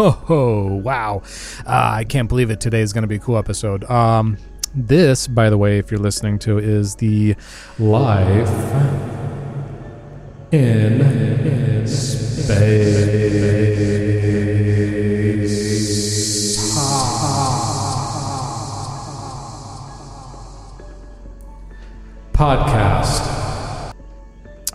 ho 0.00 0.10
ho! 0.10 0.66
Wow, 0.76 1.22
uh, 1.66 1.92
I 1.96 2.04
can't 2.04 2.26
believe 2.26 2.50
it. 2.50 2.58
Today 2.58 2.80
is 2.80 2.94
going 2.94 3.02
to 3.02 3.08
be 3.08 3.16
a 3.16 3.18
cool 3.18 3.36
episode. 3.36 3.84
Um, 3.84 4.38
this, 4.74 5.26
by 5.28 5.50
the 5.50 5.58
way, 5.58 5.78
if 5.78 5.90
you're 5.90 6.00
listening 6.00 6.38
to, 6.40 6.56
is 6.58 6.94
the 6.94 7.36
life 7.78 8.48
in 10.52 11.86
space 11.86 13.10
podcast. 22.32 23.26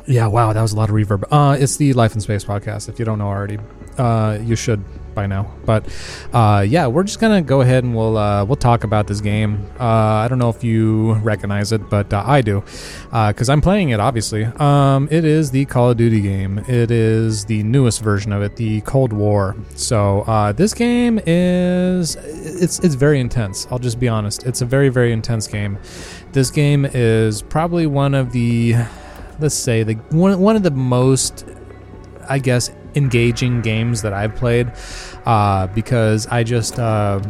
Yeah, 0.08 0.28
wow, 0.28 0.54
that 0.54 0.62
was 0.62 0.74
a 0.74 0.76
lot 0.76 0.90
of 0.90 0.96
reverb. 0.96 1.24
Uh, 1.32 1.58
it's 1.60 1.78
the 1.78 1.94
Life 1.94 2.14
in 2.14 2.22
Space 2.22 2.46
podcast. 2.46 2.90
If 2.90 3.00
you 3.00 3.06
don't 3.06 3.18
know 3.18 3.26
already, 3.26 3.58
uh, 3.98 4.38
you 4.40 4.56
should 4.56 4.86
by 5.16 5.26
now. 5.26 5.52
But 5.66 5.88
uh, 6.34 6.66
yeah, 6.68 6.88
we're 6.88 7.04
just 7.04 7.20
gonna 7.20 7.42
go 7.42 7.62
ahead 7.62 7.84
and 7.84 7.96
we'll 7.96 8.18
uh, 8.18 8.46
we'll 8.46 8.58
talk 8.58 8.84
about 8.84 9.08
this 9.08 9.22
game. 9.22 9.68
Uh, 9.80 9.84
I 9.84 10.28
don't 10.28 10.38
know 10.38 10.50
if 10.50 10.64
you 10.64 11.14
recognize 11.16 11.72
it, 11.72 11.90
but 11.90 12.14
uh, 12.14 12.24
I 12.26 12.42
do 12.42 12.64
because 13.06 13.50
I'm 13.50 13.62
playing 13.62 13.90
it. 13.90 14.00
Obviously, 14.00 14.44
um, 14.44 15.08
it 15.10 15.26
is 15.26 15.52
the 15.52 15.66
Call 15.66 15.90
of 15.92 15.98
Duty 15.98 16.22
game. 16.22 16.60
It 16.68 16.92
is 16.92 17.46
the 17.46 17.64
newest 17.64 18.02
version 18.02 18.32
of 18.32 18.44
it, 18.44 18.58
the 18.58 18.82
Cold 18.82 19.14
War. 19.14 19.56
So 19.76 20.22
uh, 20.22 20.52
this 20.52 20.74
game 20.74 21.20
is 21.26 22.16
it's 22.16 22.80
it's 22.80 22.96
very 22.96 23.20
intense. 23.20 23.68
I'll 23.72 23.80
just 23.80 24.00
be 24.00 24.08
honest. 24.08 24.46
It's 24.46 24.62
a 24.62 24.66
very 24.66 24.90
very 24.90 25.12
intense 25.12 25.48
game. 25.48 25.80
This 26.34 26.52
game 26.52 26.86
is 26.86 27.42
probably 27.42 27.88
one 27.88 28.14
of 28.14 28.34
the 28.34 28.76
let's 29.40 29.56
say 29.56 29.84
the 29.84 29.94
one 30.12 30.40
one 30.40 30.56
of 30.56 30.64
the 30.64 30.72
most 30.72 31.46
I 32.28 32.40
guess 32.40 32.72
engaging 32.96 33.62
games 33.62 34.02
that 34.02 34.14
I've 34.14 34.36
played 34.36 34.72
uh, 35.26 35.68
because 35.68 36.28
I 36.28 36.44
just 36.44 36.80
uh, 36.80 37.22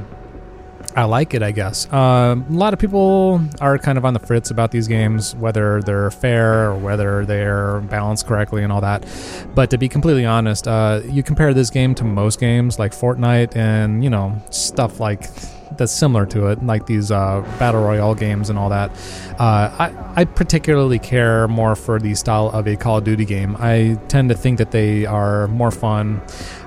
I 0.96 1.04
like 1.04 1.34
it. 1.34 1.44
I 1.44 1.52
guess 1.52 1.92
uh, 1.92 2.36
a 2.38 2.54
lot 2.54 2.74
of 2.74 2.80
people 2.80 3.42
are 3.60 3.78
kind 3.78 3.98
of 3.98 4.06
on 4.06 4.14
the 4.14 4.20
fritz 4.20 4.50
about 4.50 4.72
these 4.72 4.88
games, 4.88 5.36
whether 5.36 5.82
they're 5.82 6.10
fair 6.10 6.72
or 6.72 6.76
whether 6.78 7.26
they're 7.26 7.82
balanced 7.82 8.28
correctly 8.28 8.64
and 8.64 8.72
all 8.72 8.82
that. 8.82 9.06
But 9.54 9.70
to 9.72 9.78
be 9.78 9.90
completely 9.90 10.26
honest, 10.26 10.68
uh, 10.68 11.02
you 11.06 11.22
compare 11.22 11.54
this 11.54 11.70
game 11.70 11.96
to 11.96 12.06
most 12.06 12.40
games 12.40 12.80
like 12.80 12.94
Fortnite 12.94 13.56
and 13.56 14.04
you 14.04 14.10
know 14.10 14.42
stuff 14.52 15.00
like 15.00 15.30
that's 15.78 15.92
similar 15.92 16.26
to 16.28 16.48
it, 16.48 16.64
like 16.64 16.86
these 16.86 17.12
uh, 17.12 17.42
battle 17.60 17.82
royale 17.82 18.16
games 18.16 18.50
and 18.50 18.58
all 18.58 18.70
that. 18.70 18.92
Uh, 19.40 19.70
I, 19.80 20.14
I 20.16 20.26
particularly 20.26 21.00
care 21.00 21.48
more 21.48 21.76
for 21.76 22.00
the 22.00 22.16
style 22.16 22.50
of 22.50 22.68
a 22.68 22.76
Call 22.76 22.98
of 22.98 23.04
Duty 23.04 23.26
game. 23.26 23.56
I 23.60 24.00
tend 24.08 24.30
to 24.30 24.36
think 24.36 24.58
that 24.60 24.72
they 24.72 25.06
are 25.06 25.48
more 25.48 25.72
fun. 25.72 26.22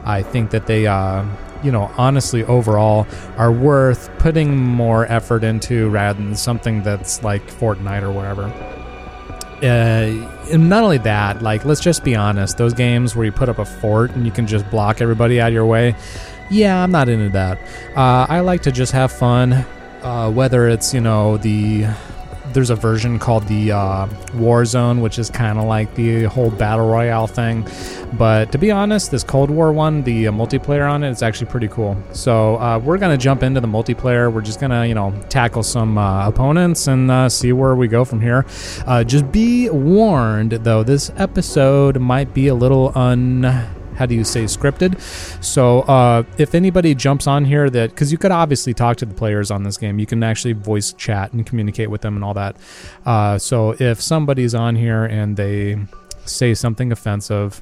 I 0.04 0.22
think 0.22 0.50
that 0.50 0.66
they, 0.66 0.86
uh, 0.86 1.24
you 1.62 1.72
know, 1.72 1.90
honestly, 1.96 2.44
overall, 2.44 3.06
are 3.36 3.52
worth 3.52 4.10
putting 4.18 4.56
more 4.56 5.06
effort 5.06 5.44
into 5.44 5.88
rather 5.88 6.22
than 6.22 6.34
something 6.34 6.82
that's 6.82 7.22
like 7.22 7.46
Fortnite 7.46 8.02
or 8.02 8.12
whatever. 8.12 8.52
Uh, 9.62 10.46
and 10.52 10.68
not 10.68 10.84
only 10.84 10.98
that, 10.98 11.42
like 11.42 11.64
let's 11.64 11.80
just 11.80 12.04
be 12.04 12.14
honest, 12.14 12.58
those 12.58 12.74
games 12.74 13.16
where 13.16 13.26
you 13.26 13.32
put 13.32 13.48
up 13.48 13.58
a 13.58 13.64
fort 13.64 14.12
and 14.12 14.24
you 14.24 14.30
can 14.30 14.46
just 14.46 14.68
block 14.70 15.00
everybody 15.00 15.40
out 15.40 15.48
of 15.48 15.54
your 15.54 15.66
way, 15.66 15.96
yeah, 16.50 16.82
I'm 16.82 16.90
not 16.90 17.08
into 17.08 17.28
that. 17.30 17.58
Uh, 17.96 18.26
I 18.28 18.40
like 18.40 18.62
to 18.62 18.72
just 18.72 18.92
have 18.92 19.12
fun, 19.12 19.52
uh, 20.02 20.30
whether 20.30 20.68
it's 20.68 20.94
you 20.94 21.00
know 21.00 21.36
the 21.36 21.86
there's 22.52 22.70
a 22.70 22.74
version 22.74 23.18
called 23.18 23.46
the 23.46 23.72
uh, 23.72 24.06
Warzone, 24.32 25.02
which 25.02 25.18
is 25.18 25.28
kind 25.28 25.58
of 25.58 25.64
like 25.64 25.94
the 25.94 26.24
whole 26.24 26.50
battle 26.50 26.88
royale 26.88 27.26
thing. 27.26 27.68
But 28.14 28.50
to 28.52 28.58
be 28.58 28.70
honest, 28.70 29.10
this 29.10 29.22
Cold 29.22 29.50
War 29.50 29.70
one, 29.70 30.02
the 30.02 30.28
uh, 30.28 30.32
multiplayer 30.32 30.90
on 30.90 31.04
it, 31.04 31.08
it, 31.08 31.10
is 31.10 31.22
actually 31.22 31.50
pretty 31.50 31.68
cool. 31.68 31.94
So 32.12 32.56
uh, 32.56 32.78
we're 32.78 32.96
gonna 32.96 33.18
jump 33.18 33.42
into 33.42 33.60
the 33.60 33.68
multiplayer. 33.68 34.32
We're 34.32 34.40
just 34.40 34.60
gonna 34.60 34.86
you 34.86 34.94
know 34.94 35.12
tackle 35.28 35.62
some 35.62 35.98
uh, 35.98 36.26
opponents 36.28 36.86
and 36.86 37.30
see 37.30 37.52
where 37.52 37.74
we 37.74 37.88
go 37.88 38.04
from 38.04 38.20
here. 38.20 38.46
Just 39.04 39.30
be 39.30 39.68
warned, 39.68 40.52
though, 40.52 40.82
this 40.82 41.10
episode 41.16 42.00
might 42.00 42.32
be 42.32 42.48
a 42.48 42.54
little 42.54 42.96
un 42.96 43.68
how 43.98 44.06
do 44.06 44.14
you 44.14 44.24
say 44.24 44.44
scripted? 44.44 45.00
So 45.42 45.80
uh, 45.80 46.22
if 46.38 46.54
anybody 46.54 46.94
jumps 46.94 47.26
on 47.26 47.44
here 47.44 47.68
that 47.70 47.90
because 47.90 48.12
you 48.12 48.18
could 48.18 48.30
obviously 48.30 48.72
talk 48.72 48.96
to 48.98 49.06
the 49.06 49.14
players 49.14 49.50
on 49.50 49.64
this 49.64 49.76
game. 49.76 49.98
You 49.98 50.06
can 50.06 50.22
actually 50.22 50.52
voice 50.52 50.92
chat 50.92 51.32
and 51.32 51.44
communicate 51.44 51.90
with 51.90 52.00
them 52.02 52.14
and 52.14 52.24
all 52.24 52.34
that. 52.34 52.56
Uh, 53.04 53.38
so 53.38 53.74
if 53.78 54.00
somebody's 54.00 54.54
on 54.54 54.76
here 54.76 55.04
and 55.04 55.36
they 55.36 55.78
say 56.24 56.54
something 56.54 56.92
offensive 56.92 57.60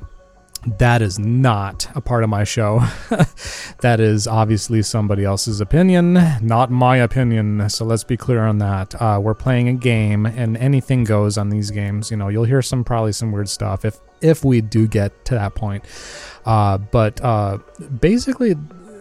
that 0.66 1.00
is 1.00 1.18
not 1.18 1.88
a 1.94 2.00
part 2.00 2.24
of 2.24 2.30
my 2.30 2.44
show. 2.44 2.80
that 3.80 4.00
is 4.00 4.26
obviously 4.26 4.82
somebody 4.82 5.24
else's 5.24 5.60
opinion, 5.60 6.14
not 6.42 6.70
my 6.70 6.96
opinion. 6.96 7.68
So 7.70 7.84
let's 7.84 8.04
be 8.04 8.16
clear 8.16 8.44
on 8.44 8.58
that. 8.58 9.00
Uh, 9.00 9.20
we're 9.22 9.34
playing 9.34 9.68
a 9.68 9.74
game, 9.74 10.26
and 10.26 10.56
anything 10.56 11.04
goes 11.04 11.38
on 11.38 11.50
these 11.50 11.70
games. 11.70 12.10
You 12.10 12.16
know, 12.16 12.28
you'll 12.28 12.44
hear 12.44 12.62
some 12.62 12.84
probably 12.84 13.12
some 13.12 13.32
weird 13.32 13.48
stuff 13.48 13.84
if 13.84 13.98
if 14.20 14.44
we 14.44 14.60
do 14.60 14.88
get 14.88 15.24
to 15.26 15.34
that 15.34 15.54
point. 15.54 15.84
Uh, 16.44 16.78
but 16.78 17.20
uh, 17.22 17.58
basically, 18.00 18.56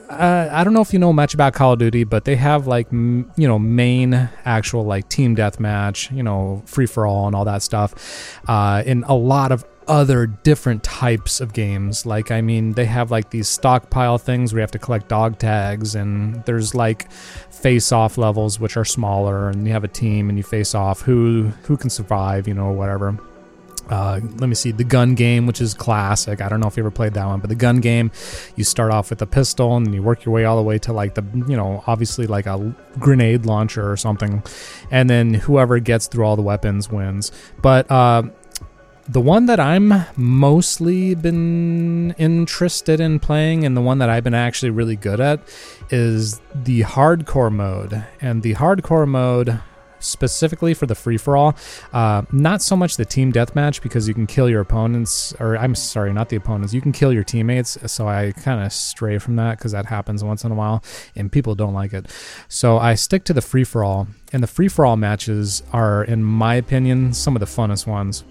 uh, 0.10 0.50
I 0.52 0.64
don't 0.64 0.74
know 0.74 0.82
if 0.82 0.94
you 0.94 1.00
know 1.00 1.14
much 1.14 1.34
about 1.34 1.54
Call 1.54 1.74
of 1.74 1.80
Duty, 1.80 2.04
but 2.04 2.26
they 2.26 2.36
have 2.36 2.68
like 2.68 2.88
m- 2.92 3.32
you 3.38 3.48
know 3.48 3.58
main 3.58 4.30
actual 4.46 4.86
like 4.86 5.10
team 5.10 5.36
deathmatch, 5.36 6.16
you 6.16 6.24
know 6.24 6.62
free 6.66 6.86
for 6.86 7.06
all 7.06 7.28
and 7.28 7.36
all 7.36 7.46
that 7.46 7.64
stuff, 7.64 8.40
uh, 8.48 8.84
in 8.86 9.04
a 9.08 9.16
lot 9.16 9.52
of 9.52 9.66
other 9.88 10.26
different 10.28 10.84
types 10.84 11.42
of 11.42 11.54
games. 11.54 12.06
Like 12.06 12.32
I 12.32 12.42
mean, 12.42 12.74
they 12.74 12.86
have 12.86 13.12
like 13.12 13.30
these 13.30 13.48
stockpile 13.48 14.18
things 14.18 14.54
where 14.54 14.60
you 14.60 14.64
have 14.64 14.72
to 14.72 14.80
collect 14.80 15.08
dog 15.08 15.40
tags, 15.40 15.96
and 15.96 16.44
there's 16.46 16.76
like 16.76 17.12
face-off 17.12 18.18
levels 18.18 18.60
which 18.60 18.78
are 18.78 18.86
smaller, 18.86 19.50
and 19.50 19.66
you 19.66 19.74
have 19.74 19.84
a 19.84 19.90
team 19.90 20.30
and 20.30 20.38
you 20.38 20.44
face 20.44 20.76
off 20.76 21.02
who 21.02 21.52
who 21.64 21.78
can 21.78 21.90
survive, 21.90 22.48
you 22.48 22.54
know, 22.54 22.72
whatever. 22.72 23.18
Uh, 23.90 24.20
let 24.38 24.50
me 24.50 24.56
see 24.56 24.72
the 24.72 24.84
gun 24.84 25.14
game, 25.14 25.46
which 25.46 25.62
is 25.62 25.76
classic. 25.76 26.42
I 26.42 26.50
don't 26.50 26.60
know 26.60 26.68
if 26.68 26.76
you 26.76 26.82
ever 26.82 26.90
played 26.90 27.14
that 27.14 27.26
one, 27.28 27.40
but 27.40 27.50
the 27.50 27.56
gun 27.56 27.82
game, 27.82 28.12
you 28.56 28.64
start 28.64 28.92
off 28.92 29.12
with 29.12 29.22
a 29.22 29.28
pistol 29.28 29.78
and 29.78 29.94
you 29.94 30.02
work 30.02 30.26
your 30.26 30.34
way 30.34 30.44
all 30.44 30.58
the 30.58 30.64
way 30.64 30.80
to 30.80 30.92
like 30.92 31.14
the, 31.14 31.24
you 31.48 31.56
know, 31.56 31.84
obviously 31.86 32.26
like 32.26 32.48
a 32.48 32.76
grenade 32.98 33.46
launcher 33.46 33.92
or 33.92 33.96
something, 33.96 34.42
and 34.90 35.08
then 35.08 35.36
whoever 35.36 35.78
gets 35.78 36.08
through 36.08 36.26
all 36.26 36.36
the 36.36 36.42
weapons 36.42 36.90
wins. 36.90 37.32
But 37.62 37.90
uh, 37.92 38.24
the 39.08 39.22
one 39.22 39.46
that 39.46 39.60
I'm 39.60 40.06
mostly 40.16 41.14
been 41.14 42.12
interested 42.18 43.00
in 43.00 43.20
playing, 43.20 43.64
and 43.64 43.78
the 43.78 43.82
one 43.82 44.00
that 44.00 44.10
I've 44.10 44.24
been 44.24 44.34
actually 44.34 44.72
really 44.72 44.96
good 44.96 45.20
at, 45.20 45.42
is 45.90 46.42
the 46.54 46.82
hardcore 46.82 47.52
mode. 47.52 48.04
And 48.20 48.42
the 48.42 48.56
hardcore 48.56 49.08
mode 49.08 49.60
specifically 50.00 50.74
for 50.74 50.86
the 50.86 50.96
free 50.96 51.18
for 51.18 51.36
all. 51.36 51.56
Uh, 51.94 52.24
not 52.32 52.62
so 52.62 52.76
much 52.76 52.98
the 52.98 53.06
team 53.06 53.32
deathmatch 53.32 53.82
because 53.82 54.08
you 54.08 54.14
can 54.14 54.28
kill 54.28 54.50
your 54.50 54.62
opponents, 54.62 55.34
or 55.40 55.58
I'm 55.58 55.76
sorry, 55.76 56.14
not 56.14 56.30
the 56.30 56.36
opponents. 56.36 56.74
You 56.74 56.82
can 56.82 56.92
kill 56.92 57.12
your 57.12 57.24
teammates. 57.24 57.78
So 57.92 58.08
I 58.08 58.32
kind 58.32 58.64
of 58.64 58.72
stray 58.72 59.18
from 59.18 59.36
that 59.38 59.58
because 59.58 59.72
that 59.72 59.86
happens 59.86 60.24
once 60.24 60.44
in 60.44 60.52
a 60.52 60.56
while, 60.56 60.84
and 61.16 61.32
people 61.32 61.56
don't 61.56 61.74
like 61.74 61.94
it. 61.94 62.08
So 62.48 62.78
I 62.78 62.96
stick 62.96 63.24
to 63.26 63.34
the 63.34 63.42
free 63.42 63.64
for 63.64 63.84
all, 63.84 64.08
and 64.34 64.42
the 64.42 64.48
free 64.48 64.68
for 64.68 64.86
all 64.86 64.98
matches 64.98 65.64
are, 65.74 66.04
in 66.04 66.24
my 66.24 66.56
opinion, 66.56 67.14
some 67.14 67.36
of 67.36 67.40
the 67.40 67.46
funnest 67.46 67.88
ones 67.88 68.24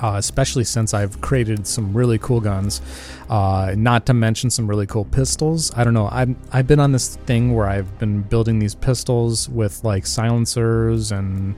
uh, 0.00 0.14
especially 0.16 0.64
since 0.64 0.94
I've 0.94 1.20
created 1.20 1.66
some 1.66 1.92
really 1.92 2.18
cool 2.18 2.40
guns. 2.40 2.80
Uh, 3.28 3.74
not 3.76 4.06
to 4.06 4.14
mention 4.14 4.50
some 4.50 4.66
really 4.66 4.86
cool 4.86 5.04
pistols. 5.04 5.72
I 5.76 5.84
don't 5.84 5.94
know. 5.94 6.08
I've 6.10 6.34
I've 6.52 6.66
been 6.66 6.80
on 6.80 6.92
this 6.92 7.16
thing 7.16 7.54
where 7.54 7.68
I've 7.68 7.98
been 7.98 8.22
building 8.22 8.58
these 8.58 8.74
pistols 8.74 9.48
with 9.48 9.84
like 9.84 10.06
silencers 10.06 11.12
and 11.12 11.56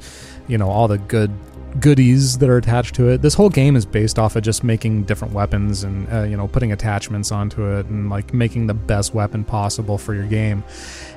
you 0.49 0.59
know 0.59 0.69
all 0.69 0.89
the 0.89 0.99
good 0.99 1.31
goodies 1.79 2.39
that 2.39 2.49
are 2.49 2.57
attached 2.57 2.97
to 2.97 3.09
it. 3.11 3.23
This 3.23 3.35
whole 3.35 3.49
game 3.49 3.77
is 3.77 3.87
based 3.87 4.19
off 4.19 4.35
of 4.35 4.43
just 4.43 4.65
making 4.65 5.05
different 5.05 5.33
weapons 5.33 5.85
and 5.85 6.13
uh, 6.13 6.23
you 6.23 6.37
know 6.37 6.49
putting 6.49 6.73
attachments 6.73 7.31
onto 7.31 7.65
it 7.65 7.87
and 7.87 8.11
like 8.11 8.35
making 8.35 8.67
the 8.67 8.75
best 8.75 9.15
weapon 9.15 9.45
possible 9.45 9.99
for 9.99 10.15
your 10.15 10.27
game. 10.27 10.65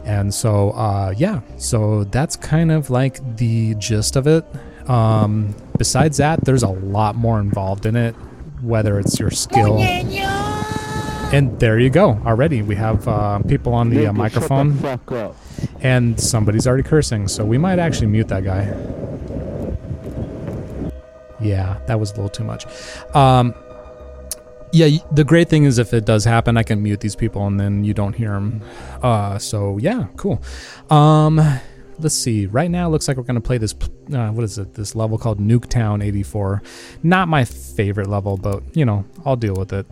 And 0.06 0.34
so 0.34 0.72
uh, 0.72 1.14
yeah, 1.18 1.42
so 1.58 2.04
that's 2.06 2.36
kind 2.36 2.72
of 2.72 2.90
like 2.90 3.38
the 3.38 3.76
gist 3.76 4.16
of 4.16 4.28
it. 4.28 4.46
Um, 4.88 5.56
besides 5.78 6.18
that, 6.18 6.44
there's 6.46 6.64
a 6.64 6.70
lot 6.70 7.16
more 7.16 7.40
involved 7.40 7.86
in 7.86 7.96
it, 7.96 8.14
whether 8.62 9.00
it's 9.00 9.20
your 9.20 9.32
skill. 9.32 9.80
And 11.34 11.60
there 11.60 11.80
you 11.80 11.90
go. 11.90 12.22
Already, 12.26 12.62
we 12.62 12.76
have 12.76 13.08
uh, 13.08 13.40
people 13.40 13.74
on 13.74 13.90
the 13.90 14.08
uh, 14.08 14.14
microphone, 14.14 14.78
and 15.82 16.20
somebody's 16.20 16.68
already 16.68 16.84
cursing. 16.84 17.28
So 17.28 17.44
we 17.44 17.58
might 17.58 17.80
actually 17.80 18.08
mute 18.08 18.28
that 18.28 18.44
guy. 18.44 18.66
Yeah, 21.42 21.80
that 21.88 22.00
was 22.00 22.12
a 22.12 22.16
little 22.16 22.30
too 22.30 22.44
much. 22.44 22.66
Um, 23.16 23.56
yeah, 24.72 24.98
the 25.12 25.24
great 25.24 25.50
thing 25.50 25.66
is 25.66 25.78
if 25.78 25.94
it 25.94 26.06
does 26.06 26.26
happen, 26.26 26.58
I 26.58 26.64
can 26.64 26.82
mute 26.82 27.00
these 27.00 27.16
people 27.16 27.46
and 27.46 27.60
then 27.60 27.84
you 27.84 27.94
don't 27.94 28.14
hear 28.14 28.32
them. 28.32 28.62
Uh, 29.02 29.38
so 29.38 29.78
yeah, 29.78 30.08
cool. 30.18 30.42
Um, 30.90 31.40
let's 32.00 32.16
see. 32.16 32.48
Right 32.48 32.72
now, 32.72 32.88
it 32.88 32.92
looks 32.92 33.08
like 33.08 33.18
we're 33.18 33.24
going 33.24 33.36
to 33.36 33.42
play 33.42 33.58
this. 33.60 33.76
Uh, 34.12 34.32
what 34.32 34.44
is 34.44 34.58
it? 34.58 34.74
This 34.74 34.96
level 34.96 35.18
called 35.18 35.40
Nuketown 35.40 36.04
84. 36.04 36.62
Not 37.04 37.28
my 37.28 37.46
favorite 37.46 38.08
level, 38.08 38.38
but 38.38 38.64
you 38.76 38.86
know, 38.86 39.06
I'll 39.26 39.36
deal 39.36 39.56
with 39.56 39.72
it. 39.74 39.86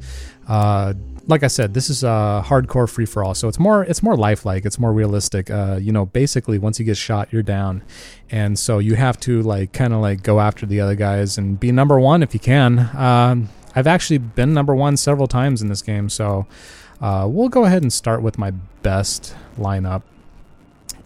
Uh, 0.47 0.93
like 1.27 1.43
I 1.43 1.47
said, 1.47 1.73
this 1.73 1.89
is 1.89 2.03
a 2.03 2.43
hardcore 2.45 2.89
free 2.89 3.05
for 3.05 3.23
all, 3.23 3.35
so 3.35 3.47
it's 3.47 3.59
more 3.59 3.83
it's 3.83 4.01
more 4.01 4.17
lifelike, 4.17 4.65
it's 4.65 4.79
more 4.79 4.91
realistic. 4.91 5.49
Uh, 5.49 5.77
you 5.79 5.91
know, 5.91 6.05
basically, 6.07 6.57
once 6.57 6.79
you 6.79 6.85
get 6.85 6.97
shot, 6.97 7.31
you're 7.31 7.43
down, 7.43 7.83
and 8.29 8.57
so 8.57 8.79
you 8.79 8.95
have 8.95 9.19
to 9.21 9.41
like 9.41 9.71
kind 9.71 9.93
of 9.93 10.01
like 10.01 10.23
go 10.23 10.39
after 10.39 10.65
the 10.65 10.79
other 10.81 10.95
guys 10.95 11.37
and 11.37 11.59
be 11.59 11.71
number 11.71 11.99
one 11.99 12.23
if 12.23 12.33
you 12.33 12.39
can. 12.39 12.89
Um, 12.95 13.49
I've 13.75 13.87
actually 13.87 14.17
been 14.17 14.53
number 14.53 14.75
one 14.75 14.97
several 14.97 15.27
times 15.27 15.61
in 15.61 15.69
this 15.69 15.81
game, 15.81 16.09
so 16.09 16.47
uh, 16.99 17.27
we'll 17.29 17.49
go 17.49 17.65
ahead 17.65 17.81
and 17.81 17.93
start 17.93 18.21
with 18.21 18.37
my 18.37 18.51
best 18.81 19.35
lineup. 19.57 20.01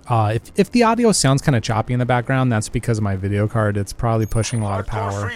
Uh, 0.08 0.34
if, 0.36 0.52
if 0.56 0.72
the 0.72 0.84
audio 0.84 1.12
sounds 1.12 1.42
kind 1.42 1.56
of 1.56 1.64
choppy 1.64 1.94
in 1.94 2.00
the 2.00 2.06
background, 2.06 2.52
that's 2.52 2.70
because 2.70 2.98
of 3.00 3.04
my 3.04 3.16
video 3.16 3.48
card. 3.48 3.76
It's 3.78 3.94
probably 3.94 4.26
pushing 4.26 4.62
a 4.62 4.64
lot 4.64 4.80
of 4.80 4.88
power. 4.88 5.32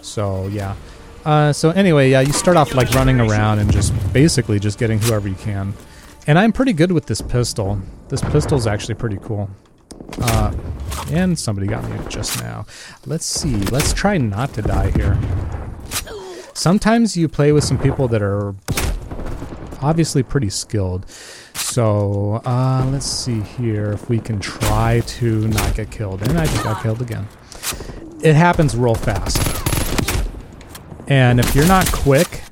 So 0.00 0.46
yeah. 0.48 0.74
Uh, 1.24 1.52
so 1.52 1.70
anyway, 1.70 2.10
yeah, 2.10 2.20
you 2.20 2.32
start 2.32 2.56
off 2.56 2.74
like 2.74 2.90
running 2.92 3.20
around 3.20 3.58
and 3.58 3.70
just 3.70 3.92
basically 4.12 4.60
just 4.60 4.78
getting 4.78 4.98
whoever 5.00 5.28
you 5.28 5.34
can. 5.34 5.74
And 6.26 6.38
I'm 6.38 6.52
pretty 6.52 6.72
good 6.72 6.92
with 6.92 7.06
this 7.06 7.20
pistol. 7.20 7.80
This 8.08 8.20
pistol 8.20 8.56
is 8.56 8.66
actually 8.66 8.94
pretty 8.94 9.18
cool. 9.22 9.50
Uh, 10.20 10.54
and 11.10 11.38
somebody 11.38 11.66
got 11.66 11.84
me 11.88 11.98
just 12.08 12.40
now. 12.40 12.66
Let's 13.06 13.26
see. 13.26 13.56
Let's 13.56 13.92
try 13.92 14.18
not 14.18 14.54
to 14.54 14.62
die 14.62 14.90
here. 14.92 15.18
Sometimes 16.54 17.16
you 17.16 17.28
play 17.28 17.52
with 17.52 17.64
some 17.64 17.78
people 17.78 18.08
that 18.08 18.22
are 18.22 18.54
obviously 19.82 20.22
pretty 20.22 20.48
skilled. 20.48 21.06
So 21.76 22.40
uh, 22.46 22.88
let's 22.90 23.04
see 23.04 23.42
here 23.42 23.92
if 23.92 24.08
we 24.08 24.18
can 24.18 24.40
try 24.40 25.00
to 25.00 25.46
not 25.48 25.74
get 25.74 25.90
killed. 25.90 26.22
And 26.22 26.38
I 26.38 26.46
just 26.46 26.64
got 26.64 26.82
killed 26.82 27.02
again. 27.02 27.28
It 28.22 28.34
happens 28.34 28.74
real 28.74 28.94
fast. 28.94 29.36
And 31.06 31.38
if 31.38 31.54
you're 31.54 31.68
not 31.68 31.86
quick, 31.92 32.44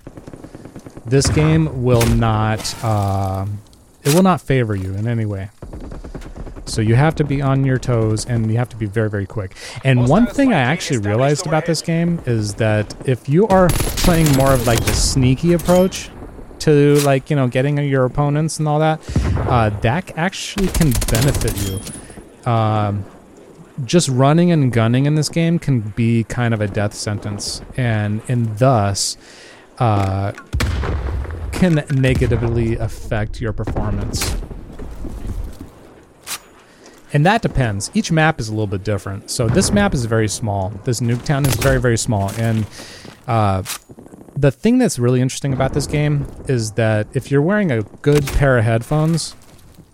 this 1.06 1.26
game 1.30 1.82
will 1.82 2.04
not 2.04 2.76
uh, 2.84 3.46
it 4.02 4.12
will 4.14 4.22
not 4.22 4.42
favor 4.42 4.76
you 4.76 4.92
in 4.94 5.08
any 5.08 5.24
way. 5.24 5.48
So 6.66 6.82
you 6.82 6.94
have 6.94 7.14
to 7.14 7.24
be 7.24 7.40
on 7.40 7.64
your 7.64 7.78
toes 7.78 8.26
and 8.26 8.50
you 8.50 8.58
have 8.58 8.68
to 8.68 8.76
be 8.76 8.84
very, 8.84 9.08
very 9.08 9.24
quick. 9.24 9.56
And 9.84 10.06
one 10.06 10.26
thing 10.26 10.52
I 10.52 10.60
actually 10.60 10.98
realized 10.98 11.46
about 11.46 11.64
this 11.64 11.80
game 11.80 12.20
is 12.26 12.56
that 12.56 12.94
if 13.08 13.26
you 13.26 13.48
are 13.48 13.70
playing 13.70 14.30
more 14.36 14.52
of 14.52 14.66
like 14.66 14.84
the 14.84 14.92
sneaky 14.92 15.54
approach 15.54 16.10
to 16.64 16.96
like, 17.00 17.28
you 17.28 17.36
know, 17.36 17.46
getting 17.46 17.76
your 17.78 18.04
opponents 18.06 18.58
and 18.58 18.66
all 18.66 18.78
that, 18.78 18.98
uh, 19.48 19.68
that 19.80 20.16
actually 20.16 20.68
can 20.68 20.92
benefit 21.10 21.54
you. 21.66 22.50
Um, 22.50 23.04
just 23.84 24.08
running 24.08 24.50
and 24.50 24.72
gunning 24.72 25.04
in 25.04 25.14
this 25.14 25.28
game 25.28 25.58
can 25.58 25.80
be 25.80 26.24
kind 26.24 26.54
of 26.54 26.60
a 26.60 26.68
death 26.68 26.94
sentence, 26.94 27.60
and 27.76 28.22
and 28.28 28.58
thus 28.58 29.16
uh, 29.78 30.32
can 31.52 31.84
negatively 31.90 32.76
affect 32.76 33.40
your 33.40 33.52
performance. 33.52 34.36
And 37.12 37.26
that 37.26 37.42
depends. 37.42 37.90
Each 37.94 38.10
map 38.10 38.40
is 38.40 38.48
a 38.48 38.52
little 38.52 38.66
bit 38.66 38.84
different. 38.84 39.30
So 39.30 39.48
this 39.48 39.70
map 39.70 39.94
is 39.94 40.04
very 40.04 40.28
small. 40.28 40.70
This 40.84 41.00
Nuketown 41.00 41.46
is 41.46 41.54
very 41.56 41.80
very 41.80 41.98
small, 41.98 42.30
and 42.38 42.66
uh, 43.26 43.64
the 44.36 44.50
thing 44.50 44.78
that's 44.78 44.98
really 44.98 45.20
interesting 45.20 45.52
about 45.52 45.72
this 45.72 45.86
game 45.86 46.26
is 46.48 46.72
that 46.72 47.06
if 47.14 47.30
you're 47.30 47.42
wearing 47.42 47.70
a 47.70 47.82
good 48.02 48.26
pair 48.26 48.58
of 48.58 48.64
headphones, 48.64 49.34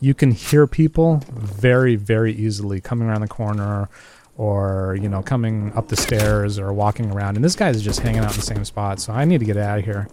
you 0.01 0.15
can 0.15 0.31
hear 0.31 0.67
people 0.67 1.23
very, 1.29 1.97
very 1.97 2.33
easily 2.33 2.81
coming 2.81 3.09
around 3.09 3.21
the 3.21 3.29
corner 3.29 3.89
or, 4.37 4.97
you 5.01 5.09
know, 5.09 5.23
coming 5.23 5.73
up 5.75 5.89
the 5.89 5.97
stairs 5.97 6.59
or 6.59 6.73
walking 6.73 7.11
around. 7.11 7.37
And 7.37 7.45
this 7.45 7.55
guy 7.55 7.69
is 7.69 7.83
just 7.83 8.01
hanging 8.01 8.25
out 8.25 8.31
in 8.31 8.37
the 8.37 8.47
same 8.47 8.65
spot, 8.65 8.99
so 8.99 9.13
I 9.13 9.27
need 9.27 9.41
to 9.41 9.45
get 9.45 9.59
out 9.59 9.81
of 9.81 9.85
here. 9.85 10.09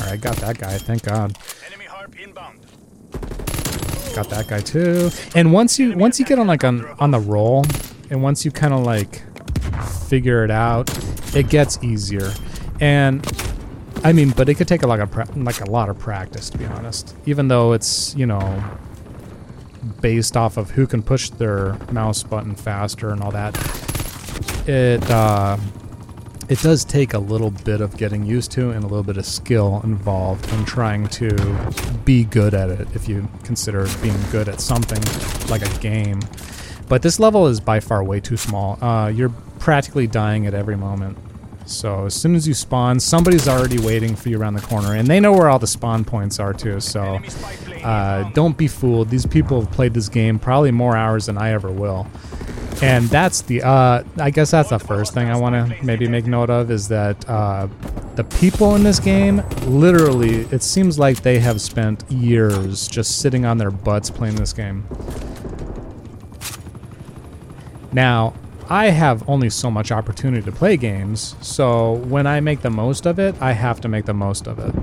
Alright, 0.00 0.20
got 0.20 0.36
that 0.38 0.58
guy, 0.58 0.76
thank 0.78 1.04
God. 1.04 1.38
Got 4.14 4.30
that 4.30 4.48
guy 4.48 4.60
too. 4.60 5.10
And 5.34 5.52
once 5.52 5.78
you 5.78 5.96
once 5.96 6.18
you 6.18 6.24
get 6.24 6.38
on 6.38 6.46
like 6.46 6.64
on 6.64 6.86
on 6.98 7.10
the 7.10 7.20
roll, 7.20 7.64
and 8.10 8.22
once 8.22 8.44
you 8.44 8.50
kind 8.50 8.72
of 8.72 8.80
like 8.80 9.22
figure 10.08 10.44
it 10.44 10.50
out, 10.50 10.90
it 11.34 11.48
gets 11.48 11.82
easier. 11.82 12.32
And 12.80 13.26
I 14.04 14.12
mean, 14.12 14.30
but 14.30 14.48
it 14.48 14.54
could 14.54 14.68
take 14.68 14.82
a 14.82 14.86
lot 14.86 15.00
of 15.00 15.10
pra- 15.10 15.28
like 15.36 15.60
a 15.60 15.70
lot 15.70 15.88
of 15.88 15.98
practice 15.98 16.50
to 16.50 16.58
be 16.58 16.66
honest. 16.66 17.16
Even 17.26 17.48
though 17.48 17.72
it's 17.72 18.14
you 18.14 18.26
know 18.26 18.62
based 20.00 20.36
off 20.36 20.56
of 20.56 20.70
who 20.70 20.86
can 20.86 21.02
push 21.02 21.30
their 21.30 21.76
mouse 21.90 22.22
button 22.22 22.54
faster 22.54 23.10
and 23.10 23.22
all 23.22 23.30
that, 23.30 23.56
it 24.68 25.02
uh, 25.10 25.56
it 26.48 26.60
does 26.60 26.84
take 26.84 27.14
a 27.14 27.18
little 27.18 27.50
bit 27.50 27.80
of 27.80 27.96
getting 27.96 28.24
used 28.24 28.52
to 28.52 28.70
and 28.70 28.84
a 28.84 28.86
little 28.86 29.02
bit 29.02 29.16
of 29.16 29.26
skill 29.26 29.80
involved 29.82 30.52
in 30.52 30.64
trying 30.64 31.08
to 31.08 31.34
be 32.04 32.24
good 32.24 32.54
at 32.54 32.70
it. 32.70 32.86
If 32.94 33.08
you 33.08 33.28
consider 33.42 33.88
being 34.02 34.20
good 34.30 34.48
at 34.48 34.60
something 34.60 35.02
like 35.48 35.62
a 35.62 35.78
game, 35.80 36.20
but 36.88 37.02
this 37.02 37.18
level 37.18 37.46
is 37.48 37.58
by 37.58 37.80
far 37.80 38.04
way 38.04 38.20
too 38.20 38.36
small. 38.36 38.78
Uh, 38.82 39.08
you're 39.08 39.32
practically 39.66 40.06
dying 40.06 40.46
at 40.46 40.54
every 40.54 40.76
moment. 40.76 41.18
So 41.64 42.06
as 42.06 42.14
soon 42.14 42.36
as 42.36 42.46
you 42.46 42.54
spawn, 42.54 43.00
somebody's 43.00 43.48
already 43.48 43.80
waiting 43.80 44.14
for 44.14 44.28
you 44.28 44.40
around 44.40 44.54
the 44.54 44.60
corner, 44.60 44.94
and 44.94 45.08
they 45.08 45.18
know 45.18 45.32
where 45.32 45.48
all 45.48 45.58
the 45.58 45.66
spawn 45.66 46.04
points 46.04 46.38
are 46.38 46.52
too. 46.52 46.78
So 46.78 47.18
uh, 47.82 48.30
don't 48.30 48.56
be 48.56 48.68
fooled. 48.68 49.08
These 49.08 49.26
people 49.26 49.60
have 49.60 49.72
played 49.72 49.92
this 49.92 50.08
game 50.08 50.38
probably 50.38 50.70
more 50.70 50.96
hours 50.96 51.26
than 51.26 51.36
I 51.36 51.50
ever 51.50 51.68
will. 51.68 52.06
And 52.80 53.08
that's 53.08 53.42
the, 53.42 53.62
uh, 53.62 54.04
I 54.18 54.30
guess 54.30 54.52
that's 54.52 54.70
the 54.70 54.78
first 54.78 55.12
thing 55.14 55.28
I 55.30 55.36
want 55.36 55.56
to 55.56 55.84
maybe 55.84 56.06
make 56.06 56.26
note 56.26 56.48
of 56.48 56.70
is 56.70 56.86
that 56.86 57.28
uh, 57.28 57.66
the 58.14 58.22
people 58.22 58.76
in 58.76 58.84
this 58.84 59.00
game, 59.00 59.42
literally, 59.62 60.42
it 60.52 60.62
seems 60.62 60.96
like 60.96 61.22
they 61.22 61.40
have 61.40 61.60
spent 61.60 62.08
years 62.08 62.86
just 62.86 63.18
sitting 63.18 63.44
on 63.44 63.58
their 63.58 63.72
butts 63.72 64.10
playing 64.10 64.36
this 64.36 64.52
game. 64.52 64.86
Now, 67.92 68.34
I 68.68 68.86
have 68.86 69.28
only 69.28 69.50
so 69.50 69.70
much 69.70 69.92
opportunity 69.92 70.42
to 70.42 70.52
play 70.52 70.76
games, 70.76 71.36
so 71.40 71.94
when 72.08 72.26
I 72.26 72.40
make 72.40 72.62
the 72.62 72.70
most 72.70 73.06
of 73.06 73.18
it, 73.18 73.34
I 73.40 73.52
have 73.52 73.80
to 73.82 73.88
make 73.88 74.06
the 74.06 74.14
most 74.14 74.48
of 74.48 74.58
it. 74.58 74.74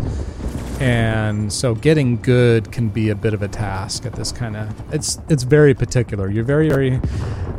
And 0.82 1.52
so 1.52 1.76
getting 1.76 2.22
good 2.22 2.72
can 2.72 2.90
be 2.90 3.10
a 3.10 3.16
bit 3.16 3.34
of 3.34 3.42
a 3.42 3.48
task 3.48 4.06
at 4.06 4.14
this 4.14 4.32
kind 4.32 4.56
of 4.56 4.94
it's 4.94 5.20
it's 5.30 5.44
very 5.44 5.74
particular. 5.74 6.30
You're 6.30 6.44
very 6.44 6.70
very 6.70 7.00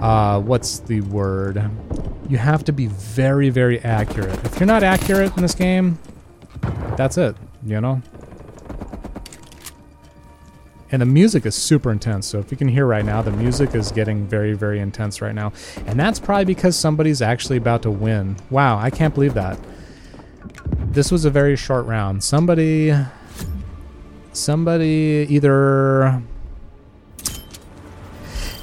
uh, 0.01 0.41
what's 0.41 0.81
the 0.81 1.01
word? 1.03 1.71
You 2.29 2.39
have 2.39 2.65
to 2.65 2.73
be 2.73 2.87
very 2.87 3.51
very 3.51 3.79
accurate. 3.81 4.45
If 4.45 4.59
you're 4.59 4.67
not 4.67 4.83
accurate 4.83 5.37
in 5.37 5.43
this 5.43 5.55
game, 5.55 5.99
that's 6.97 7.19
it, 7.19 7.37
you 7.65 7.81
know? 7.81 8.03
And 10.95 11.01
the 11.01 11.07
music 11.07 11.45
is 11.45 11.57
super 11.57 11.91
intense. 11.91 12.25
So 12.25 12.39
if 12.39 12.53
you 12.53 12.57
can 12.57 12.69
hear 12.69 12.87
right 12.87 13.05
now, 13.05 13.21
the 13.21 13.33
music 13.33 13.75
is 13.75 13.91
getting 13.91 14.29
very, 14.29 14.53
very 14.53 14.79
intense 14.79 15.21
right 15.21 15.35
now. 15.35 15.53
And 15.87 15.99
that's 15.99 16.21
probably 16.21 16.45
because 16.45 16.77
somebody's 16.77 17.21
actually 17.21 17.57
about 17.57 17.83
to 17.83 17.91
win. 17.91 18.37
Wow, 18.49 18.79
I 18.79 18.91
can't 18.91 19.13
believe 19.13 19.35
that. 19.35 19.59
This 20.93 21.11
was 21.11 21.25
a 21.25 21.31
very 21.31 21.57
short 21.57 21.85
round. 21.87 22.23
Somebody, 22.23 22.95
somebody 24.33 25.27
either, 25.29 26.23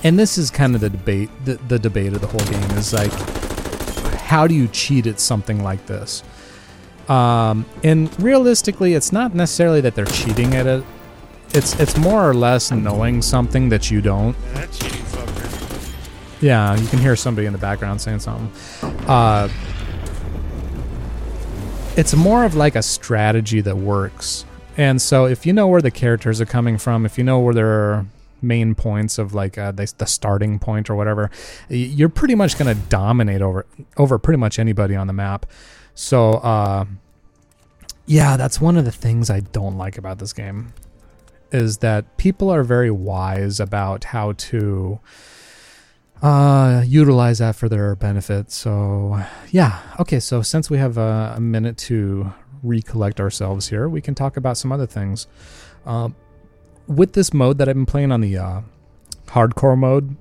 and 0.02 0.18
this 0.18 0.38
is 0.38 0.50
kind 0.50 0.74
of 0.74 0.80
the 0.80 0.90
debate. 0.90 1.30
The, 1.44 1.56
the 1.56 1.80
debate 1.80 2.14
of 2.14 2.22
the 2.22 2.28
whole 2.28 2.46
game 2.46 2.78
is 2.78 2.94
like, 2.94 3.12
how 4.22 4.48
do 4.48 4.56
you 4.56 4.70
cheat 4.70 5.06
at 5.06 5.20
something 5.20 5.62
like 5.64 5.86
this? 5.86 6.24
Um, 7.10 7.66
and 7.84 8.18
realistically, 8.24 8.94
it's 8.94 9.12
not 9.12 9.36
necessarily 9.36 9.82
that 9.82 9.96
they're 9.96 10.06
cheating 10.06 10.56
at 10.56 10.66
it 10.66 10.86
it's 11.54 11.80
it's 11.80 11.98
more 11.98 12.28
or 12.30 12.34
less 12.34 12.72
knowing 12.72 13.22
something 13.22 13.70
that 13.70 13.92
you 13.92 14.02
don't. 14.02 14.36
Yeah, 16.40 16.76
you 16.76 16.88
can 16.88 17.00
hear 17.00 17.16
somebody 17.16 17.46
in 17.46 17.54
the 17.54 17.60
background 17.60 18.02
saying 18.02 18.20
something. 18.20 18.52
Uh, 19.08 19.50
it's 21.96 22.16
more 22.16 22.46
of 22.46 22.56
like 22.56 22.76
a 22.76 22.82
strategy 22.82 23.62
that 23.62 23.78
works. 23.78 24.46
And 24.78 25.02
so 25.02 25.26
if 25.26 25.46
you 25.46 25.54
know 25.54 25.68
where 25.68 25.82
the 25.82 25.92
characters 25.92 26.40
are 26.42 26.46
coming 26.46 26.78
from, 26.78 27.06
if 27.06 27.18
you 27.18 27.24
know 27.24 27.40
where 27.40 27.54
their 27.54 28.06
main 28.42 28.74
points 28.74 29.20
of 29.20 29.34
like 29.34 29.58
uh, 29.58 29.72
the, 29.72 29.94
the 29.98 30.06
starting 30.06 30.58
point 30.58 30.90
or 30.90 30.96
whatever, 30.96 31.30
you're 31.70 32.10
pretty 32.10 32.34
much 32.34 32.58
going 32.58 32.76
to 32.76 32.82
dominate 32.88 33.42
over 33.42 33.66
over 33.98 34.18
pretty 34.18 34.38
much 34.38 34.58
anybody 34.58 34.96
on 34.96 35.08
the 35.08 35.14
map. 35.14 35.46
So 35.94 36.36
uh, 36.36 36.86
yeah, 38.06 38.38
that's 38.38 38.60
one 38.60 38.78
of 38.78 38.86
the 38.86 38.92
things 38.92 39.30
I 39.30 39.42
don't 39.42 39.78
like 39.78 39.98
about 39.98 40.18
this 40.18 40.34
game 40.34 40.74
is 41.52 41.80
that 41.80 42.18
people 42.18 42.50
are 42.50 42.64
very 42.64 42.92
wise 42.92 43.60
about 43.60 44.06
how 44.06 44.34
to 44.34 45.00
uh, 46.22 46.84
utilize 46.86 47.40
that 47.40 47.56
for 47.56 47.68
their 47.68 47.96
benefit. 47.96 48.52
So, 48.52 49.22
yeah. 49.50 49.80
Okay, 50.00 50.20
so 50.20 50.42
since 50.42 50.70
we 50.70 50.78
have 50.78 50.98
a, 50.98 51.34
a 51.38 51.42
minute 51.42 51.78
to 51.78 52.34
recollect 52.64 53.20
ourselves 53.20 53.70
here, 53.70 53.90
we 53.90 54.02
can 54.02 54.16
talk 54.16 54.38
about 54.38 54.58
some 54.58 54.72
other 54.72 54.86
things. 54.86 55.28
Uh, 55.86 56.10
with 56.88 57.14
this 57.14 57.34
mode 57.34 57.58
that 57.58 57.68
I've 57.68 57.76
been 57.76 57.86
playing 57.86 58.12
on 58.12 58.22
the 58.22 58.38
uh, 58.38 58.62
hardcore 59.28 59.78
mode, 59.78 60.16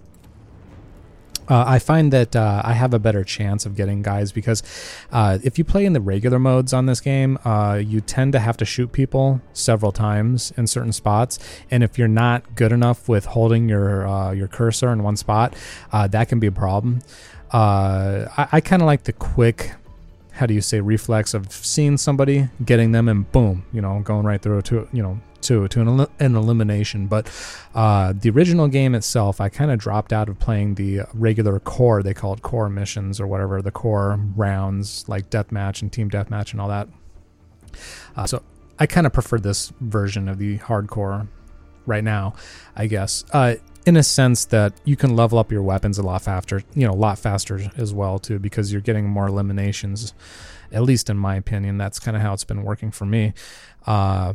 uh, 1.50 1.64
I 1.66 1.78
find 1.80 2.12
that 2.12 2.37
uh, 2.37 2.62
I 2.64 2.75
have 2.75 2.95
a 2.95 2.99
better 2.99 3.25
chance 3.25 3.66
of 3.66 3.75
getting 3.75 4.02
guys 4.02 4.30
because 4.33 4.62
uh, 5.11 5.38
if 5.42 5.59
you 5.59 5.64
play 5.64 5.85
in 5.85 5.92
the 5.92 6.00
regular 6.00 6.38
modes 6.38 6.73
on 6.73 6.87
this 6.87 7.00
game, 7.00 7.38
uh, 7.45 7.80
you 7.85 8.00
tend 8.00 8.33
to 8.33 8.38
have 8.38 8.57
to 8.59 8.64
shoot 8.64 8.92
people 8.92 9.40
several 9.52 9.90
times 9.90 10.52
in 10.57 10.66
certain 10.69 10.92
spots, 10.92 11.38
and 11.71 11.83
if 11.83 11.99
you're 11.99 12.09
not 12.09 12.54
good 12.54 12.73
enough 12.73 13.09
with 13.09 13.26
holding 13.26 13.69
your 13.69 14.07
uh, 14.07 14.30
your 14.30 14.49
cursor 14.49 14.92
in 14.92 15.02
one 15.02 15.16
spot, 15.16 15.54
uh, 15.92 16.07
that 16.07 16.28
can 16.28 16.38
be 16.38 16.47
a 16.47 16.52
problem. 16.52 17.00
I, 17.52 18.49
I 18.52 18.61
kind 18.61 18.80
of 18.80 18.87
like 18.87 19.02
the 19.02 19.12
quick 19.12 19.73
how 20.40 20.47
do 20.47 20.54
you 20.54 20.62
say 20.62 20.80
reflex 20.80 21.35
of 21.35 21.52
seeing 21.52 21.99
somebody, 21.99 22.49
getting 22.64 22.92
them, 22.92 23.11
and 23.11 23.30
boom, 23.30 23.62
you 23.75 23.82
know, 23.82 24.00
going 24.00 24.25
right 24.25 24.40
through 24.40 24.62
to 24.62 24.88
you 24.90 25.02
know 25.02 25.20
to 25.42 25.68
to 25.68 25.80
an, 25.82 26.06
an 26.18 26.35
elimination. 26.35 27.06
But 27.06 27.30
uh, 27.75 28.14
the 28.16 28.30
original 28.30 28.66
game 28.66 28.94
itself, 28.94 29.38
I 29.38 29.50
kind 29.50 29.70
of 29.70 29.78
dropped 29.78 30.14
out 30.14 30.30
of 30.30 30.38
playing 30.38 30.76
the 30.76 31.02
regular 31.12 31.61
core. 31.61 32.02
They 32.02 32.14
call 32.14 32.32
it 32.32 32.40
core 32.40 32.70
missions 32.70 33.20
or 33.20 33.26
whatever 33.26 33.61
the 33.61 33.70
core 33.70 34.18
rounds 34.35 35.06
like 35.11 35.28
deathmatch 35.28 35.82
and 35.82 35.92
team 35.92 36.09
deathmatch 36.11 36.52
and 36.52 36.61
all 36.62 36.68
that. 36.68 36.88
Uh, 38.16 38.26
so 38.26 38.42
I 38.78 38.87
kind 38.87 39.06
of 39.06 39.12
prefer 39.12 39.38
this 39.38 39.75
version 39.78 40.26
of 40.26 40.38
the 40.38 40.56
hardcore 40.56 41.28
right 41.85 42.02
now, 42.02 42.32
I 42.75 42.87
guess. 42.87 43.26
Uh, 43.30 43.56
in 43.87 43.96
a 43.96 44.02
sense 44.02 44.44
that 44.46 44.72
you 44.84 44.96
can 44.96 45.16
level 45.16 45.38
up 45.38 45.50
your 45.50 45.62
weapons 45.62 45.99
a 45.99 46.02
lot 46.02 46.22
faster, 46.22 46.62
you 46.75 46.87
know, 46.87 46.92
a 46.92 46.94
lot 46.94 47.18
faster 47.18 47.60
as 47.76 47.94
well 47.94 48.18
too, 48.18 48.38
because 48.38 48.72
you're 48.72 48.82
getting 48.82 49.08
more 49.08 49.26
eliminations. 49.26 50.14
At 50.72 50.82
least 50.82 51.10
in 51.10 51.16
my 51.16 51.37
opinion, 51.37 51.78
that's 51.78 51.99
kind 51.99 52.16
of 52.16 52.22
how 52.22 52.32
it's 52.32 52.44
been 52.44 52.62
working 52.62 52.90
for 52.90 53.06
me. 53.06 53.32
Uh, 53.87 54.34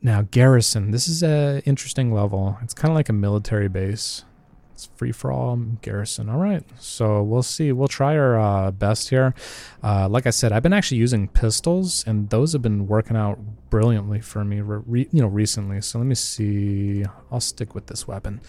now, 0.00 0.22
Garrison, 0.22 0.92
this 0.92 1.08
is 1.08 1.22
a 1.22 1.62
interesting 1.66 2.12
level. 2.12 2.58
It's 2.62 2.74
kind 2.74 2.90
of 2.90 2.94
like 2.94 3.08
a 3.08 3.12
military 3.12 3.68
base. 3.68 4.24
It's 4.76 4.90
free 4.94 5.10
for 5.10 5.32
all 5.32 5.56
garrison. 5.80 6.28
All 6.28 6.36
right, 6.36 6.62
so 6.78 7.22
we'll 7.22 7.42
see. 7.42 7.72
We'll 7.72 7.88
try 7.88 8.14
our 8.14 8.38
uh, 8.38 8.70
best 8.70 9.08
here. 9.08 9.34
Uh, 9.82 10.06
like 10.06 10.26
I 10.26 10.30
said, 10.30 10.52
I've 10.52 10.62
been 10.62 10.74
actually 10.74 10.98
using 10.98 11.28
pistols, 11.28 12.04
and 12.06 12.28
those 12.28 12.52
have 12.52 12.60
been 12.60 12.86
working 12.86 13.16
out 13.16 13.38
brilliantly 13.70 14.20
for 14.20 14.44
me. 14.44 14.60
Re- 14.60 15.08
you 15.10 15.22
know, 15.22 15.28
recently. 15.28 15.80
So 15.80 15.98
let 15.98 16.04
me 16.04 16.14
see. 16.14 17.06
I'll 17.32 17.40
stick 17.40 17.74
with 17.74 17.86
this 17.86 18.06
weapon. 18.06 18.42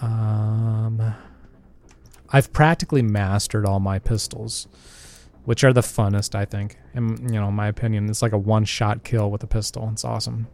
Um, 0.00 1.12
I've 2.28 2.52
practically 2.52 3.02
mastered 3.02 3.66
all 3.66 3.80
my 3.80 3.98
pistols, 3.98 4.68
which 5.44 5.64
are 5.64 5.72
the 5.72 5.80
funnest, 5.80 6.36
I 6.36 6.44
think. 6.44 6.78
And 6.94 7.18
you 7.32 7.40
know, 7.40 7.48
in 7.48 7.54
my 7.54 7.66
opinion, 7.66 8.08
it's 8.08 8.22
like 8.22 8.30
a 8.32 8.38
one-shot 8.38 9.02
kill 9.02 9.28
with 9.28 9.42
a 9.42 9.48
pistol. 9.48 9.88
It's 9.92 10.04
awesome. 10.04 10.46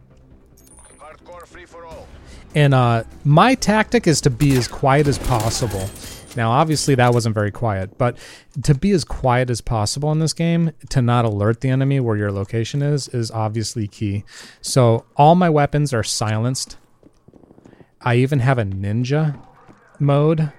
And 2.55 2.73
uh, 2.73 3.03
my 3.23 3.55
tactic 3.55 4.07
is 4.07 4.21
to 4.21 4.29
be 4.29 4.55
as 4.57 4.67
quiet 4.67 5.07
as 5.07 5.17
possible. 5.19 5.89
Now, 6.35 6.51
obviously, 6.51 6.95
that 6.95 7.13
wasn't 7.13 7.35
very 7.35 7.51
quiet, 7.51 7.97
but 7.97 8.17
to 8.63 8.75
be 8.75 8.91
as 8.91 9.03
quiet 9.03 9.49
as 9.49 9.61
possible 9.61 10.11
in 10.11 10.19
this 10.19 10.33
game, 10.33 10.71
to 10.89 11.01
not 11.01 11.25
alert 11.25 11.61
the 11.61 11.69
enemy 11.69 11.99
where 11.99 12.15
your 12.15 12.31
location 12.31 12.81
is, 12.81 13.07
is 13.09 13.31
obviously 13.31 13.87
key. 13.87 14.23
So, 14.61 15.05
all 15.15 15.35
my 15.35 15.49
weapons 15.49 15.93
are 15.93 16.03
silenced. 16.03 16.77
I 18.01 18.15
even 18.15 18.39
have 18.39 18.57
a 18.57 18.63
ninja 18.63 19.39
mode. 19.99 20.51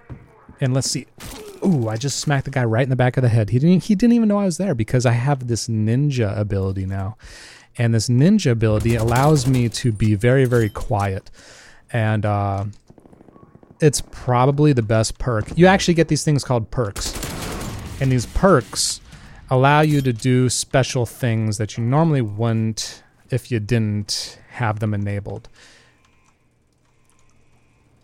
And 0.60 0.74
let's 0.74 0.90
see. 0.90 1.06
Ooh, 1.64 1.88
I 1.88 1.96
just 1.96 2.20
smacked 2.20 2.46
the 2.46 2.50
guy 2.50 2.64
right 2.64 2.82
in 2.82 2.90
the 2.90 2.96
back 2.96 3.16
of 3.16 3.22
the 3.22 3.28
head. 3.28 3.50
He 3.50 3.58
didn't 3.58 3.84
he 3.84 3.94
didn't 3.94 4.14
even 4.14 4.28
know 4.28 4.38
I 4.38 4.44
was 4.46 4.58
there 4.58 4.74
because 4.74 5.04
I 5.04 5.12
have 5.12 5.46
this 5.46 5.68
ninja 5.68 6.36
ability 6.38 6.86
now. 6.86 7.16
And 7.80 7.94
this 7.94 8.10
ninja 8.10 8.50
ability 8.50 8.94
allows 8.94 9.46
me 9.46 9.70
to 9.70 9.90
be 9.90 10.14
very, 10.14 10.44
very 10.44 10.68
quiet 10.68 11.30
and 11.92 12.24
uh, 12.26 12.64
it's 13.80 14.02
probably 14.10 14.72
the 14.72 14.82
best 14.82 15.18
perk. 15.18 15.56
You 15.56 15.66
actually 15.66 15.94
get 15.94 16.08
these 16.08 16.22
things 16.22 16.44
called 16.44 16.70
perks, 16.70 17.14
and 18.00 18.12
these 18.12 18.26
perks 18.26 19.00
allow 19.48 19.80
you 19.80 20.00
to 20.02 20.12
do 20.12 20.48
special 20.48 21.06
things 21.06 21.58
that 21.58 21.76
you 21.76 21.84
normally 21.84 22.20
wouldn't 22.20 23.02
if 23.30 23.50
you 23.50 23.58
didn't 23.58 24.38
have 24.50 24.80
them 24.80 24.94
enabled. 24.94 25.48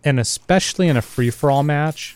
And 0.02 0.18
especially 0.18 0.88
in 0.88 0.96
a 0.96 1.02
free 1.02 1.30
for 1.30 1.50
all 1.50 1.62
match, 1.62 2.15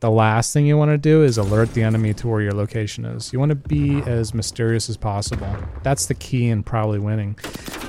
the 0.00 0.10
last 0.10 0.52
thing 0.52 0.66
you 0.66 0.78
want 0.78 0.90
to 0.90 0.98
do 0.98 1.22
is 1.22 1.36
alert 1.36 1.74
the 1.74 1.82
enemy 1.82 2.14
to 2.14 2.26
where 2.28 2.40
your 2.40 2.52
location 2.52 3.04
is. 3.04 3.32
You 3.32 3.38
want 3.38 3.50
to 3.50 3.54
be 3.54 4.00
as 4.02 4.32
mysterious 4.32 4.88
as 4.88 4.96
possible. 4.96 5.54
That's 5.82 6.06
the 6.06 6.14
key 6.14 6.48
in 6.48 6.62
probably 6.62 6.98
winning. 6.98 7.38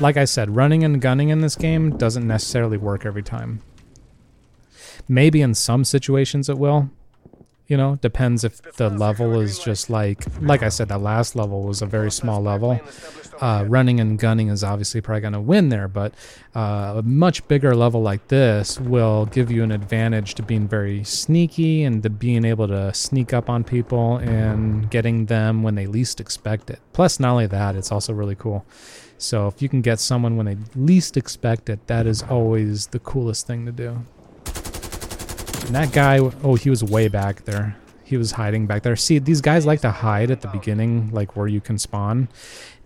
Like 0.01 0.17
I 0.17 0.25
said, 0.25 0.55
running 0.55 0.83
and 0.83 1.01
gunning 1.01 1.29
in 1.29 1.39
this 1.39 1.55
game 1.55 1.97
doesn't 1.97 2.27
necessarily 2.27 2.77
work 2.77 3.05
every 3.05 3.23
time. 3.23 3.61
Maybe 5.07 5.41
in 5.41 5.55
some 5.55 5.85
situations 5.85 6.49
it 6.49 6.57
will. 6.57 6.89
You 7.71 7.77
know, 7.77 7.95
depends 8.01 8.43
if 8.43 8.61
the 8.75 8.89
level 8.89 9.39
is 9.39 9.57
just 9.57 9.89
like, 9.89 10.25
like 10.41 10.61
I 10.61 10.67
said, 10.67 10.89
that 10.89 10.99
last 10.99 11.37
level 11.37 11.63
was 11.63 11.81
a 11.81 11.85
very 11.85 12.11
small 12.11 12.41
level 12.41 12.81
uh, 13.41 13.65
running 13.67 13.99
and 13.99 14.19
gunning 14.19 14.49
is 14.49 14.63
obviously 14.63 15.01
probably 15.01 15.21
going 15.21 15.33
to 15.33 15.41
win 15.41 15.69
there, 15.69 15.87
but 15.87 16.13
uh, 16.55 16.95
a 16.97 17.01
much 17.01 17.45
bigger 17.47 17.75
level 17.75 18.01
like 18.01 18.27
this 18.27 18.79
will 18.79 19.25
give 19.25 19.51
you 19.51 19.63
an 19.63 19.71
advantage 19.71 20.35
to 20.35 20.43
being 20.43 20.67
very 20.67 21.03
sneaky 21.03 21.83
and 21.83 22.03
to 22.03 22.09
being 22.09 22.45
able 22.45 22.67
to 22.67 22.93
sneak 22.93 23.33
up 23.33 23.49
on 23.49 23.63
people 23.63 24.17
and 24.17 24.89
getting 24.91 25.25
them 25.25 25.63
when 25.63 25.75
they 25.75 25.87
least 25.87 26.21
expect 26.21 26.69
it. 26.69 26.79
Plus, 26.93 27.19
not 27.19 27.31
only 27.31 27.47
that, 27.47 27.75
it's 27.75 27.91
also 27.91 28.13
really 28.13 28.35
cool. 28.35 28.63
So, 29.17 29.47
if 29.47 29.61
you 29.61 29.69
can 29.69 29.81
get 29.81 29.99
someone 29.99 30.37
when 30.37 30.45
they 30.45 30.57
least 30.75 31.17
expect 31.17 31.69
it, 31.69 31.85
that 31.87 32.07
is 32.07 32.23
always 32.23 32.87
the 32.87 32.99
coolest 32.99 33.47
thing 33.47 33.65
to 33.65 33.71
do. 33.71 34.05
And 35.71 35.77
that 35.77 35.93
guy, 35.93 36.19
oh, 36.19 36.55
he 36.55 36.69
was 36.69 36.83
way 36.83 37.07
back 37.07 37.45
there 37.45 37.77
he 38.03 38.17
was 38.17 38.33
hiding 38.33 38.67
back 38.67 38.83
there. 38.83 38.97
See, 38.97 39.19
these 39.19 39.39
guys 39.39 39.65
like 39.65 39.79
to 39.81 39.89
hide 39.89 40.31
at 40.31 40.41
the 40.41 40.49
beginning, 40.49 41.11
like 41.13 41.37
where 41.37 41.47
you 41.47 41.61
can 41.61 41.77
spawn 41.77 42.27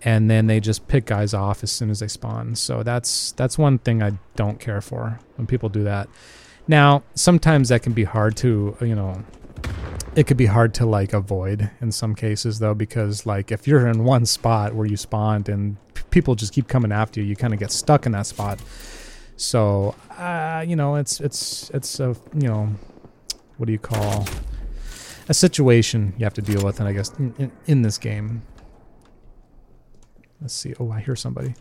and 0.04 0.30
then 0.30 0.46
they 0.46 0.60
just 0.60 0.88
pick 0.88 1.06
guys 1.06 1.34
off 1.34 1.63
as 1.63 1.72
soon 1.72 1.89
as 1.89 2.00
they 2.00 2.08
spawn. 2.08 2.54
So 2.54 2.84
that's 2.84 3.32
that's 3.32 3.58
one 3.58 3.80
thing 3.80 4.04
I 4.04 4.12
don't 4.36 4.60
care 4.60 4.82
for 4.82 5.20
when 5.36 5.48
people 5.48 5.68
do 5.68 5.84
that. 5.84 6.08
Now, 6.68 7.01
sometimes 7.15 7.70
that 7.70 7.82
can 7.82 7.94
be 7.94 8.04
hard 8.04 8.38
to, 8.38 8.77
you 8.80 8.94
know, 8.94 9.24
it 10.15 10.27
could 10.27 10.38
be 10.38 10.46
hard 10.46 10.75
to 10.75 10.86
like 10.86 11.12
avoid 11.12 11.72
in 11.82 11.92
some 11.92 12.13
cases 12.13 12.60
though 12.60 12.75
because 12.75 13.25
like 13.25 13.51
if 13.51 13.68
you're 13.68 13.88
in 13.88 14.04
one 14.04 14.27
spot 14.27 14.75
where 14.75 14.86
you 14.86 14.96
spawned 14.96 15.50
and 15.50 15.77
p- 15.96 16.04
people 16.12 16.36
just 16.36 16.54
keep 16.54 16.68
coming 16.68 16.92
after 16.92 17.20
you, 17.20 17.25
you 17.25 17.36
kind 17.36 17.51
of 17.51 17.60
get 17.60 17.72
stuck 17.72 18.06
in 18.06 18.12
that 18.12 18.27
spot. 18.27 18.60
So, 19.38 19.96
uh, 20.12 20.63
you 20.68 20.75
know, 20.75 20.96
it's 20.96 21.20
it's 21.20 21.70
it's 21.72 22.00
a, 22.00 22.15
you 22.34 22.48
know, 22.48 22.70
what 23.58 23.65
do 23.65 23.74
you 23.74 23.80
call 23.80 24.25
a 25.27 25.34
situation 25.34 26.13
you 26.18 26.24
have 26.24 26.34
to 26.36 26.42
deal 26.42 26.63
with 26.63 26.80
and 26.80 26.88
I 26.88 26.94
guess 26.94 27.12
in, 27.18 27.34
in, 27.38 27.51
in 27.65 27.82
this 27.82 27.98
game. 27.98 28.44
Let's 30.42 30.54
see. 30.54 30.74
Oh, 30.80 30.92
I 30.92 31.00
hear 31.00 31.15
somebody. 31.15 31.56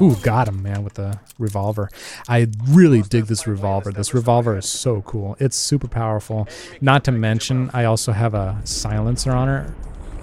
Ooh, 0.00 0.16
got 0.22 0.48
him, 0.48 0.62
man, 0.62 0.82
with 0.82 0.94
the 0.94 1.20
revolver. 1.38 1.88
I 2.28 2.48
really 2.68 3.02
dig 3.02 3.26
this 3.26 3.46
revolver. 3.46 3.92
This 3.92 4.12
revolver 4.12 4.56
is 4.56 4.66
so 4.66 5.02
cool. 5.02 5.36
It's 5.38 5.56
super 5.56 5.86
powerful. 5.86 6.48
Not 6.80 7.04
to 7.04 7.12
mention, 7.12 7.70
I 7.72 7.84
also 7.84 8.10
have 8.10 8.34
a 8.34 8.60
silencer 8.64 9.30
on 9.30 9.46
her, 9.46 9.74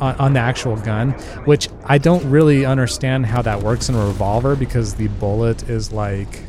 on, 0.01 0.15
on, 0.15 0.33
the 0.33 0.39
actual 0.39 0.75
gun, 0.77 1.11
which 1.45 1.69
I 1.85 1.97
don't 1.97 2.29
really 2.29 2.65
understand 2.65 3.25
how 3.25 3.41
that 3.43 3.61
works 3.61 3.87
in 3.87 3.95
a 3.95 4.05
revolver 4.05 4.55
because 4.55 4.95
the 4.95 5.07
bullet 5.07 5.69
is 5.69 5.91
like, 5.91 6.43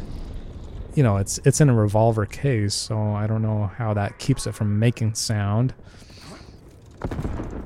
you 0.95 1.03
know, 1.03 1.19
it's 1.19 1.39
it's 1.45 1.61
in 1.61 1.69
a 1.69 1.75
revolver 1.75 2.27
case, 2.27 2.75
so 2.75 2.99
I 3.13 3.27
don't 3.27 3.43
know 3.43 3.71
how 3.77 3.95
that 3.95 4.19
keeps 4.19 4.47
it 4.47 4.55
from 4.55 4.79
making 4.79 5.15
sound 5.15 5.75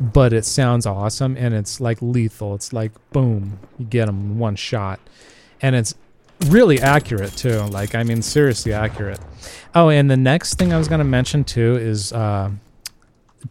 but 0.00 0.32
it 0.32 0.44
sounds 0.44 0.86
awesome 0.86 1.36
and 1.36 1.54
it's 1.54 1.80
like 1.80 1.98
lethal. 2.00 2.54
It's 2.54 2.72
like 2.72 2.92
boom, 3.10 3.58
you 3.78 3.86
get 3.86 4.06
them 4.06 4.38
one 4.38 4.56
shot, 4.56 5.00
and 5.60 5.74
it's 5.74 5.94
really 6.46 6.80
accurate 6.80 7.32
too. 7.36 7.60
Like 7.62 7.94
I 7.94 8.02
mean, 8.02 8.22
seriously 8.22 8.72
accurate. 8.72 9.20
Oh, 9.74 9.88
and 9.88 10.10
the 10.10 10.16
next 10.16 10.54
thing 10.54 10.72
I 10.72 10.78
was 10.78 10.88
gonna 10.88 11.04
mention 11.04 11.44
too 11.44 11.76
is. 11.76 12.12
Uh, 12.12 12.50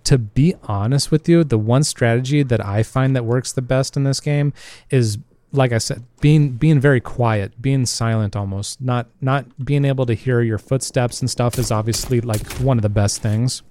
to 0.04 0.18
be 0.18 0.56
honest 0.64 1.12
with 1.12 1.30
you, 1.30 1.44
the 1.44 1.58
one 1.58 1.84
strategy 1.84 2.44
that 2.44 2.64
I 2.64 2.84
find 2.84 3.16
that 3.16 3.26
works 3.26 3.52
the 3.52 3.62
best 3.62 3.96
in 3.96 4.04
this 4.04 4.20
game 4.20 4.54
is 4.90 5.18
like 5.52 5.72
I 5.72 5.78
said, 5.78 6.04
being 6.22 6.52
being 6.52 6.80
very 6.80 7.00
quiet, 7.00 7.62
being 7.62 7.86
silent 7.86 8.36
almost. 8.36 8.82
Not 8.82 9.08
not 9.22 9.66
being 9.66 9.86
able 9.86 10.06
to 10.06 10.14
hear 10.14 10.42
your 10.42 10.58
footsteps 10.58 11.22
and 11.22 11.30
stuff 11.30 11.58
is 11.58 11.72
obviously 11.72 12.22
like 12.22 12.46
one 12.54 12.78
of 12.78 12.82
the 12.82 12.90
best 12.90 13.22
things. 13.22 13.64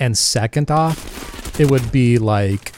And 0.00 0.18
second 0.18 0.70
off, 0.70 1.58
it 1.60 1.70
would 1.70 1.90
be 1.90 2.18
like 2.18 2.72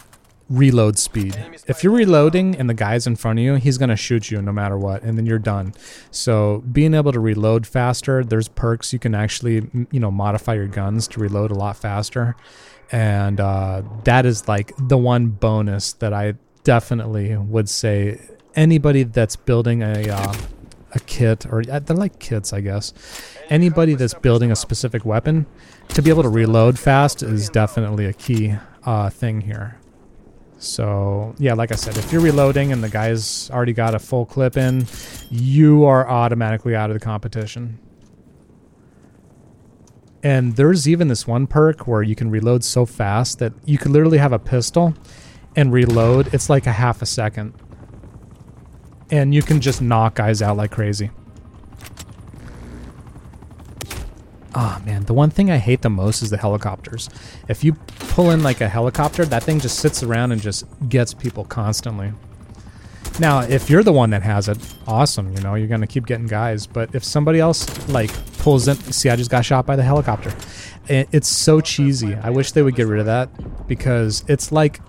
reload 0.48 0.98
speed. 0.98 1.36
If 1.66 1.84
you're 1.84 1.92
reloading 1.92 2.56
and 2.56 2.68
the 2.68 2.74
guy's 2.74 3.06
in 3.06 3.16
front 3.16 3.38
of 3.38 3.44
you, 3.44 3.54
he's 3.56 3.78
going 3.78 3.90
to 3.90 3.96
shoot 3.96 4.30
you 4.30 4.40
no 4.40 4.52
matter 4.52 4.78
what, 4.78 5.02
and 5.02 5.18
then 5.18 5.26
you're 5.26 5.38
done. 5.38 5.74
So 6.10 6.64
being 6.72 6.94
able 6.94 7.12
to 7.12 7.20
reload 7.20 7.66
faster, 7.66 8.24
there's 8.24 8.48
perks 8.48 8.92
you 8.92 8.98
can 8.98 9.14
actually, 9.14 9.68
you 9.90 10.00
know, 10.00 10.10
modify 10.10 10.54
your 10.54 10.68
guns 10.68 11.06
to 11.08 11.20
reload 11.20 11.50
a 11.50 11.54
lot 11.54 11.76
faster. 11.76 12.36
And 12.90 13.40
uh, 13.40 13.82
that 14.04 14.24
is 14.24 14.48
like 14.48 14.72
the 14.78 14.96
one 14.96 15.28
bonus 15.28 15.92
that 15.94 16.12
I 16.12 16.34
definitely 16.64 17.36
would 17.36 17.68
say 17.68 18.20
anybody 18.54 19.02
that's 19.02 19.36
building 19.36 19.82
a 19.82 20.08
uh, 20.08 20.34
a 20.92 21.00
kit 21.00 21.44
or 21.46 21.62
uh, 21.70 21.80
they're 21.80 21.96
like 21.96 22.18
kits, 22.18 22.52
I 22.52 22.60
guess. 22.62 22.92
Anybody 23.50 23.94
that's 23.94 24.14
building 24.14 24.50
a 24.50 24.56
specific 24.56 25.04
weapon 25.04 25.46
to 25.88 26.02
be 26.02 26.10
able 26.10 26.22
to 26.22 26.28
reload 26.28 26.78
fast 26.78 27.22
is 27.22 27.48
definitely 27.50 28.06
a 28.06 28.12
key 28.12 28.54
uh, 28.84 29.10
thing 29.10 29.42
here. 29.42 29.78
So 30.58 31.34
yeah, 31.38 31.54
like 31.54 31.72
I 31.72 31.76
said, 31.76 31.96
if 31.96 32.12
you're 32.12 32.20
reloading 32.20 32.72
and 32.72 32.82
the 32.82 32.88
guy's 32.88 33.48
already 33.50 33.72
got 33.72 33.94
a 33.94 33.98
full 33.98 34.26
clip 34.26 34.56
in, 34.56 34.86
you 35.30 35.84
are 35.84 36.08
automatically 36.08 36.74
out 36.74 36.90
of 36.90 36.94
the 36.94 37.04
competition. 37.04 37.78
And 40.22 40.56
there's 40.56 40.88
even 40.88 41.06
this 41.06 41.26
one 41.26 41.46
perk 41.46 41.86
where 41.86 42.02
you 42.02 42.16
can 42.16 42.28
reload 42.28 42.64
so 42.64 42.84
fast 42.84 43.38
that 43.38 43.52
you 43.64 43.78
could 43.78 43.92
literally 43.92 44.18
have 44.18 44.32
a 44.32 44.38
pistol 44.38 44.94
and 45.54 45.72
reload. 45.72 46.34
It's 46.34 46.50
like 46.50 46.66
a 46.66 46.72
half 46.72 47.02
a 47.02 47.06
second. 47.06 47.54
And 49.10 49.32
you 49.32 49.42
can 49.42 49.60
just 49.60 49.80
knock 49.80 50.16
guys 50.16 50.42
out 50.42 50.56
like 50.56 50.72
crazy. 50.72 51.10
Oh 54.60 54.82
man, 54.84 55.04
the 55.04 55.14
one 55.14 55.30
thing 55.30 55.52
I 55.52 55.58
hate 55.58 55.82
the 55.82 55.88
most 55.88 56.20
is 56.20 56.30
the 56.30 56.36
helicopters. 56.36 57.08
If 57.46 57.62
you 57.62 57.74
pull 57.74 58.32
in 58.32 58.42
like 58.42 58.60
a 58.60 58.68
helicopter, 58.68 59.24
that 59.24 59.44
thing 59.44 59.60
just 59.60 59.78
sits 59.78 60.02
around 60.02 60.32
and 60.32 60.42
just 60.42 60.66
gets 60.88 61.14
people 61.14 61.44
constantly. 61.44 62.12
Now, 63.20 63.42
if 63.42 63.70
you're 63.70 63.84
the 63.84 63.92
one 63.92 64.10
that 64.10 64.24
has 64.24 64.48
it, 64.48 64.58
awesome, 64.84 65.32
you 65.32 65.40
know, 65.42 65.54
you're 65.54 65.68
going 65.68 65.82
to 65.82 65.86
keep 65.86 66.06
getting 66.06 66.26
guys. 66.26 66.66
But 66.66 66.92
if 66.92 67.04
somebody 67.04 67.38
else 67.38 67.88
like 67.88 68.10
pulls 68.38 68.66
in, 68.66 68.74
see, 68.92 69.08
I 69.10 69.14
just 69.14 69.30
got 69.30 69.44
shot 69.44 69.64
by 69.64 69.76
the 69.76 69.84
helicopter. 69.84 70.34
It's 70.88 71.28
so 71.28 71.60
cheesy. 71.60 72.16
I 72.16 72.30
wish 72.30 72.50
they 72.50 72.62
would 72.62 72.74
get 72.74 72.88
rid 72.88 72.98
of 72.98 73.06
that 73.06 73.68
because 73.68 74.24
it's 74.26 74.50
like 74.50 74.80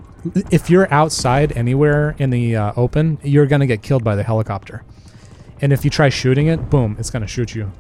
if 0.50 0.72
you're 0.72 0.92
outside 0.92 1.56
anywhere 1.56 2.16
in 2.18 2.32
the 2.32 2.56
uh, 2.56 2.74
open, 2.76 3.20
you're 3.22 3.46
going 3.46 3.62
to 3.62 3.68
get 3.68 3.84
killed 3.84 4.04
by 4.04 4.16
the 4.16 4.24
helicopter. 4.24 4.84
And 5.62 5.72
if 5.72 5.86
you 5.86 5.92
try 5.92 6.10
shooting 6.10 6.48
it, 6.48 6.72
boom, 6.72 6.96
it's 6.98 7.12
going 7.12 7.22
to 7.22 7.28
shoot 7.28 7.54
you. 7.54 7.72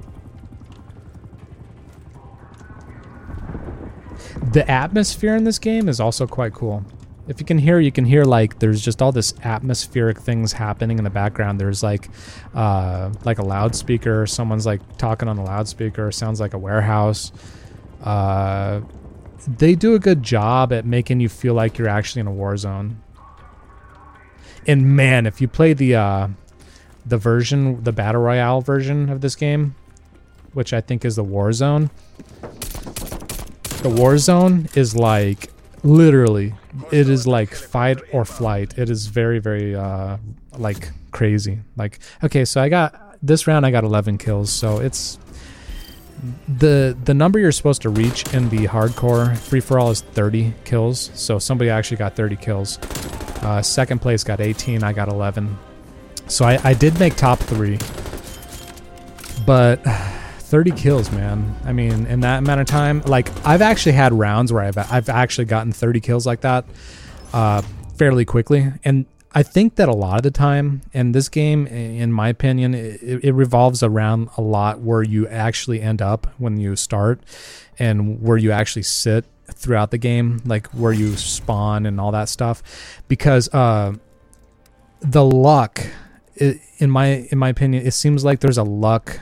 The 4.52 4.70
atmosphere 4.70 5.36
in 5.36 5.44
this 5.44 5.60
game 5.60 5.88
is 5.88 6.00
also 6.00 6.26
quite 6.26 6.54
cool. 6.54 6.84
If 7.28 7.40
you 7.40 7.46
can 7.46 7.60
hear, 7.60 7.80
you 7.80 7.92
can 7.92 8.06
hear 8.06 8.26
like 8.26 8.58
there's 8.58 8.82
just 8.82 9.00
all 9.00 9.12
this 9.12 9.36
atmospheric 9.44 10.18
things 10.18 10.52
happening 10.52 10.98
in 10.98 11.04
the 11.04 11.12
background. 11.12 11.60
There's 11.60 11.84
like, 11.84 12.10
uh, 12.56 13.12
like 13.24 13.38
a 13.38 13.46
loudspeaker. 13.46 14.26
Someone's 14.26 14.66
like 14.66 14.82
talking 14.98 15.28
on 15.28 15.36
the 15.36 15.44
loudspeaker. 15.44 16.12
Sounds 16.12 16.40
like 16.40 16.56
a 16.56 16.58
warehouse. 16.58 17.32
Uh, 18.04 18.82
they 19.48 19.76
do 19.76 19.94
a 19.94 20.00
good 20.00 20.24
job 20.24 20.74
at 20.74 20.84
making 20.84 21.20
you 21.20 21.30
feel 21.30 21.54
like 21.54 21.78
you're 21.78 21.88
actually 21.88 22.22
in 22.22 22.28
a 22.28 22.32
war 22.32 22.58
zone. 22.58 23.00
And 24.66 24.96
man, 24.96 25.28
if 25.28 25.42
you 25.42 25.48
play 25.48 25.74
the 25.74 25.96
uh, 25.96 26.28
the 27.06 27.18
version, 27.18 27.84
the 27.84 27.92
battle 27.92 28.22
royale 28.22 28.62
version 28.62 29.10
of 29.10 29.22
this 29.22 29.36
game, 29.36 29.76
which 30.54 30.74
I 30.74 30.82
think 30.82 31.06
is 31.06 31.16
the 31.16 31.24
war 31.24 31.54
zone, 31.54 31.92
the 33.82 33.90
war 33.90 34.18
zone 34.18 34.68
is 34.76 34.96
like 34.96 35.52
literally 35.84 36.54
it 36.92 37.10
is 37.10 37.26
like 37.26 37.54
fight 37.54 38.00
or 38.12 38.26
flight. 38.26 38.78
It 38.78 38.90
is 38.90 39.08
very 39.08 39.40
very 39.40 39.76
uh, 39.76 40.18
like 40.58 40.92
crazy. 41.12 41.60
Like 41.78 42.00
okay, 42.24 42.46
so 42.46 42.62
I 42.62 42.70
got 42.70 43.18
this 43.22 43.48
round 43.48 43.66
I 43.66 43.72
got 43.72 43.84
11 43.84 44.18
kills, 44.18 44.52
so 44.52 44.80
it's 44.80 45.18
the 46.48 46.98
the 47.06 47.14
number 47.14 47.40
you're 47.40 47.52
supposed 47.52 47.82
to 47.84 47.90
reach 47.90 48.34
in 48.34 48.50
the 48.50 48.68
hardcore 48.68 49.38
free 49.38 49.62
for 49.62 49.80
all 49.80 49.92
is 49.92 50.02
30 50.02 50.54
kills. 50.66 51.12
So 51.14 51.40
somebody 51.40 51.70
actually 51.70 51.98
got 51.98 52.16
30 52.16 52.36
kills. 52.36 52.78
Uh, 53.42 53.62
second 53.62 54.02
place 54.02 54.24
got 54.24 54.42
18. 54.42 54.84
I 54.84 54.92
got 54.92 55.08
11. 55.08 55.58
So 56.28 56.46
I, 56.46 56.60
I 56.64 56.74
did 56.74 57.00
make 57.00 57.16
top 57.16 57.40
three, 57.40 57.80
but 59.46 59.82
30 60.50 60.72
kills, 60.72 61.12
man. 61.12 61.56
I 61.64 61.74
mean, 61.74 62.08
in 62.08 62.22
that 62.22 62.40
amount 62.40 62.60
of 62.60 62.66
time, 62.66 63.02
like 63.02 63.30
I've 63.46 63.62
actually 63.62 63.92
had 63.92 64.14
rounds 64.14 64.52
where 64.52 64.64
I've 64.64 64.78
I've 64.78 65.08
actually 65.08 65.46
gotten 65.46 65.72
30 65.72 66.00
kills 66.00 66.26
like 66.26 66.42
that, 66.42 66.66
uh, 67.34 67.62
fairly 67.98 68.26
quickly, 68.26 68.74
and 68.84 69.06
I 69.32 69.44
think 69.44 69.76
that 69.76 69.88
a 69.88 69.94
lot 69.94 70.18
of 70.18 70.24
the 70.24 70.32
time, 70.32 70.82
in 70.92 71.12
this 71.12 71.30
game, 71.30 71.68
in 71.68 72.12
my 72.12 72.30
opinion, 72.30 72.74
it, 72.74 73.24
it, 73.24 73.32
revolves 73.34 73.84
around 73.84 74.30
a 74.38 74.42
lot 74.42 74.80
where 74.80 75.04
you 75.04 75.28
actually 75.28 75.82
end 75.82 76.02
up 76.02 76.26
when 76.40 76.60
you 76.60 76.76
start 76.76 77.22
and 77.78 78.20
where 78.24 78.38
you 78.38 78.52
actually 78.52 78.82
sit 78.82 79.26
throughout 79.52 79.92
the 79.92 80.00
game, 80.00 80.42
like 80.46 80.66
where 80.72 80.94
you 80.94 81.16
spawn 81.16 81.86
and 81.86 82.02
all 82.02 82.12
that 82.12 82.28
stuff. 82.28 82.64
Because 83.08 83.54
uh, 83.54 83.94
the 85.02 85.24
luck, 85.24 85.86
it, 86.34 86.58
in 86.80 86.90
my 86.90 87.28
in 87.30 87.38
my 87.38 87.50
opinion, 87.50 87.86
it 87.86 87.92
seems 87.92 88.26
like 88.26 88.40
there's 88.40 88.58
a 88.58 88.64
luck 88.64 89.20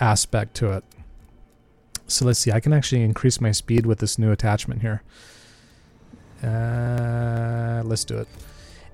aspect 0.00 0.54
to 0.56 0.72
it. 0.72 0.84
So 2.06 2.24
let's 2.24 2.38
see. 2.38 2.50
I 2.50 2.60
can 2.60 2.72
actually 2.72 3.02
increase 3.02 3.40
my 3.40 3.52
speed 3.52 3.86
with 3.86 3.98
this 3.98 4.18
new 4.18 4.32
attachment 4.32 4.80
here. 4.80 5.02
Uh, 6.42 7.82
let's 7.84 8.04
do 8.04 8.18
it. 8.18 8.28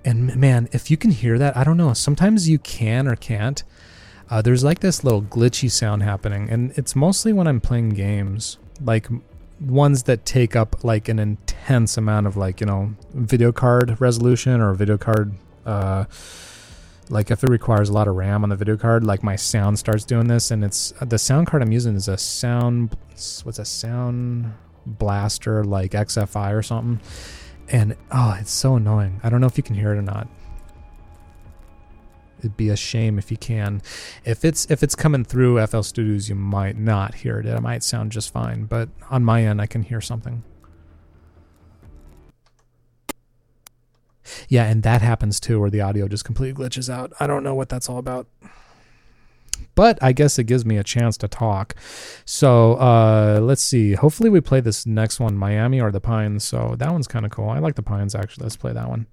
And 0.04 0.36
man, 0.36 0.68
if 0.72 0.90
you 0.90 0.96
can 0.96 1.10
hear 1.10 1.38
that, 1.38 1.56
I 1.56 1.64
don't 1.64 1.76
know. 1.76 1.92
Sometimes 1.94 2.48
you 2.48 2.58
can 2.58 3.08
or 3.08 3.16
can't. 3.16 3.62
Uh, 4.28 4.42
there's 4.42 4.64
like 4.64 4.80
this 4.80 5.04
little 5.04 5.22
glitchy 5.22 5.70
sound 5.70 6.02
happening, 6.02 6.50
and 6.50 6.72
it's 6.76 6.96
mostly 6.96 7.32
when 7.32 7.46
I'm 7.46 7.60
playing 7.60 7.90
games, 7.90 8.58
like 8.80 9.08
ones 9.60 10.02
that 10.04 10.26
take 10.26 10.54
up 10.56 10.84
like 10.84 11.08
an 11.08 11.18
intense 11.18 11.96
amount 11.96 12.26
of 12.26 12.36
like 12.36 12.60
you 12.60 12.66
know 12.66 12.94
video 13.14 13.52
card 13.52 14.00
resolution 14.00 14.60
or 14.60 14.74
video 14.74 14.98
card. 14.98 15.34
Uh, 15.64 16.04
like 17.08 17.30
if 17.30 17.44
it 17.44 17.50
requires 17.50 17.88
a 17.88 17.92
lot 17.92 18.08
of 18.08 18.16
RAM 18.16 18.42
on 18.42 18.48
the 18.48 18.56
video 18.56 18.76
card, 18.76 19.04
like 19.04 19.22
my 19.22 19.36
sound 19.36 19.78
starts 19.78 20.04
doing 20.04 20.28
this, 20.28 20.50
and 20.50 20.64
it's 20.64 20.92
uh, 21.00 21.04
the 21.04 21.18
sound 21.18 21.46
card 21.46 21.62
I'm 21.62 21.72
using 21.72 21.94
is 21.94 22.08
a 22.08 22.18
sound. 22.18 22.96
What's 23.44 23.58
a 23.58 23.64
sound 23.64 24.52
blaster 24.84 25.64
like 25.64 25.92
XFI 25.92 26.54
or 26.54 26.62
something 26.62 27.00
and 27.68 27.96
oh, 28.10 28.36
it's 28.40 28.52
so 28.52 28.76
annoying. 28.76 29.20
I 29.22 29.28
don't 29.28 29.40
know 29.40 29.46
if 29.46 29.56
you 29.56 29.62
can 29.62 29.74
hear 29.74 29.92
it 29.92 29.98
or 29.98 30.02
not. 30.02 30.28
It'd 32.38 32.56
be 32.56 32.68
a 32.68 32.76
shame 32.76 33.18
if 33.18 33.30
you 33.30 33.36
can. 33.36 33.82
If 34.24 34.44
it's 34.44 34.70
if 34.70 34.82
it's 34.82 34.94
coming 34.94 35.24
through 35.24 35.64
FL 35.66 35.80
Studios, 35.80 36.28
you 36.28 36.34
might 36.34 36.76
not 36.76 37.16
hear 37.16 37.40
it. 37.40 37.46
It 37.46 37.60
might 37.60 37.82
sound 37.82 38.12
just 38.12 38.32
fine, 38.32 38.64
but 38.64 38.88
on 39.10 39.24
my 39.24 39.42
end, 39.44 39.60
I 39.60 39.66
can 39.66 39.82
hear 39.82 40.00
something. 40.00 40.44
Yeah, 44.48 44.64
and 44.64 44.82
that 44.82 45.02
happens 45.02 45.40
too, 45.40 45.60
where 45.60 45.70
the 45.70 45.80
audio 45.80 46.08
just 46.08 46.24
completely 46.24 46.64
glitches 46.64 46.88
out. 46.88 47.12
I 47.20 47.26
don't 47.26 47.42
know 47.42 47.54
what 47.54 47.68
that's 47.68 47.88
all 47.88 47.98
about 47.98 48.26
but 49.76 50.02
I 50.02 50.12
guess 50.12 50.38
it 50.38 50.44
gives 50.44 50.64
me 50.64 50.78
a 50.78 50.82
chance 50.82 51.16
to 51.18 51.28
talk. 51.28 51.76
So 52.24 52.74
uh, 52.74 53.38
let's 53.42 53.62
see. 53.62 53.92
Hopefully, 53.92 54.30
we 54.30 54.40
play 54.40 54.60
this 54.60 54.86
next 54.86 55.20
one, 55.20 55.36
Miami 55.36 55.80
or 55.80 55.92
the 55.92 56.00
Pines. 56.00 56.42
So 56.42 56.74
that 56.78 56.90
one's 56.90 57.06
kind 57.06 57.24
of 57.24 57.30
cool. 57.30 57.50
I 57.50 57.58
like 57.58 57.76
the 57.76 57.82
Pines 57.82 58.14
actually. 58.14 58.44
Let's 58.44 58.56
play 58.56 58.72
that 58.72 58.88
one. 58.88 59.06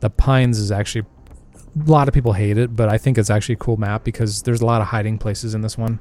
The 0.00 0.10
Pines 0.10 0.58
is 0.58 0.72
actually 0.72 1.06
a 1.86 1.90
lot 1.90 2.08
of 2.08 2.14
people 2.14 2.32
hate 2.32 2.58
it, 2.58 2.74
but 2.74 2.88
I 2.88 2.98
think 2.98 3.16
it's 3.16 3.30
actually 3.30 3.54
a 3.54 3.58
cool 3.58 3.76
map 3.76 4.02
because 4.02 4.42
there's 4.42 4.60
a 4.60 4.66
lot 4.66 4.80
of 4.80 4.88
hiding 4.88 5.18
places 5.18 5.54
in 5.54 5.60
this 5.60 5.78
one. 5.78 6.00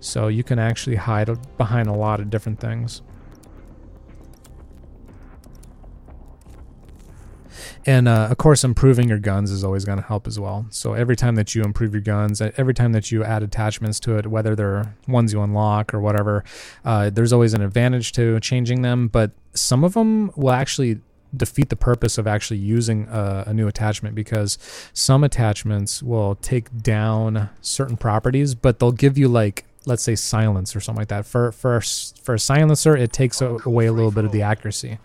So 0.00 0.28
you 0.28 0.42
can 0.42 0.58
actually 0.58 0.96
hide 0.96 1.30
behind 1.56 1.88
a 1.88 1.92
lot 1.92 2.20
of 2.20 2.30
different 2.30 2.60
things. 2.60 3.02
And 7.86 8.08
uh, 8.08 8.28
of 8.30 8.38
course, 8.38 8.64
improving 8.64 9.08
your 9.08 9.18
guns 9.18 9.50
is 9.50 9.64
always 9.64 9.84
going 9.84 9.98
to 9.98 10.04
help 10.04 10.26
as 10.26 10.38
well. 10.38 10.66
So 10.70 10.94
every 10.94 11.16
time 11.16 11.34
that 11.36 11.54
you 11.54 11.62
improve 11.62 11.92
your 11.92 12.02
guns, 12.02 12.40
every 12.40 12.74
time 12.74 12.92
that 12.92 13.10
you 13.10 13.24
add 13.24 13.42
attachments 13.42 14.00
to 14.00 14.16
it, 14.18 14.26
whether 14.26 14.54
they're 14.54 14.94
ones 15.06 15.32
you 15.32 15.42
unlock 15.42 15.94
or 15.94 16.00
whatever, 16.00 16.44
uh, 16.84 17.10
there's 17.10 17.32
always 17.32 17.54
an 17.54 17.62
advantage 17.62 18.12
to 18.12 18.40
changing 18.40 18.82
them. 18.82 19.08
But 19.08 19.32
some 19.54 19.84
of 19.84 19.94
them 19.94 20.32
will 20.36 20.52
actually 20.52 21.00
defeat 21.36 21.68
the 21.68 21.76
purpose 21.76 22.16
of 22.16 22.26
actually 22.26 22.58
using 22.58 23.06
a, 23.08 23.44
a, 23.48 23.54
new 23.54 23.68
attachment 23.68 24.14
because 24.14 24.56
some 24.94 25.22
attachments 25.22 26.02
will 26.02 26.36
take 26.36 26.74
down 26.82 27.50
certain 27.60 27.98
properties, 27.98 28.54
but 28.54 28.78
they'll 28.78 28.92
give 28.92 29.18
you 29.18 29.28
like 29.28 29.64
let's 29.86 30.02
say 30.02 30.14
silence 30.14 30.76
or 30.76 30.80
something 30.80 31.00
like 31.00 31.08
that. 31.08 31.26
For 31.26 31.52
for 31.52 31.80
for 31.80 32.34
a 32.34 32.38
silencer, 32.38 32.96
it 32.96 33.12
takes 33.12 33.40
away 33.40 33.86
a 33.86 33.92
little 33.92 34.10
bit 34.10 34.24
of 34.24 34.32
the 34.32 34.42
accuracy. 34.42 34.98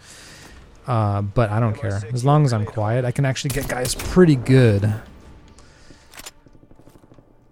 Uh, 0.88 1.22
but 1.22 1.50
I 1.50 1.60
don't 1.60 1.76
care. 1.76 2.02
As 2.12 2.26
long 2.26 2.46
as 2.46 2.52
I'm 2.52 2.66
quiet, 2.66 3.06
I 3.06 3.12
can 3.12 3.26
actually 3.26 3.52
get 3.52 3.68
guys 3.68 3.96
pretty 3.96 4.36
good. 4.36 4.94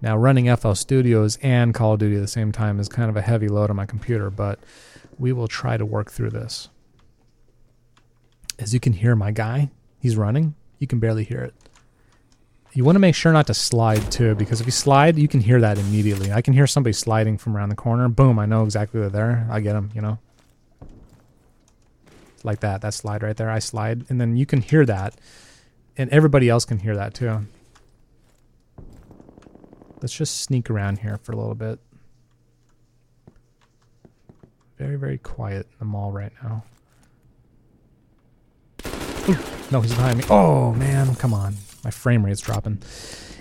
Now, 0.01 0.17
running 0.17 0.53
FL 0.55 0.73
Studios 0.73 1.37
and 1.41 1.73
Call 1.73 1.93
of 1.93 1.99
Duty 1.99 2.15
at 2.15 2.21
the 2.21 2.27
same 2.27 2.51
time 2.51 2.79
is 2.79 2.89
kind 2.89 3.09
of 3.09 3.15
a 3.15 3.21
heavy 3.21 3.47
load 3.47 3.69
on 3.69 3.75
my 3.75 3.85
computer, 3.85 4.29
but 4.29 4.59
we 5.19 5.31
will 5.31 5.47
try 5.47 5.77
to 5.77 5.85
work 5.85 6.11
through 6.11 6.31
this. 6.31 6.69
As 8.57 8.73
you 8.73 8.79
can 8.79 8.93
hear, 8.93 9.15
my 9.15 9.31
guy, 9.31 9.69
he's 9.99 10.17
running. 10.17 10.55
You 10.79 10.87
can 10.87 10.99
barely 10.99 11.23
hear 11.23 11.41
it. 11.41 11.53
You 12.73 12.83
want 12.83 12.95
to 12.95 12.99
make 12.99 13.15
sure 13.15 13.31
not 13.31 13.47
to 13.47 13.53
slide 13.53 14.11
too, 14.11 14.33
because 14.35 14.59
if 14.59 14.65
you 14.65 14.71
slide, 14.71 15.17
you 15.17 15.27
can 15.27 15.41
hear 15.41 15.61
that 15.61 15.77
immediately. 15.77 16.31
I 16.31 16.41
can 16.41 16.53
hear 16.53 16.67
somebody 16.67 16.93
sliding 16.93 17.37
from 17.37 17.55
around 17.55 17.69
the 17.69 17.75
corner. 17.75 18.07
Boom, 18.09 18.39
I 18.39 18.45
know 18.45 18.63
exactly 18.63 18.99
where 18.99 19.09
they're. 19.09 19.47
I 19.51 19.59
get 19.59 19.73
them, 19.73 19.91
you 19.93 20.01
know 20.01 20.19
like 22.45 22.61
that, 22.61 22.81
that 22.81 22.93
slide 22.93 23.23
right 23.23 23.35
there. 23.35 23.49
I 23.49 23.59
slide, 23.59 24.05
and 24.09 24.19
then 24.19 24.35
you 24.35 24.45
can 24.45 24.61
hear 24.61 24.85
that, 24.85 25.15
and 25.97 26.09
everybody 26.09 26.49
else 26.49 26.65
can 26.65 26.79
hear 26.79 26.95
that 26.95 27.13
too. 27.13 27.47
Let's 30.01 30.13
just 30.15 30.41
sneak 30.41 30.69
around 30.69 30.99
here 30.99 31.19
for 31.21 31.31
a 31.31 31.35
little 31.35 31.55
bit. 31.55 31.79
Very, 34.77 34.95
very 34.95 35.19
quiet 35.19 35.67
in 35.73 35.79
the 35.79 35.85
mall 35.85 36.11
right 36.11 36.33
now. 36.41 36.63
No, 39.69 39.81
he's 39.81 39.93
behind 39.93 40.17
me. 40.17 40.23
Oh, 40.29 40.73
man, 40.73 41.13
come 41.15 41.33
on. 41.33 41.55
My 41.83 41.91
frame 41.91 42.25
rate's 42.25 42.41
dropping. 42.41 42.81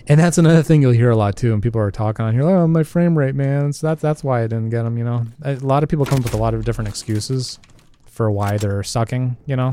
And 0.06 0.20
that's 0.20 0.38
another 0.38 0.62
thing 0.62 0.82
you'll 0.82 0.92
hear 0.92 1.10
a 1.10 1.16
lot 1.16 1.36
too, 1.36 1.54
and 1.54 1.62
people 1.62 1.80
are 1.80 1.90
talking 1.90 2.24
on 2.24 2.34
here. 2.34 2.42
Oh, 2.42 2.66
my 2.66 2.82
frame 2.82 3.16
rate, 3.16 3.34
man. 3.34 3.72
So 3.72 3.86
that's 3.86 4.02
that's 4.02 4.22
why 4.22 4.42
I 4.42 4.46
didn't 4.46 4.70
get 4.70 4.82
them. 4.82 4.98
You 4.98 5.04
know, 5.04 5.26
a 5.42 5.54
lot 5.56 5.82
of 5.82 5.88
people 5.88 6.04
come 6.04 6.18
up 6.18 6.24
with 6.24 6.34
a 6.34 6.38
lot 6.38 6.52
of 6.52 6.64
different 6.64 6.88
excuses 6.88 7.58
for 8.20 8.30
why 8.30 8.58
they're 8.58 8.82
sucking. 8.82 9.34
You 9.46 9.56
know, 9.56 9.72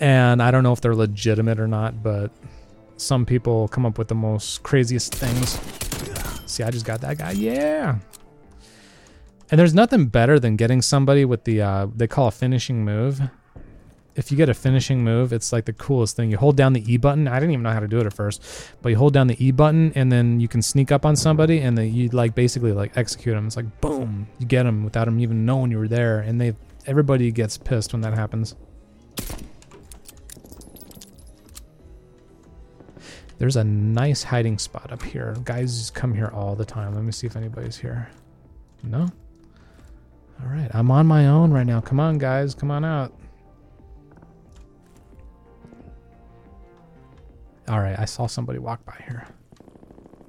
and 0.00 0.42
I 0.42 0.50
don't 0.50 0.64
know 0.64 0.72
if 0.72 0.80
they're 0.80 0.96
legitimate 0.96 1.60
or 1.60 1.68
not, 1.68 2.02
but 2.02 2.32
some 2.96 3.24
people 3.24 3.68
come 3.68 3.86
up 3.86 3.96
with 3.96 4.08
the 4.08 4.16
most 4.16 4.64
craziest 4.64 5.14
things. 5.14 5.60
See, 6.50 6.64
I 6.64 6.72
just 6.72 6.84
got 6.84 7.00
that 7.02 7.18
guy. 7.18 7.30
Yeah. 7.30 7.98
And 9.52 9.58
there's 9.60 9.72
nothing 9.72 10.06
better 10.06 10.40
than 10.40 10.56
getting 10.56 10.82
somebody 10.82 11.24
with 11.24 11.44
the 11.44 11.62
uh, 11.62 11.86
they 11.94 12.08
call 12.08 12.26
a 12.26 12.32
finishing 12.32 12.84
move 12.84 13.20
if 14.14 14.30
you 14.30 14.36
get 14.36 14.48
a 14.48 14.54
finishing 14.54 15.02
move, 15.02 15.32
it's 15.32 15.52
like 15.52 15.64
the 15.64 15.72
coolest 15.72 16.16
thing. 16.16 16.30
You 16.30 16.36
hold 16.36 16.56
down 16.56 16.72
the 16.72 16.92
E 16.92 16.96
button. 16.96 17.26
I 17.26 17.34
didn't 17.40 17.52
even 17.52 17.62
know 17.62 17.72
how 17.72 17.80
to 17.80 17.88
do 17.88 17.98
it 17.98 18.06
at 18.06 18.12
first, 18.12 18.42
but 18.82 18.90
you 18.90 18.96
hold 18.96 19.12
down 19.12 19.26
the 19.26 19.44
E 19.44 19.50
button 19.50 19.92
and 19.94 20.12
then 20.12 20.40
you 20.40 20.48
can 20.48 20.60
sneak 20.62 20.92
up 20.92 21.06
on 21.06 21.16
somebody 21.16 21.60
and 21.60 21.76
then 21.76 21.92
you 21.92 22.08
like 22.08 22.34
basically 22.34 22.72
like 22.72 22.96
execute 22.96 23.34
them. 23.34 23.46
It's 23.46 23.56
like 23.56 23.80
boom, 23.80 24.26
you 24.38 24.46
get 24.46 24.64
them 24.64 24.84
without 24.84 25.06
them 25.06 25.18
even 25.20 25.46
knowing 25.46 25.70
you 25.70 25.78
were 25.78 25.88
there, 25.88 26.20
and 26.20 26.40
they 26.40 26.54
everybody 26.86 27.30
gets 27.30 27.58
pissed 27.58 27.92
when 27.92 28.02
that 28.02 28.14
happens. 28.14 28.54
There's 33.38 33.56
a 33.56 33.64
nice 33.64 34.22
hiding 34.22 34.58
spot 34.58 34.92
up 34.92 35.02
here. 35.02 35.36
Guys 35.44 35.90
come 35.90 36.14
here 36.14 36.30
all 36.32 36.54
the 36.54 36.64
time. 36.64 36.94
Let 36.94 37.02
me 37.02 37.10
see 37.10 37.26
if 37.26 37.34
anybody's 37.34 37.76
here. 37.76 38.08
No? 38.84 39.08
All 40.40 40.48
right, 40.48 40.70
I'm 40.72 40.90
on 40.90 41.06
my 41.06 41.26
own 41.26 41.52
right 41.52 41.66
now. 41.66 41.80
Come 41.80 42.00
on, 42.00 42.18
guys, 42.18 42.54
come 42.54 42.70
on 42.70 42.84
out. 42.84 43.12
All 47.68 47.80
right, 47.80 47.98
I 47.98 48.04
saw 48.04 48.26
somebody 48.26 48.58
walk 48.58 48.84
by 48.84 49.02
here. 49.06 49.26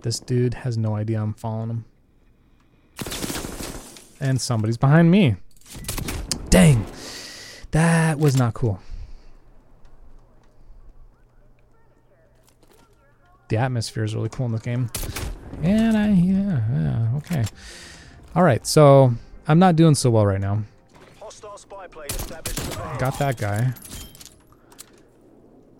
This 0.01 0.19
dude 0.19 0.53
has 0.53 0.77
no 0.77 0.95
idea 0.95 1.21
I'm 1.21 1.33
following 1.33 1.69
him. 1.69 1.85
And 4.19 4.39
somebody's 4.39 4.77
behind 4.77 5.11
me. 5.11 5.35
Dang. 6.53 6.85
That 7.71 8.19
was 8.19 8.37
not 8.37 8.53
cool. 8.53 8.79
The 13.47 13.57
atmosphere 13.57 14.03
is 14.03 14.13
really 14.13 14.29
cool 14.29 14.45
in 14.45 14.51
this 14.51 14.61
game. 14.61 14.91
And 15.63 15.97
I, 15.97 16.09
yeah, 16.09 16.61
yeah, 16.71 17.17
okay. 17.17 17.43
All 18.35 18.43
right, 18.43 18.63
so 18.67 19.15
I'm 19.47 19.57
not 19.57 19.75
doing 19.75 19.95
so 19.95 20.11
well 20.11 20.27
right 20.27 20.39
now. 20.39 20.61
Got 22.99 23.17
that 23.17 23.37
guy 23.39 23.73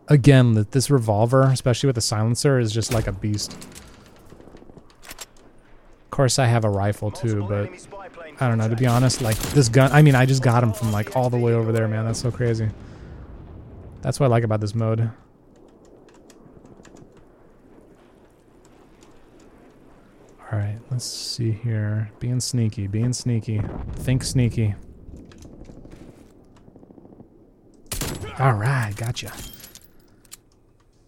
again, 0.07 0.55
that 0.55 0.71
this 0.71 0.89
revolver, 0.89 1.43
especially 1.43 1.85
with 1.85 1.95
the 1.95 2.01
silencer, 2.01 2.57
is 2.57 2.71
just 2.71 2.91
like 2.91 3.05
a 3.05 3.11
beast. 3.11 3.53
Of 5.03 6.09
course, 6.09 6.39
I 6.39 6.47
have 6.47 6.65
a 6.65 6.69
rifle 6.69 7.11
too, 7.11 7.45
but 7.47 7.69
I 8.43 8.49
don't 8.49 8.57
know. 8.57 8.67
To 8.67 8.75
be 8.75 8.85
honest, 8.85 9.21
like 9.21 9.37
this 9.53 9.69
gun, 9.69 9.89
I 9.93 10.01
mean, 10.01 10.15
I 10.15 10.25
just 10.25 10.43
got 10.43 10.61
him 10.63 10.73
from 10.73 10.91
like 10.91 11.15
all 11.15 11.29
the 11.29 11.37
way 11.37 11.53
over 11.53 11.71
there, 11.71 11.87
man. 11.87 12.03
That's 12.03 12.19
so 12.19 12.29
crazy. 12.29 12.69
That's 14.01 14.19
what 14.19 14.25
I 14.25 14.29
like 14.29 14.43
about 14.43 14.59
this 14.59 14.75
mode. 14.75 15.09
All 20.51 20.59
right, 20.59 20.77
let's 20.91 21.05
see 21.05 21.51
here. 21.51 22.11
Being 22.19 22.41
sneaky, 22.41 22.87
being 22.87 23.13
sneaky. 23.13 23.61
Think 23.95 24.23
sneaky. 24.25 24.75
All 28.39 28.53
right, 28.53 28.93
gotcha. 28.97 29.31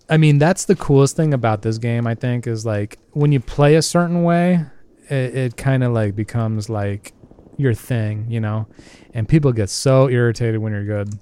I 0.09 0.15
mean, 0.15 0.37
that's 0.37 0.65
the 0.65 0.75
coolest 0.75 1.17
thing 1.17 1.33
about 1.33 1.63
this 1.63 1.79
game, 1.79 2.07
I 2.07 2.15
think, 2.15 2.47
is 2.47 2.65
like 2.65 2.97
when 3.11 3.33
you 3.33 3.41
play 3.41 3.75
a 3.75 3.81
certain 3.81 4.23
way, 4.23 4.65
it, 5.09 5.35
it 5.35 5.57
kind 5.57 5.83
of 5.83 5.91
like 5.91 6.15
becomes 6.15 6.69
like 6.69 7.13
your 7.57 7.73
thing, 7.73 8.25
you 8.29 8.39
know? 8.39 8.67
And 9.13 9.27
people 9.27 9.51
get 9.51 9.69
so 9.69 10.09
irritated 10.09 10.61
when 10.61 10.73
you're 10.73 10.85
good. 10.85 11.19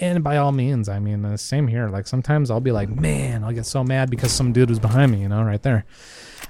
And 0.00 0.22
by 0.22 0.36
all 0.36 0.52
means, 0.52 0.88
I 0.88 1.00
mean, 1.00 1.22
the 1.22 1.36
same 1.36 1.66
here. 1.66 1.88
Like 1.88 2.06
sometimes 2.06 2.50
I'll 2.50 2.60
be 2.60 2.70
like, 2.70 2.88
man, 2.88 3.42
I'll 3.42 3.52
get 3.52 3.66
so 3.66 3.82
mad 3.82 4.10
because 4.10 4.30
some 4.30 4.52
dude 4.52 4.68
was 4.68 4.78
behind 4.78 5.10
me, 5.10 5.22
you 5.22 5.28
know, 5.28 5.42
right 5.42 5.62
there. 5.62 5.84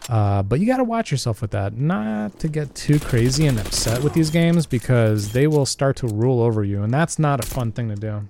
Uh, 0.09 0.43
but 0.43 0.61
you 0.61 0.67
got 0.67 0.79
to 0.79 0.85
watch 0.85 1.11
yourself 1.11 1.43
with 1.43 1.51
that, 1.51 1.77
not 1.77 2.39
to 2.41 2.49
get 2.49 2.75
too 2.75 2.99
crazy 2.99 3.47
and 3.47 3.59
upset 3.59 4.03
with 4.03 4.15
these 4.15 4.31
games 4.31 4.65
because 4.65 5.33
they 5.33 5.47
will 5.47 5.67
start 5.67 5.97
to 5.97 6.07
rule 6.07 6.41
over 6.41 6.65
you, 6.65 6.83
and 6.83 6.93
that's 6.93 7.19
not 7.19 7.45
a 7.45 7.47
fun 7.47 7.73
thing 7.73 7.89
to 7.89 7.95
do. 7.95 8.29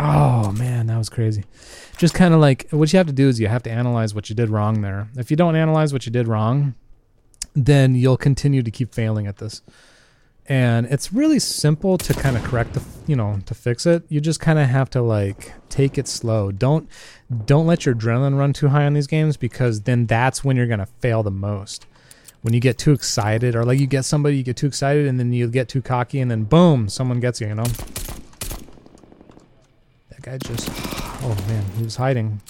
Oh 0.00 0.50
man, 0.52 0.86
that 0.88 0.98
was 0.98 1.08
crazy. 1.08 1.44
Just 1.98 2.14
kind 2.14 2.34
of 2.34 2.40
like 2.40 2.68
what 2.70 2.92
you 2.92 2.96
have 2.96 3.06
to 3.06 3.12
do 3.12 3.28
is 3.28 3.38
you 3.38 3.48
have 3.48 3.62
to 3.64 3.70
analyze 3.70 4.14
what 4.14 4.28
you 4.28 4.34
did 4.34 4.48
wrong 4.48 4.80
there. 4.82 5.08
If 5.16 5.30
you 5.30 5.36
don't 5.36 5.56
analyze 5.56 5.92
what 5.92 6.06
you 6.06 6.12
did 6.12 6.26
wrong, 6.26 6.74
then 7.54 7.94
you'll 7.94 8.16
continue 8.16 8.62
to 8.62 8.70
keep 8.70 8.94
failing 8.94 9.26
at 9.26 9.36
this. 9.36 9.62
And 10.46 10.86
it's 10.86 11.12
really 11.12 11.38
simple 11.38 11.98
to 11.98 12.14
kind 12.14 12.36
of 12.36 12.42
correct 12.42 12.74
the 12.74 12.82
you 13.06 13.14
know 13.14 13.38
to 13.46 13.54
fix 13.54 13.86
it. 13.86 14.02
You 14.08 14.20
just 14.20 14.40
kind 14.40 14.58
of 14.58 14.68
have 14.68 14.90
to 14.90 15.02
like 15.02 15.52
take 15.68 15.98
it 15.98 16.08
slow. 16.08 16.50
Don't 16.50 16.88
don't 17.44 17.66
let 17.66 17.86
your 17.86 17.94
adrenaline 17.94 18.36
run 18.36 18.52
too 18.52 18.68
high 18.68 18.84
on 18.84 18.94
these 18.94 19.06
games 19.06 19.36
because 19.36 19.82
then 19.82 20.06
that's 20.06 20.42
when 20.42 20.56
you're 20.56 20.66
going 20.66 20.80
to 20.80 20.88
fail 21.00 21.22
the 21.22 21.30
most. 21.30 21.86
When 22.40 22.54
you 22.54 22.60
get 22.60 22.76
too 22.76 22.92
excited 22.92 23.54
or 23.54 23.64
like 23.64 23.78
you 23.78 23.86
get 23.86 24.04
somebody 24.04 24.36
you 24.36 24.42
get 24.42 24.56
too 24.56 24.66
excited 24.66 25.06
and 25.06 25.20
then 25.20 25.32
you 25.32 25.48
get 25.48 25.68
too 25.68 25.80
cocky 25.80 26.18
and 26.18 26.28
then 26.28 26.42
boom 26.42 26.88
someone 26.88 27.20
gets 27.20 27.40
you 27.40 27.46
you 27.46 27.54
know? 27.54 27.64
That 30.10 30.22
guy 30.22 30.38
just 30.38 30.68
oh 31.22 31.36
man 31.48 31.64
he 31.76 31.84
was 31.84 31.96
hiding 31.96 32.40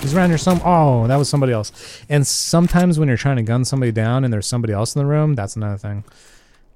He's 0.00 0.14
around 0.14 0.30
here 0.30 0.38
some. 0.38 0.62
Oh, 0.64 1.06
that 1.08 1.16
was 1.16 1.28
somebody 1.28 1.52
else. 1.52 2.02
And 2.08 2.26
sometimes 2.26 2.98
when 2.98 3.08
you're 3.08 3.18
trying 3.18 3.36
to 3.36 3.42
gun 3.42 3.66
somebody 3.66 3.92
down 3.92 4.24
and 4.24 4.32
there's 4.32 4.46
somebody 4.46 4.72
else 4.72 4.96
in 4.96 5.00
the 5.00 5.06
room, 5.06 5.34
that's 5.34 5.56
another 5.56 5.76
thing. 5.76 6.04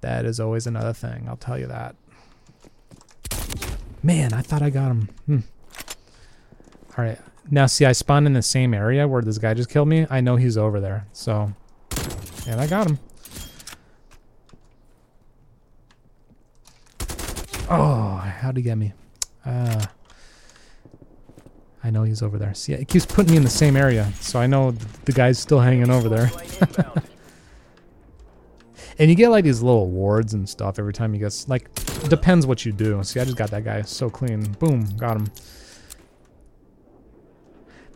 That 0.03 0.27
is 0.27 0.39
always 0.39 0.67
another 0.67 0.93
thing. 0.93 1.27
I'll 1.27 1.39
tell 1.39 1.59
you 1.59 1.67
that. 1.69 1.97
Man, 4.03 4.35
I 4.35 4.43
thought 4.43 4.61
I 4.61 4.69
got 4.69 4.91
him. 4.91 5.09
Hmm. 5.25 5.39
All 6.99 7.05
right. 7.05 7.19
Now, 7.51 7.65
see, 7.65 7.87
I 7.87 7.93
spawned 7.93 8.27
in 8.27 8.35
the 8.35 8.43
same 8.43 8.75
area 8.75 9.09
where 9.09 9.23
this 9.23 9.39
guy 9.39 9.55
just 9.55 9.71
killed 9.71 9.89
me. 9.89 10.07
I 10.11 10.21
know 10.21 10.37
he's 10.37 10.59
over 10.59 10.79
there. 10.79 11.07
So, 11.15 11.51
and 12.47 12.61
I 12.61 12.67
got 12.67 12.87
him. 12.87 12.99
Oh, 17.71 18.17
how'd 18.17 18.59
he 18.59 18.63
get 18.63 18.77
me? 18.77 18.93
Ah. 19.47 19.51
Uh, 19.51 19.87
I 21.85 21.91
know 21.91 22.03
he's 22.03 22.23
over 22.23 22.39
there. 22.39 22.55
See, 22.55 22.73
it 22.73 22.89
keeps 22.89 23.05
putting 23.05 23.33
me 23.33 23.37
in 23.37 23.45
the 23.45 23.51
same 23.51 23.77
area, 23.77 24.11
so 24.19 24.41
I 24.41 24.47
know 24.47 24.71
the 24.71 25.13
guy's 25.13 25.39
still 25.39 25.61
hanging 25.61 25.91
over 25.91 26.09
there. 26.09 26.31
and 28.99 29.11
you 29.11 29.15
get 29.15 29.29
like 29.29 29.45
these 29.45 29.61
little 29.61 29.83
awards 29.83 30.33
and 30.33 30.49
stuff 30.49 30.79
every 30.79 30.95
time 30.95 31.13
you 31.13 31.21
get 31.21 31.45
like 31.47 31.69
depends 32.09 32.47
what 32.47 32.65
you 32.65 32.73
do. 32.73 33.03
See, 33.05 33.21
I 33.21 33.25
just 33.25 33.37
got 33.37 33.51
that 33.51 33.65
guy 33.65 33.83
so 33.83 34.09
clean. 34.09 34.51
Boom, 34.53 34.87
got 34.97 35.19
him. 35.19 35.31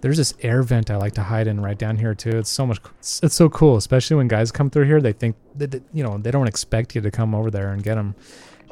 There's 0.02 0.18
this 0.18 0.34
air 0.42 0.62
vent 0.62 0.90
I 0.90 0.96
like 0.96 1.14
to 1.14 1.22
hide 1.22 1.46
in 1.46 1.58
right 1.60 1.76
down 1.76 1.96
here 1.96 2.14
too. 2.14 2.38
It's 2.38 2.50
so 2.50 2.66
much. 2.66 2.80
It's 3.00 3.34
so 3.34 3.48
cool, 3.48 3.78
especially 3.78 4.16
when 4.16 4.28
guys 4.28 4.52
come 4.52 4.68
through 4.68 4.84
here. 4.84 5.00
They 5.00 5.14
think 5.14 5.34
that 5.56 5.82
you 5.94 6.04
know 6.04 6.18
they 6.18 6.30
don't 6.30 6.46
expect 6.46 6.94
you 6.94 7.00
to 7.00 7.10
come 7.10 7.34
over 7.34 7.50
there 7.50 7.72
and 7.72 7.82
get 7.82 7.94
them, 7.94 8.14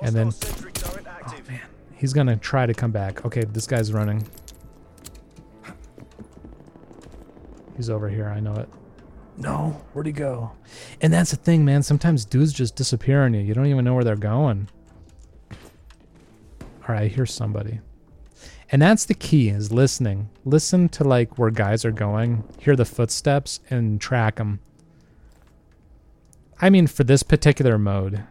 and 0.03 0.15
then 0.15 0.31
oh 0.35 1.35
man, 1.49 1.62
he's 1.97 2.13
gonna 2.13 2.37
try 2.37 2.67
to 2.67 2.75
come 2.75 2.93
back. 2.93 3.25
Okay, 3.25 3.45
this 3.45 3.67
guy's 3.67 3.93
running. 3.93 4.27
He's 7.77 7.91
over 7.91 8.09
here. 8.09 8.29
I 8.29 8.41
know 8.41 8.55
it. 8.55 8.69
No, 9.39 9.83
where'd 9.93 10.07
he 10.07 10.13
go? 10.13 10.53
And 11.03 11.13
that's 11.13 11.31
the 11.31 11.37
thing, 11.37 11.65
man. 11.65 11.83
Sometimes 11.83 12.25
dudes 12.25 12.53
just 12.53 12.75
disappear 12.75 13.25
on 13.25 13.35
you. 13.35 13.41
You 13.41 13.53
don't 13.53 13.67
even 13.67 13.85
know 13.85 13.95
where 13.95 14.05
they're 14.05 14.17
going. 14.17 14.69
All 16.89 16.95
right, 16.95 17.11
hear 17.11 17.27
somebody. 17.27 17.81
And 18.71 18.81
that's 18.81 19.05
the 19.05 19.15
key 19.15 19.49
is 19.49 19.73
listening. 19.73 20.31
Listen 20.45 20.89
to 20.91 21.05
like 21.05 21.39
where 21.39 21.51
guys 21.51 21.85
are 21.85 21.93
going, 21.93 22.45
hear 22.59 22.77
the 22.77 22.85
footsteps 22.85 23.61
and 23.71 24.01
track 24.01 24.37
them. 24.37 24.61
I 26.61 26.71
mean 26.71 26.87
for 26.87 27.05
this 27.05 27.23
particular 27.23 27.79
mode. 27.79 28.25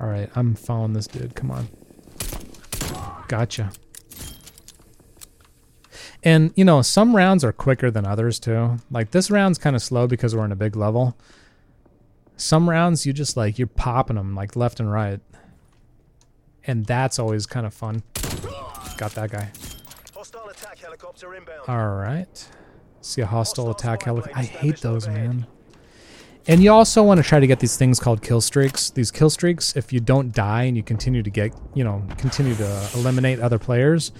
All 0.00 0.08
right, 0.08 0.30
I'm 0.34 0.54
following 0.54 0.94
this 0.94 1.06
dude. 1.06 1.34
Come 1.34 1.50
on. 1.50 1.68
Gotcha. 3.28 3.70
And 6.22 6.52
you 6.56 6.64
know, 6.64 6.82
some 6.82 7.14
rounds 7.14 7.44
are 7.44 7.52
quicker 7.52 7.90
than 7.90 8.06
others 8.06 8.38
too. 8.38 8.78
Like 8.90 9.10
this 9.10 9.30
round's 9.30 9.58
kind 9.58 9.76
of 9.76 9.82
slow 9.82 10.06
because 10.06 10.34
we're 10.34 10.44
in 10.44 10.52
a 10.52 10.56
big 10.56 10.76
level. 10.76 11.16
Some 12.36 12.68
rounds 12.68 13.04
you 13.04 13.12
just 13.12 13.36
like 13.36 13.58
you're 13.58 13.66
popping 13.66 14.16
them 14.16 14.34
like 14.34 14.56
left 14.56 14.80
and 14.80 14.90
right. 14.90 15.20
and 16.66 16.86
that's 16.86 17.18
always 17.18 17.46
kind 17.46 17.66
of 17.66 17.74
fun. 17.74 18.02
Got 18.96 19.12
that 19.14 19.30
guy. 19.30 19.50
Hostile 20.14 20.48
attack 20.48 20.78
helicopter 20.78 21.34
inbound. 21.34 21.68
All 21.68 21.94
right. 21.96 22.48
See 23.00 23.22
a 23.22 23.26
hostile 23.26 23.70
attack 23.70 24.02
helicopter. 24.02 24.38
I 24.38 24.42
hate 24.42 24.78
those, 24.78 25.08
man. 25.08 25.46
And 26.46 26.62
you 26.62 26.72
also 26.72 27.02
want 27.02 27.18
to 27.18 27.24
try 27.24 27.38
to 27.38 27.46
get 27.46 27.60
these 27.60 27.76
things 27.76 28.00
called 28.00 28.22
kill 28.22 28.40
streaks. 28.40 28.90
These 28.90 29.10
kill 29.10 29.30
streaks, 29.30 29.76
if 29.76 29.92
you 29.92 30.00
don't 30.00 30.32
die 30.34 30.64
and 30.64 30.76
you 30.76 30.82
continue 30.82 31.22
to 31.22 31.30
get, 31.30 31.54
you 31.74 31.84
know, 31.84 32.02
continue 32.16 32.54
to 32.54 32.88
eliminate 32.94 33.40
other 33.40 33.58
players, 33.58 34.12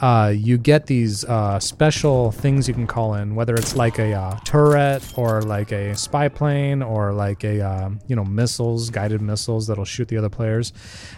uh, 0.00 0.32
you 0.34 0.58
get 0.58 0.86
these 0.86 1.24
uh, 1.24 1.60
special 1.60 2.32
things 2.32 2.66
you 2.66 2.74
can 2.74 2.86
call 2.86 3.14
in, 3.14 3.34
whether 3.34 3.54
it's 3.54 3.76
like 3.76 3.98
a 3.98 4.12
uh, 4.12 4.38
turret 4.44 5.16
or 5.16 5.42
like 5.42 5.72
a 5.72 5.94
spy 5.96 6.28
plane 6.28 6.82
or 6.82 7.12
like 7.12 7.44
a, 7.44 7.60
uh, 7.60 7.90
you 8.08 8.16
know, 8.16 8.24
missiles, 8.24 8.90
guided 8.90 9.20
missiles 9.20 9.66
that'll 9.66 9.84
shoot 9.84 10.08
the 10.08 10.16
other 10.16 10.30
players. 10.30 10.72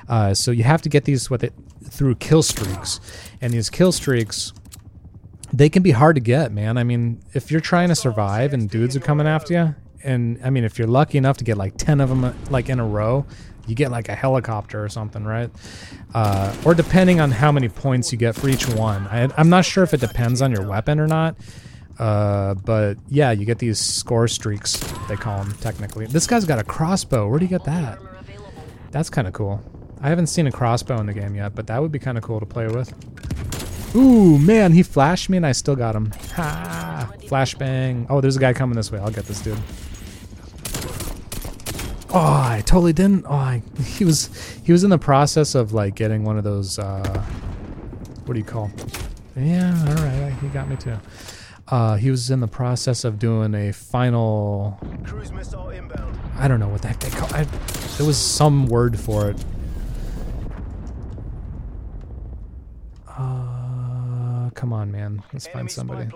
Uh, 0.08 0.34
so 0.34 0.50
you 0.50 0.64
have 0.64 0.82
to 0.82 0.88
get 0.88 1.04
these 1.04 1.30
with 1.30 1.44
it 1.44 1.54
through 1.84 2.14
kill 2.16 2.42
streaks, 2.42 3.00
and 3.40 3.52
these 3.52 3.70
kill 3.70 3.92
streaks 3.92 4.52
they 5.52 5.68
can 5.68 5.82
be 5.82 5.90
hard 5.90 6.16
to 6.16 6.20
get, 6.20 6.50
man. 6.50 6.78
I 6.78 6.84
mean, 6.84 7.20
if 7.34 7.50
you're 7.50 7.60
trying 7.60 7.88
to 7.88 7.94
survive 7.94 8.54
and 8.54 8.70
dudes 8.70 8.96
are 8.96 9.00
coming 9.00 9.26
after 9.26 9.52
you, 9.52 9.74
and 10.04 10.40
I 10.44 10.50
mean, 10.50 10.64
if 10.64 10.78
you're 10.78 10.88
lucky 10.88 11.18
enough 11.18 11.36
to 11.38 11.44
get 11.44 11.56
like 11.56 11.76
10 11.76 12.00
of 12.00 12.08
them 12.08 12.34
like 12.50 12.68
in 12.68 12.80
a 12.80 12.86
row, 12.86 13.26
you 13.66 13.74
get 13.74 13.90
like 13.90 14.08
a 14.08 14.14
helicopter 14.14 14.82
or 14.82 14.88
something, 14.88 15.24
right? 15.24 15.50
Uh, 16.14 16.54
or 16.64 16.74
depending 16.74 17.20
on 17.20 17.30
how 17.30 17.52
many 17.52 17.68
points 17.68 18.12
you 18.12 18.18
get 18.18 18.34
for 18.34 18.48
each 18.48 18.68
one. 18.68 19.06
I, 19.06 19.28
I'm 19.36 19.48
not 19.48 19.64
sure 19.64 19.84
if 19.84 19.94
it 19.94 20.00
depends 20.00 20.42
on 20.42 20.50
your 20.50 20.66
weapon 20.66 20.98
or 20.98 21.06
not. 21.06 21.36
Uh, 21.98 22.54
but 22.54 22.96
yeah, 23.08 23.30
you 23.30 23.44
get 23.44 23.58
these 23.58 23.78
score 23.78 24.26
streaks, 24.26 24.78
they 25.08 25.16
call 25.16 25.44
them 25.44 25.52
technically. 25.60 26.06
This 26.06 26.26
guy's 26.26 26.44
got 26.44 26.58
a 26.58 26.64
crossbow. 26.64 27.28
Where 27.28 27.38
do 27.38 27.44
you 27.44 27.50
get 27.50 27.64
that? 27.64 27.98
That's 28.90 29.10
kind 29.10 29.28
of 29.28 29.34
cool. 29.34 29.62
I 30.00 30.08
haven't 30.08 30.26
seen 30.26 30.46
a 30.46 30.52
crossbow 30.52 30.98
in 30.98 31.06
the 31.06 31.12
game 31.12 31.34
yet, 31.36 31.54
but 31.54 31.68
that 31.68 31.80
would 31.80 31.92
be 31.92 31.98
kind 31.98 32.18
of 32.18 32.24
cool 32.24 32.40
to 32.40 32.46
play 32.46 32.66
with. 32.66 32.92
Ooh, 33.94 34.38
man, 34.38 34.72
he 34.72 34.82
flashed 34.82 35.28
me 35.28 35.36
and 35.36 35.46
I 35.46 35.52
still 35.52 35.76
got 35.76 35.94
him. 35.94 36.12
Ha! 36.34 37.12
Flashbang. 37.20 38.06
Oh, 38.08 38.20
there's 38.20 38.36
a 38.36 38.40
guy 38.40 38.52
coming 38.52 38.74
this 38.74 38.90
way. 38.90 38.98
I'll 38.98 39.10
get 39.10 39.26
this 39.26 39.40
dude. 39.40 39.58
Oh, 42.14 42.18
I 42.18 42.62
totally 42.66 42.92
didn't. 42.92 43.24
Oh, 43.26 43.32
I, 43.32 43.62
he 43.84 44.04
was 44.04 44.28
he 44.64 44.72
was 44.72 44.84
in 44.84 44.90
the 44.90 44.98
process 44.98 45.54
of 45.54 45.72
like 45.72 45.94
getting 45.94 46.24
one 46.24 46.36
of 46.36 46.44
those. 46.44 46.78
Uh, 46.78 47.24
what 48.24 48.34
do 48.34 48.38
you 48.38 48.44
call? 48.44 48.70
Yeah, 49.34 49.74
all 49.88 49.94
right, 49.94 50.36
he 50.40 50.48
got 50.48 50.68
me 50.68 50.76
too. 50.76 50.98
Uh, 51.68 51.96
he 51.96 52.10
was 52.10 52.30
in 52.30 52.40
the 52.40 52.48
process 52.48 53.04
of 53.04 53.18
doing 53.18 53.54
a 53.54 53.72
final. 53.72 54.78
Cruise 55.04 55.32
missile 55.32 55.70
inbound. 55.70 56.18
I 56.36 56.48
don't 56.48 56.60
know 56.60 56.68
what 56.68 56.82
the 56.82 56.88
heck 56.88 57.00
they 57.00 57.08
call. 57.08 57.32
I, 57.34 57.44
there 57.96 58.06
was 58.06 58.18
some 58.18 58.66
word 58.66 59.00
for 59.00 59.30
it. 59.30 59.42
Uh, 63.08 64.50
come 64.50 64.74
on, 64.74 64.92
man. 64.92 65.22
Let's 65.32 65.46
Enemy 65.46 65.58
find 65.58 65.70
somebody. 65.70 66.10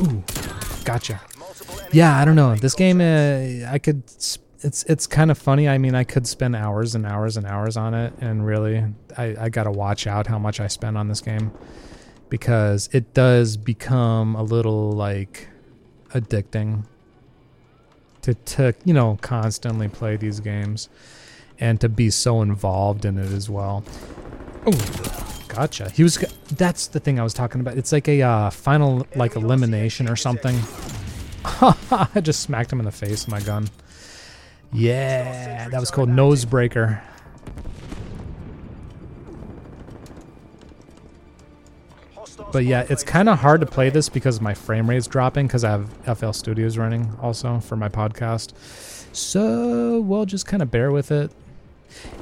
Ooh, 0.00 0.22
gotcha. 0.84 1.20
Yeah, 1.92 2.18
I 2.18 2.24
don't 2.24 2.36
know. 2.36 2.54
This 2.54 2.74
game, 2.74 3.00
uh, 3.00 3.70
I 3.70 3.78
could. 3.78 4.02
It's 4.60 4.82
it's 4.84 5.06
kind 5.06 5.30
of 5.30 5.38
funny. 5.38 5.68
I 5.68 5.78
mean, 5.78 5.94
I 5.94 6.04
could 6.04 6.26
spend 6.26 6.56
hours 6.56 6.94
and 6.94 7.06
hours 7.06 7.36
and 7.36 7.46
hours 7.46 7.76
on 7.76 7.94
it, 7.94 8.12
and 8.20 8.44
really, 8.44 8.84
I 9.16 9.36
I 9.38 9.48
gotta 9.48 9.70
watch 9.70 10.06
out 10.06 10.26
how 10.26 10.38
much 10.38 10.60
I 10.60 10.66
spend 10.66 10.98
on 10.98 11.08
this 11.08 11.20
game 11.20 11.52
because 12.28 12.88
it 12.92 13.14
does 13.14 13.56
become 13.56 14.34
a 14.34 14.42
little 14.42 14.92
like 14.92 15.48
addicting 16.10 16.84
to 18.22 18.34
to 18.34 18.74
you 18.84 18.94
know 18.94 19.18
constantly 19.20 19.88
play 19.88 20.16
these 20.16 20.40
games 20.40 20.88
and 21.60 21.80
to 21.80 21.88
be 21.88 22.10
so 22.10 22.42
involved 22.42 23.04
in 23.04 23.18
it 23.18 23.32
as 23.32 23.48
well. 23.48 23.84
Oh, 24.66 25.37
gotcha. 25.58 25.90
He 25.90 26.04
was. 26.04 26.16
That's 26.56 26.86
the 26.86 27.00
thing 27.00 27.18
I 27.18 27.24
was 27.24 27.34
talking 27.34 27.60
about. 27.60 27.76
It's 27.76 27.90
like 27.90 28.06
a 28.06 28.22
uh, 28.22 28.50
final 28.50 29.06
like 29.16 29.34
elimination 29.34 30.08
or 30.08 30.14
something. 30.14 30.56
I 31.44 32.20
just 32.22 32.40
smacked 32.40 32.72
him 32.72 32.78
in 32.78 32.84
the 32.84 32.92
face 32.92 33.26
with 33.26 33.32
my 33.32 33.40
gun. 33.40 33.68
Yeah, 34.72 35.68
that 35.68 35.80
was 35.80 35.90
called 35.90 36.10
Nosebreaker. 36.10 37.00
But 42.52 42.64
yeah, 42.64 42.86
it's 42.88 43.02
kind 43.02 43.28
of 43.28 43.40
hard 43.40 43.60
to 43.60 43.66
play 43.66 43.90
this 43.90 44.08
because 44.08 44.40
my 44.40 44.54
frame 44.54 44.88
rate's 44.88 45.06
dropping 45.06 45.48
because 45.48 45.64
I 45.64 45.70
have 45.70 46.18
FL 46.18 46.30
Studios 46.30 46.78
running 46.78 47.12
also 47.20 47.58
for 47.60 47.76
my 47.76 47.88
podcast. 47.88 48.52
So 49.14 50.00
we'll 50.00 50.24
just 50.24 50.46
kind 50.46 50.62
of 50.62 50.70
bear 50.70 50.92
with 50.92 51.10
it. 51.10 51.32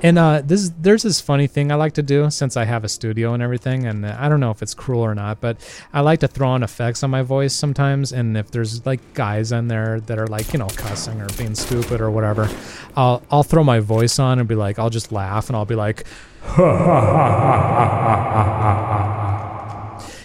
And 0.03 0.19
uh, 0.19 0.43
this 0.45 0.71
there's 0.81 1.03
this 1.03 1.21
funny 1.21 1.47
thing 1.47 1.73
I 1.73 1.75
like 1.75 1.95
to 1.95 2.03
do 2.03 2.31
since 2.31 2.57
I 2.57 2.65
have 2.65 2.85
a 2.85 2.89
studio 2.89 3.35
and 3.35 3.43
everything, 3.43 3.87
and 3.87 4.07
I 4.07 4.29
don't 4.29 4.41
know 4.41 4.51
if 4.51 4.63
it's 4.63 4.75
cruel 4.75 5.01
or 5.01 5.15
not, 5.15 5.41
but 5.41 5.57
I 5.93 6.01
like 6.01 6.21
to 6.21 6.29
throw 6.29 6.49
on 6.49 6.63
effects 6.63 7.03
on 7.03 7.11
my 7.11 7.23
voice 7.23 7.55
sometimes. 7.55 8.13
And 8.13 8.37
if 8.37 8.51
there's 8.51 8.85
like 8.85 9.01
guys 9.15 9.53
in 9.53 9.69
there 9.69 10.01
that 10.01 10.19
are 10.19 10.27
like 10.27 10.53
you 10.53 10.59
know 10.59 10.69
cussing 10.69 11.21
or 11.21 11.29
being 11.39 11.55
stupid 11.55 12.01
or 12.01 12.11
whatever, 12.11 12.49
I'll 12.95 13.23
I'll 13.31 13.43
throw 13.43 13.65
my 13.65 13.81
voice 13.81 14.19
on 14.19 14.39
and 14.39 14.47
be 14.49 14.55
like 14.55 14.79
I'll 14.79 14.91
just 14.91 15.13
laugh 15.13 15.49
and 15.49 15.57
I'll 15.57 15.65
be 15.65 15.75
like, 15.75 16.05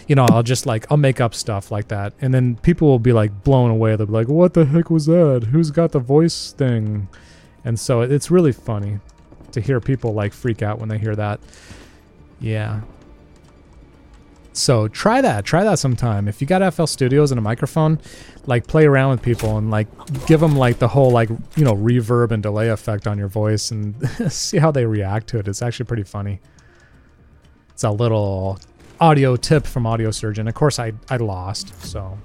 you 0.06 0.14
know, 0.14 0.26
I'll 0.30 0.42
just 0.42 0.66
like 0.66 0.86
I'll 0.90 0.98
make 0.98 1.20
up 1.20 1.34
stuff 1.34 1.70
like 1.70 1.88
that, 1.88 2.12
and 2.20 2.34
then 2.34 2.56
people 2.56 2.88
will 2.88 2.98
be 2.98 3.12
like 3.12 3.42
blown 3.42 3.70
away. 3.70 3.96
They'll 3.96 4.06
be 4.06 4.12
like, 4.12 4.28
"What 4.28 4.54
the 4.54 4.66
heck 4.66 4.90
was 4.90 5.06
that? 5.06 5.48
Who's 5.50 5.70
got 5.70 5.92
the 5.92 5.98
voice 5.98 6.52
thing?" 6.52 7.08
And 7.64 7.80
so 7.80 8.02
it's 8.02 8.30
really 8.30 8.52
funny 8.52 9.00
to 9.52 9.60
hear 9.60 9.80
people 9.80 10.14
like 10.14 10.32
freak 10.32 10.62
out 10.62 10.78
when 10.78 10.88
they 10.88 10.98
hear 10.98 11.16
that. 11.16 11.40
Yeah. 12.40 12.82
So 14.52 14.88
try 14.88 15.20
that. 15.22 15.44
Try 15.44 15.64
that 15.64 15.78
sometime. 15.78 16.28
If 16.28 16.40
you 16.40 16.46
got 16.46 16.74
FL 16.74 16.84
Studios 16.84 17.30
and 17.30 17.38
a 17.38 17.42
microphone, 17.42 17.98
like 18.46 18.66
play 18.66 18.84
around 18.84 19.12
with 19.12 19.22
people 19.22 19.56
and 19.56 19.70
like 19.70 19.86
give 20.26 20.40
them 20.40 20.56
like 20.56 20.78
the 20.78 20.88
whole 20.88 21.10
like 21.10 21.30
you 21.56 21.64
know 21.64 21.74
reverb 21.74 22.32
and 22.32 22.42
delay 22.42 22.68
effect 22.68 23.06
on 23.06 23.18
your 23.18 23.28
voice 23.28 23.70
and 23.70 23.96
see 24.30 24.58
how 24.58 24.70
they 24.70 24.84
react 24.84 25.28
to 25.28 25.38
it. 25.38 25.48
It's 25.48 25.62
actually 25.62 25.86
pretty 25.86 26.02
funny. 26.02 26.40
It's 27.70 27.84
a 27.84 27.90
little 27.90 28.58
audio 29.00 29.36
tip 29.36 29.66
from 29.66 29.86
Audio 29.86 30.10
Surgeon. 30.10 30.46
Of 30.48 30.54
course, 30.54 30.78
I 30.78 30.92
I 31.08 31.16
lost. 31.16 31.82
So, 31.84 32.18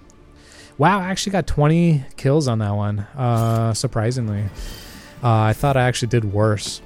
wow, 0.77 0.99
I 0.99 1.05
actually 1.05 1.31
got 1.31 1.47
20 1.47 2.05
kills 2.17 2.47
on 2.49 2.59
that 2.59 2.75
one. 2.75 2.99
Uh, 3.15 3.73
surprisingly, 3.73 4.43
uh, 5.23 5.41
I 5.41 5.53
thought 5.53 5.77
I 5.77 5.83
actually 5.83 6.09
did 6.09 6.31
worse. 6.31 6.81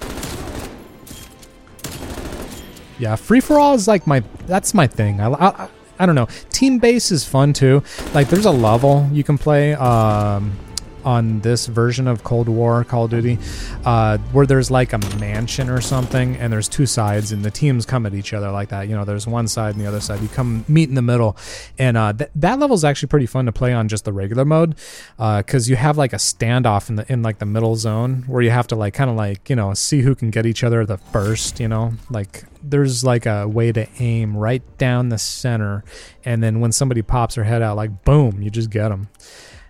Yeah, 3.00 3.16
free 3.16 3.40
for 3.40 3.60
all 3.60 3.74
is 3.74 3.88
like 3.88 4.06
my 4.06 4.24
that's 4.46 4.74
my 4.74 4.86
thing. 4.88 5.20
I, 5.20 5.32
I 5.32 5.70
I 6.00 6.06
don't 6.06 6.16
know. 6.16 6.28
Team 6.50 6.80
base 6.80 7.12
is 7.12 7.26
fun 7.26 7.54
too. 7.54 7.84
Like 8.14 8.30
there's 8.30 8.46
a 8.46 8.52
level 8.52 9.10
you 9.12 9.24
can 9.24 9.38
play 9.38 9.74
um, 9.74 10.58
on 11.06 11.40
this 11.42 11.68
version 11.68 12.08
of 12.08 12.24
Cold 12.24 12.50
War 12.50 12.84
Call 12.84 13.06
of 13.06 13.12
Duty 13.12 13.38
uh, 13.86 14.18
where 14.32 14.46
there's 14.46 14.70
like 14.70 14.94
a 14.94 14.98
mansion 15.18 15.70
or 15.70 15.82
something, 15.82 16.36
and 16.38 16.52
there's 16.52 16.68
two 16.68 16.86
sides, 16.86 17.32
and 17.32 17.44
the 17.44 17.52
teams 17.52 17.86
come 17.86 18.06
at 18.06 18.14
each 18.14 18.34
other 18.34 18.52
like 18.52 18.70
that. 18.70 18.88
You 18.88 18.96
know, 18.96 19.06
there's 19.06 19.28
one 19.28 19.48
side 19.48 19.76
and 19.76 19.84
the 19.84 19.88
other 19.88 20.00
side. 20.00 20.22
You 20.22 20.28
come 20.30 20.66
meet 20.68 20.90
in 20.90 20.96
the 20.96 21.02
middle, 21.02 21.36
and 21.78 21.98
uh, 21.98 22.14
th- 22.14 22.30
that 22.36 22.60
level 22.60 22.76
is 22.76 22.84
actually 22.84 23.08
pretty 23.08 23.26
fun 23.26 23.46
to 23.46 23.52
play 23.52 23.74
on 23.74 23.88
just 23.88 24.06
the 24.06 24.14
regular 24.14 24.46
mode 24.46 24.76
because 25.18 25.70
you 25.70 25.76
have 25.76 25.98
like 25.98 26.14
a 26.14 26.18
standoff 26.18 26.90
in 26.90 26.96
the 26.96 27.12
in 27.12 27.24
like 27.24 27.40
the 27.40 27.46
middle 27.46 27.76
zone 27.76 28.24
where 28.28 28.42
you 28.42 28.52
have 28.52 28.68
to 28.68 28.76
like 28.76 28.94
kind 28.94 29.10
of 29.10 29.16
like 29.16 29.50
you 29.50 29.56
know 29.56 29.74
see 29.74 30.02
who 30.02 30.16
can 30.16 30.30
get 30.30 30.46
each 30.46 30.64
other 30.64 30.86
the 30.86 30.98
first. 30.98 31.60
You 31.60 31.68
know, 31.68 31.94
like 32.10 32.44
there's 32.64 33.04
like 33.04 33.26
a 33.26 33.48
way 33.48 33.72
to 33.72 33.88
aim 34.00 34.38
right 34.38 34.64
down 34.78 35.10
the 35.10 35.18
center, 35.18 35.84
and 36.24 36.44
then 36.44 36.60
when 36.60 36.72
somebody 36.72 37.02
pops 37.02 37.36
their 37.36 37.44
head 37.44 37.62
out, 37.62 37.76
like 37.76 38.04
boom, 38.04 38.42
you 38.42 38.50
just 38.50 38.70
get 38.70 38.90
them, 38.90 39.10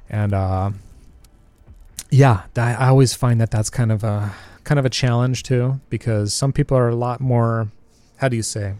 and. 0.09 0.33
Uh 2.11 2.15
yeah, 2.15 2.43
I 2.57 2.73
I 2.73 2.87
always 2.89 3.13
find 3.13 3.39
that 3.41 3.51
that's 3.51 3.69
kind 3.69 3.91
of 3.91 4.03
a 4.03 4.33
kind 4.63 4.79
of 4.79 4.85
a 4.85 4.89
challenge 4.89 5.43
too 5.43 5.79
because 5.89 6.33
some 6.33 6.51
people 6.53 6.77
are 6.77 6.89
a 6.89 6.95
lot 6.95 7.19
more 7.19 7.69
how 8.17 8.27
do 8.27 8.35
you 8.35 8.43
say? 8.43 8.75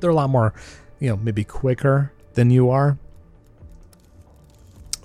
They're 0.00 0.10
a 0.10 0.14
lot 0.14 0.28
more, 0.28 0.52
you 1.00 1.08
know, 1.08 1.16
maybe 1.16 1.44
quicker 1.44 2.12
than 2.34 2.50
you 2.50 2.68
are. 2.70 2.98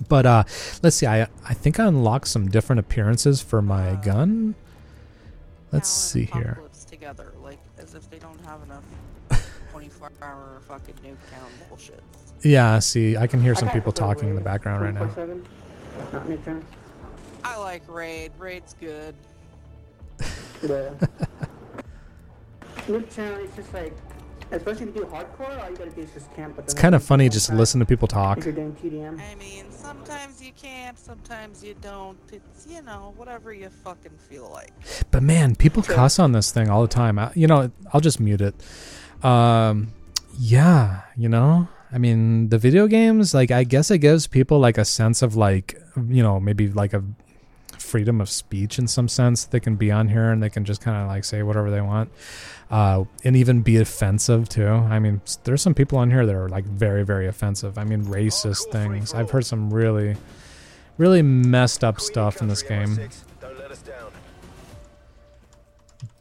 But 0.10 0.26
uh 0.26 0.44
let's 0.84 0.96
see. 0.96 1.08
I 1.08 1.28
I 1.48 1.54
think 1.54 1.80
I 1.80 1.86
unlocked 1.86 2.28
some 2.28 2.50
different 2.50 2.80
appearances 2.80 3.42
for 3.42 3.62
my 3.62 3.96
gun. 4.04 4.56
Let's 5.72 5.88
see 5.90 6.26
here. 6.26 6.52
Apocalypse 6.52 6.86
Together, 6.86 7.34
like 7.42 7.60
as 7.78 7.96
if 7.96 8.10
they 8.10 8.20
don't 8.20 8.40
have 8.46 8.62
enough 8.64 8.84
24-hour 9.74 10.62
fucking 10.68 10.96
nuke 10.96 11.16
count 11.32 11.52
bullshit. 11.70 12.04
Yeah, 12.42 12.80
see, 12.80 13.16
I 13.16 13.28
can 13.28 13.42
hear 13.42 13.56
some 13.56 13.70
people 13.70 13.94
talking 13.94 14.28
in 14.28 14.36
the 14.36 14.42
background 14.42 14.84
right 14.84 14.94
now. 14.94 15.06
Not 16.12 16.28
new 16.28 16.38
turn. 16.38 16.66
I 17.44 17.58
like 17.58 17.84
raid. 17.88 18.32
Raid's 18.38 18.76
good. 18.80 19.16
The 20.62 21.10
Noob 22.88 23.14
channel 23.14 23.40
is 23.40 23.56
just 23.56 23.74
like 23.74 23.94
Especially 24.52 24.90
if 24.90 24.96
you 24.96 25.04
do 25.04 25.08
hardcore, 25.08 25.64
all 25.64 25.70
you 25.70 25.78
gotta 25.78 25.92
do 25.92 26.02
is 26.02 26.12
just 26.12 26.34
camp. 26.36 26.58
But 26.58 26.66
It's 26.66 26.74
kind 26.74 26.94
of 26.94 27.02
funny 27.02 27.30
just 27.30 27.50
to 27.50 27.56
listen 27.56 27.80
to 27.80 27.86
people 27.86 28.08
talk. 28.08 28.40
If 28.40 28.46
you're 28.46 28.54
doing 28.54 28.74
TDM. 28.74 29.22
I 29.32 29.36
mean, 29.36 29.72
sometimes 29.72 30.44
you 30.44 30.52
camp, 30.52 30.98
sometimes 30.98 31.64
you 31.64 31.74
don't. 31.82 32.18
It's, 32.34 32.68
you 32.68 32.82
know, 32.82 33.14
whatever 33.16 33.54
you 33.54 33.70
fucking 33.70 34.18
feel 34.30 34.50
like. 34.52 34.74
But 35.10 35.24
man, 35.24 35.56
people 35.56 35.82
cuss 35.84 36.20
on 36.20 36.34
this 36.34 36.52
thing 36.52 36.70
all 36.70 36.82
the 36.82 36.90
time. 36.90 37.18
I, 37.18 37.32
you 37.34 37.48
know, 37.48 37.72
I'll 37.94 38.02
just 38.02 38.20
mute 38.20 38.42
it. 38.42 38.56
Um, 39.24 39.94
yeah, 40.38 41.04
you 41.16 41.30
know, 41.30 41.70
I 41.94 41.98
mean, 41.98 42.50
the 42.50 42.58
video 42.58 42.88
games, 42.88 43.34
like, 43.34 43.52
I 43.52 43.64
guess 43.64 43.90
it 43.90 44.00
gives 44.00 44.28
people 44.28 44.60
like 44.60 44.78
a 44.78 44.86
sense 44.86 45.22
of 45.22 45.38
like, 45.38 45.82
you 46.10 46.24
know, 46.24 46.42
maybe 46.42 46.70
like 46.70 46.94
a 46.94 47.02
freedom 47.82 48.22
of 48.22 48.30
speech 48.30 48.80
in 48.80 48.88
some 48.88 49.08
sense. 49.08 49.46
They 49.46 49.60
can 49.60 49.76
be 49.76 49.92
on 49.92 50.08
here 50.10 50.32
and 50.32 50.42
they 50.42 50.50
can 50.50 50.64
just 50.66 50.82
kind 50.82 50.98
of 51.02 51.08
like 51.08 51.24
say 51.26 51.44
whatever 51.44 51.70
they 51.72 51.82
want, 51.82 52.12
uh, 52.70 53.04
and 53.24 53.36
even 53.36 53.62
be 53.62 53.78
offensive 53.78 54.48
too. 54.50 54.68
I 54.68 55.00
mean, 55.00 55.22
there's 55.44 55.62
some 55.62 55.74
people 55.74 55.98
on 55.98 56.10
here 56.12 56.26
that 56.26 56.36
are 56.36 56.50
like 56.50 56.66
very, 56.66 57.04
very 57.04 57.28
offensive. 57.28 57.78
I 57.78 57.84
mean, 57.84 58.06
racist 58.06 58.72
things. 58.72 59.14
I've 59.14 59.32
heard 59.32 59.46
some 59.46 59.74
really, 59.74 60.16
really 60.98 61.22
messed 61.22 61.84
up 61.84 61.96
Queen 61.98 62.08
stuff 62.08 62.42
in 62.42 62.48
this 62.48 62.64
game. 62.64 62.96
MI6. 62.96 63.24
Don't 63.42 63.58
let 63.60 63.72
us 63.72 63.82
down. 63.82 64.12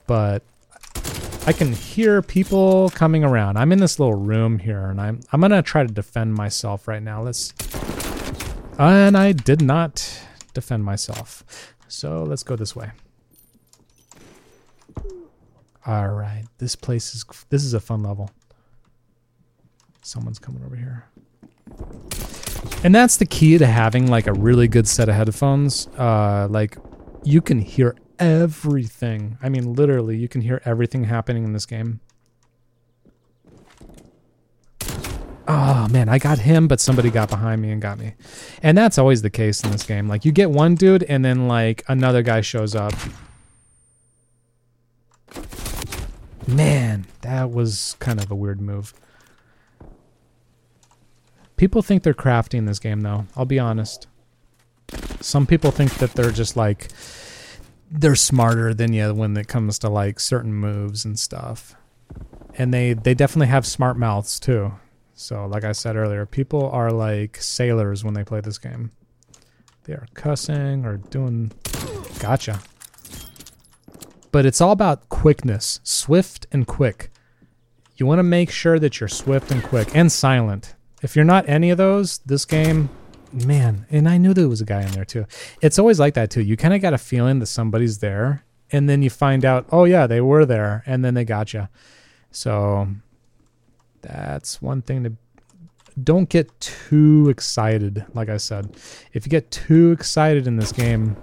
but 0.07 0.43
I 1.47 1.53
can 1.53 1.73
hear 1.73 2.21
people 2.23 2.91
coming 2.91 3.25
around. 3.25 3.57
I'm 3.57 3.73
in 3.73 3.79
this 3.79 3.99
little 3.99 4.15
room 4.15 4.59
here, 4.59 4.87
and 4.87 5.01
I'm 5.01 5.21
I'm 5.33 5.41
gonna 5.41 5.63
try 5.63 5.85
to 5.85 5.93
defend 5.93 6.35
myself 6.35 6.87
right 6.89 7.03
now. 7.03 7.23
Let's, 7.23 7.55
and 8.79 9.17
I 9.17 9.33
did 9.33 9.63
not 9.63 10.21
defend 10.53 10.85
myself, 10.85 11.75
so 11.89 12.23
let's 12.23 12.43
go 12.43 12.57
this 12.57 12.75
way. 12.75 12.91
All 15.87 16.09
right, 16.09 16.45
this 16.59 16.77
place 16.77 17.15
is 17.15 17.25
this 17.49 17.65
is 17.65 17.75
a 17.75 17.81
fun 17.81 18.03
level. 18.03 18.31
Someone's 20.03 20.39
coming 20.39 20.65
over 20.65 20.77
here. 20.77 21.05
And 22.83 22.95
that's 22.95 23.17
the 23.17 23.27
key 23.27 23.59
to 23.59 23.67
having 23.67 24.07
like 24.07 24.27
a 24.27 24.33
really 24.33 24.69
good 24.69 24.89
set 24.89 25.09
of 25.09 25.15
headphones. 25.15 25.87
Uh, 25.99 26.49
like 26.51 26.77
you 27.23 27.41
can 27.41 27.59
hear 27.59 27.97
everything. 28.19 29.39
I 29.43 29.49
mean, 29.49 29.75
literally, 29.75 30.17
you 30.17 30.29
can 30.29 30.41
hear 30.43 30.61
everything 30.65 31.05
happening 31.05 31.45
in 31.45 31.53
this 31.53 31.67
game. 31.67 32.01
Oh 35.53 35.89
man, 35.89 36.09
I 36.09 36.19
got 36.19 36.39
him, 36.39 36.69
but 36.69 36.79
somebody 36.79 37.11
got 37.11 37.29
behind 37.29 37.61
me 37.61 37.73
and 37.73 37.83
got 37.83 37.99
me. 37.99 38.15
And 38.63 38.79
that's 38.79 38.99
always 38.99 39.23
the 39.23 39.31
case 39.31 39.65
in 39.65 39.73
this 39.73 39.83
game. 39.83 40.07
Like 40.07 40.25
you 40.25 40.31
get 40.31 40.49
one 40.49 40.77
dude 40.77 41.03
and 41.03 41.25
then 41.25 41.49
like 41.49 41.83
another 41.89 42.23
guy 42.23 42.41
shows 42.41 42.77
up. 42.77 42.93
Man, 46.47 47.05
that 47.23 47.51
was 47.51 47.97
kind 47.99 48.21
of 48.21 48.31
a 48.31 48.35
weird 48.37 48.61
move. 48.61 48.95
People 51.57 51.83
think 51.83 52.05
they're 52.05 52.15
crafty 52.15 52.57
in 52.57 52.67
this 52.67 52.79
game 52.79 53.01
though. 53.01 53.27
I'll 53.37 53.45
be 53.45 53.59
honest. 53.59 54.07
Some 55.21 55.49
people 55.49 55.73
think 55.73 55.95
that 55.95 56.13
they're 56.13 56.31
just 56.31 56.57
like 56.57 56.93
they're 57.91 58.15
smarter 58.15 58.73
than 58.73 58.93
you 58.93 59.13
when 59.13 59.37
it 59.37 59.49
comes 59.49 59.81
to 59.81 59.89
like 59.89 60.21
certain 60.21 60.55
moves 60.55 61.05
and 61.05 61.19
stuff. 61.19 61.75
And 62.57 62.73
they 62.73 62.93
they 62.93 63.15
definitely 63.15 63.49
have 63.49 63.67
smart 63.67 63.99
mouths 63.99 64.39
too. 64.39 64.75
So 65.21 65.45
like 65.45 65.65
I 65.65 65.73
said 65.73 65.97
earlier, 65.97 66.25
people 66.25 66.71
are 66.71 66.91
like 66.91 67.37
sailors 67.37 68.03
when 68.03 68.15
they 68.15 68.25
play 68.25 68.41
this 68.41 68.57
game. 68.57 68.91
They 69.85 69.93
are 69.93 70.07
cussing 70.15 70.87
or 70.87 70.97
doing 70.97 71.53
gotcha. 72.19 72.61
But 74.33 74.47
it's 74.47 74.63
all 74.63 74.73
about 74.73 75.11
quickness, 75.11 75.79
swift 75.85 76.47
and 76.51 76.67
quick. 76.67 77.11
You 77.97 78.07
want 78.07 78.19
to 78.19 78.23
make 78.23 78.51
sure 78.51 78.79
that 78.79 78.99
you're 78.99 79.09
swift 79.11 79.51
and 79.51 79.63
quick 79.63 79.95
and 79.95 80.11
silent. 80.11 80.75
If 81.03 81.15
you're 81.15 81.25
not 81.27 81.47
any 81.47 81.69
of 81.69 81.77
those, 81.77 82.19
this 82.21 82.47
game 82.47 82.89
man, 83.31 83.85
and 83.91 84.09
I 84.09 84.17
knew 84.17 84.33
there 84.33 84.49
was 84.49 84.63
a 84.63 84.65
guy 84.65 84.81
in 84.81 84.93
there 84.93 85.05
too. 85.05 85.27
It's 85.61 85.79
always 85.79 86.01
like 86.01 86.15
that 86.15 86.31
too. 86.31 86.41
You 86.41 86.57
kind 86.57 86.73
of 86.73 86.81
got 86.81 86.95
a 86.95 86.99
feeling 86.99 87.41
that 87.41 87.47
somebody's 87.47 87.99
there, 87.99 88.43
and 88.73 88.89
then 88.89 89.03
you 89.03 89.11
find 89.11 89.45
out, 89.45 89.67
oh 89.71 89.85
yeah, 89.85 90.07
they 90.07 90.23
were 90.23 90.47
there, 90.47 90.83
and 90.87 91.05
then 91.05 91.13
they 91.13 91.27
got 91.27 91.53
you. 91.53 91.69
So 92.31 92.89
that's 94.03 94.61
one 94.61 94.83
thing 94.83 95.05
to 95.05 95.13
don't 96.03 96.29
get 96.29 96.59
too 96.61 97.29
excited. 97.29 98.05
Like 98.15 98.29
I 98.29 98.37
said, 98.37 98.77
if 99.13 99.27
you 99.27 99.31
get 99.31 99.51
too 99.51 99.91
excited 99.93 100.47
in 100.47 100.57
this 100.57 100.73
game, 100.73 101.17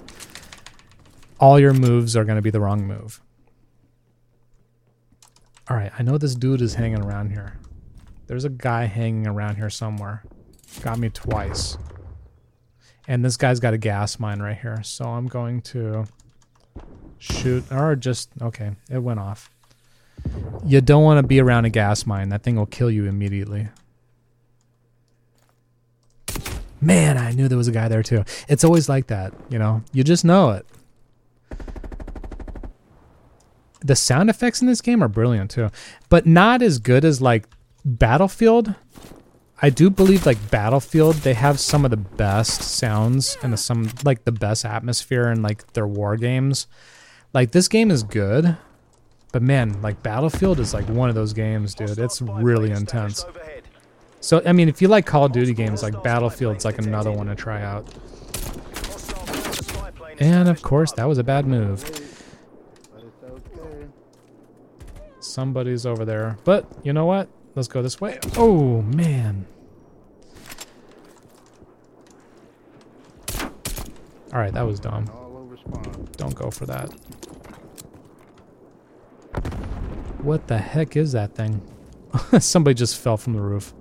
all 1.40 1.60
your 1.60 1.74
moves 1.74 2.16
are 2.16 2.26
going 2.26 2.36
to 2.36 2.42
be 2.42 2.50
the 2.50 2.60
wrong 2.60 2.86
move. 2.86 3.22
All 5.70 5.76
right, 5.76 5.92
I 5.98 6.04
know 6.04 6.18
this 6.18 6.36
dude 6.36 6.62
is 6.62 6.76
hanging 6.76 7.02
around 7.02 7.32
here. 7.32 7.60
There's 8.28 8.46
a 8.46 8.50
guy 8.50 8.86
hanging 8.86 9.28
around 9.28 9.56
here 9.56 9.70
somewhere. 9.70 10.24
Got 10.82 11.00
me 11.00 11.10
twice. 11.10 11.78
And 13.08 13.24
this 13.24 13.38
guy's 13.38 13.60
got 13.60 13.74
a 13.74 13.78
gas 13.78 14.20
mine 14.20 14.42
right 14.42 14.58
here. 14.58 14.82
So 14.84 15.06
I'm 15.06 15.28
going 15.28 15.62
to 15.62 16.06
shoot 17.18 17.64
or 17.72 17.96
just 17.96 18.30
okay, 18.42 18.72
it 18.90 19.00
went 19.00 19.20
off. 19.20 19.50
You 20.66 20.82
don't 20.82 21.04
want 21.04 21.20
to 21.20 21.28
be 21.28 21.40
around 21.40 21.66
a 21.66 21.70
gas 21.70 22.06
mine. 22.06 22.30
That 22.30 22.44
thing 22.44 22.56
will 22.56 22.66
kill 22.66 22.92
you 22.92 23.06
immediately. 23.06 23.70
Man, 26.80 27.18
I 27.18 27.32
knew 27.32 27.48
there 27.48 27.58
was 27.58 27.68
a 27.68 27.72
guy 27.72 27.88
there 27.88 28.04
too. 28.04 28.24
It's 28.48 28.64
always 28.64 28.88
like 28.88 29.08
that, 29.08 29.34
you 29.50 29.58
know. 29.58 29.82
You 29.94 30.04
just 30.04 30.24
know 30.24 30.52
it. 30.52 30.66
The 33.82 33.96
sound 33.96 34.30
effects 34.30 34.62
in 34.62 34.68
this 34.68 34.82
game 34.82 35.04
are 35.04 35.08
brilliant 35.08 35.52
too, 35.52 35.70
but 36.10 36.26
not 36.26 36.62
as 36.62 36.80
good 36.80 37.06
as 37.06 37.22
like 37.22 37.48
Battlefield. 37.86 38.76
I 39.62 39.70
do 39.72 39.90
believe 39.90 40.26
like 40.26 40.52
Battlefield, 40.52 41.16
they 41.16 41.34
have 41.34 41.60
some 41.60 41.84
of 41.84 41.92
the 41.92 41.98
best 41.98 42.62
sounds 42.62 43.38
and 43.42 43.60
some 43.60 43.90
like 44.04 44.26
the 44.26 44.32
best 44.32 44.66
atmosphere 44.66 45.30
in 45.30 45.42
like 45.42 45.74
their 45.74 45.88
war 45.88 46.16
games. 46.16 46.68
Like 47.34 47.52
this 47.52 47.68
game 47.68 47.90
is 47.90 48.04
good, 48.04 48.58
but 49.38 49.44
man, 49.44 49.80
like 49.84 50.02
Battlefield 50.02 50.60
is 50.60 50.74
like 50.74 50.90
one 50.90 51.10
of 51.10 51.16
those 51.16 51.32
games, 51.32 51.76
dude. 51.76 52.00
It's 52.00 52.24
really 52.24 52.72
intense. 52.72 53.24
So 54.20 54.42
I 54.48 54.52
mean, 54.52 54.68
if 54.68 54.82
you 54.82 54.88
like 54.88 55.06
Call 55.06 55.26
of 55.26 55.32
Duty 55.32 55.54
games, 55.54 55.84
like 55.84 56.02
Battlefield's 56.02 56.66
like 56.66 56.80
another 56.80 57.12
one 57.12 57.28
to 57.28 57.36
try 57.36 57.62
out. 57.62 57.88
And 60.18 60.50
of 60.50 60.64
course, 60.64 60.92
that 60.94 61.08
was 61.08 61.20
a 61.20 61.24
bad 61.24 61.46
move. 61.46 61.86
Somebody's 65.20 65.86
over 65.86 66.04
there. 66.04 66.40
But 66.44 66.66
you 66.82 66.92
know 66.92 67.06
what? 67.06 67.30
Let's 67.54 67.68
go 67.68 67.84
this 67.84 68.02
way. 68.02 68.18
Oh 68.38 68.82
man. 68.82 69.46
All 74.34 74.40
right, 74.40 74.52
that 74.56 74.66
was 74.66 74.80
dumb. 74.80 75.06
Don't 76.14 76.34
go 76.34 76.50
for 76.50 76.66
that. 76.66 76.90
What 80.22 80.48
the 80.48 80.58
heck 80.58 80.96
is 80.96 81.12
that 81.14 81.36
thing? 81.36 81.62
Somebody 82.40 82.74
just 82.74 82.98
fell 82.98 83.18
from 83.18 83.34
the 83.34 83.42
roof. 83.42 83.74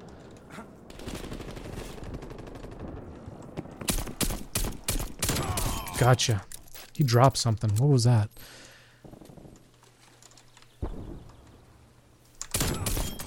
Gotcha. 5.99 6.44
He 6.92 7.05
dropped 7.05 7.38
something. 7.38 7.70
What 7.77 7.88
was 7.88 8.05
that? 8.05 8.29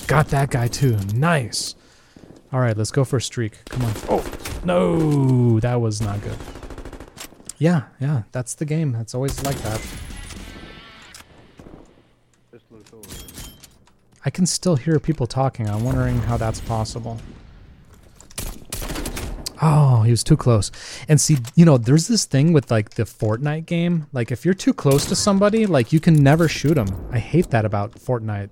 Got 0.07 0.29
that 0.29 0.49
guy 0.49 0.67
too. 0.67 0.97
Nice. 1.13 1.75
All 2.51 2.59
right, 2.59 2.75
let's 2.75 2.91
go 2.91 3.03
for 3.03 3.17
a 3.17 3.21
streak. 3.21 3.63
Come 3.65 3.83
on. 3.83 3.93
Oh, 4.09 4.25
no. 4.63 5.59
That 5.59 5.81
was 5.81 6.01
not 6.01 6.21
good. 6.21 6.37
Yeah, 7.57 7.83
yeah, 7.99 8.23
that's 8.31 8.55
the 8.55 8.65
game. 8.65 8.95
It's 8.95 9.13
always 9.13 9.43
like 9.43 9.57
that. 9.57 9.81
I 14.25 14.29
can 14.29 14.45
still 14.45 14.75
hear 14.75 14.99
people 14.99 15.27
talking. 15.27 15.69
I'm 15.69 15.83
wondering 15.83 16.19
how 16.19 16.37
that's 16.37 16.59
possible. 16.61 17.19
Oh, 19.61 20.03
he 20.03 20.11
was 20.11 20.23
too 20.23 20.37
close. 20.37 20.71
And 21.07 21.19
see, 21.19 21.37
you 21.55 21.65
know, 21.65 21.77
there's 21.77 22.07
this 22.07 22.25
thing 22.25 22.53
with 22.53 22.71
like 22.71 22.91
the 22.91 23.03
Fortnite 23.03 23.65
game. 23.65 24.07
Like, 24.13 24.31
if 24.31 24.45
you're 24.45 24.53
too 24.53 24.73
close 24.73 25.05
to 25.07 25.15
somebody, 25.15 25.65
like, 25.65 25.91
you 25.91 25.99
can 25.99 26.23
never 26.23 26.47
shoot 26.47 26.75
them. 26.75 26.87
I 27.11 27.19
hate 27.19 27.49
that 27.49 27.65
about 27.65 27.93
Fortnite. 27.95 28.51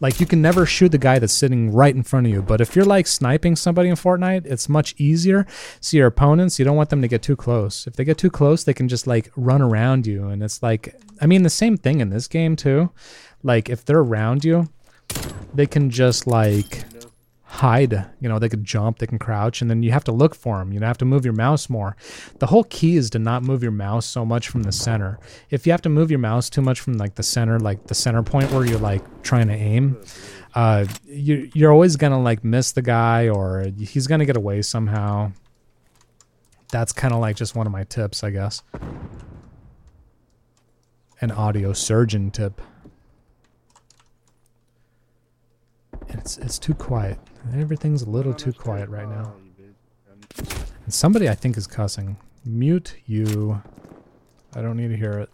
Like, 0.00 0.18
you 0.18 0.26
can 0.26 0.40
never 0.40 0.64
shoot 0.64 0.90
the 0.90 0.98
guy 0.98 1.18
that's 1.18 1.32
sitting 1.32 1.70
right 1.72 1.94
in 1.94 2.02
front 2.02 2.26
of 2.26 2.32
you. 2.32 2.42
But 2.42 2.60
if 2.60 2.74
you're 2.74 2.86
like 2.86 3.06
sniping 3.06 3.54
somebody 3.54 3.90
in 3.90 3.96
Fortnite, 3.96 4.46
it's 4.46 4.68
much 4.68 4.94
easier. 4.96 5.46
See 5.80 5.98
your 5.98 6.06
opponents, 6.06 6.58
you 6.58 6.64
don't 6.64 6.76
want 6.76 6.90
them 6.90 7.02
to 7.02 7.08
get 7.08 7.22
too 7.22 7.36
close. 7.36 7.86
If 7.86 7.94
they 7.94 8.04
get 8.04 8.18
too 8.18 8.30
close, 8.30 8.64
they 8.64 8.74
can 8.74 8.88
just 8.88 9.06
like 9.06 9.30
run 9.36 9.60
around 9.60 10.06
you. 10.06 10.28
And 10.28 10.42
it's 10.42 10.62
like, 10.62 10.94
I 11.20 11.26
mean, 11.26 11.42
the 11.42 11.50
same 11.50 11.76
thing 11.76 12.00
in 12.00 12.10
this 12.10 12.26
game, 12.26 12.56
too. 12.56 12.90
Like, 13.42 13.68
if 13.68 13.84
they're 13.84 13.98
around 13.98 14.44
you, 14.44 14.70
they 15.54 15.66
can 15.66 15.90
just 15.90 16.26
like 16.26 16.84
hide. 17.50 18.06
You 18.20 18.28
know, 18.28 18.38
they 18.38 18.48
could 18.48 18.64
jump, 18.64 18.98
they 18.98 19.06
can 19.06 19.18
crouch, 19.18 19.60
and 19.60 19.70
then 19.70 19.82
you 19.82 19.90
have 19.90 20.04
to 20.04 20.12
look 20.12 20.34
for 20.34 20.58
them. 20.58 20.72
You 20.72 20.80
have 20.80 20.98
to 20.98 21.04
move 21.04 21.24
your 21.24 21.34
mouse 21.34 21.68
more. 21.68 21.96
The 22.38 22.46
whole 22.46 22.64
key 22.64 22.96
is 22.96 23.10
to 23.10 23.18
not 23.18 23.42
move 23.42 23.62
your 23.62 23.72
mouse 23.72 24.06
so 24.06 24.24
much 24.24 24.48
from 24.48 24.62
the 24.62 24.72
center. 24.72 25.18
If 25.50 25.66
you 25.66 25.72
have 25.72 25.82
to 25.82 25.88
move 25.88 26.10
your 26.10 26.20
mouse 26.20 26.48
too 26.48 26.62
much 26.62 26.80
from 26.80 26.94
like 26.94 27.16
the 27.16 27.22
center, 27.22 27.58
like 27.58 27.86
the 27.86 27.94
center 27.94 28.22
point 28.22 28.50
where 28.52 28.64
you're 28.64 28.78
like 28.78 29.02
trying 29.22 29.48
to 29.48 29.54
aim, 29.54 30.00
uh, 30.54 30.86
you 31.06 31.50
you're 31.52 31.72
always 31.72 31.96
gonna 31.96 32.20
like 32.20 32.44
miss 32.44 32.72
the 32.72 32.82
guy 32.82 33.28
or 33.28 33.66
he's 33.78 34.06
gonna 34.06 34.26
get 34.26 34.36
away 34.36 34.62
somehow. 34.62 35.32
That's 36.70 36.92
kind 36.92 37.12
of 37.12 37.20
like 37.20 37.36
just 37.36 37.56
one 37.56 37.66
of 37.66 37.72
my 37.72 37.84
tips, 37.84 38.22
I 38.22 38.30
guess. 38.30 38.62
An 41.20 41.32
audio 41.32 41.72
surgeon 41.72 42.30
tip. 42.30 42.60
It's 46.12 46.38
it's 46.38 46.58
too 46.58 46.74
quiet. 46.74 47.18
Everything's 47.54 48.02
a 48.02 48.10
little 48.10 48.34
too 48.34 48.52
quiet 48.52 48.88
right 48.88 49.08
now. 49.08 49.32
You 49.58 49.72
bitch. 50.36 50.66
And 50.84 50.92
somebody 50.92 51.28
I 51.28 51.34
think 51.34 51.56
is 51.56 51.66
cussing. 51.66 52.16
Mute 52.44 52.96
you. 53.06 53.62
I 54.54 54.62
don't 54.62 54.76
need 54.76 54.88
to 54.88 54.96
hear 54.96 55.12
it. 55.20 55.30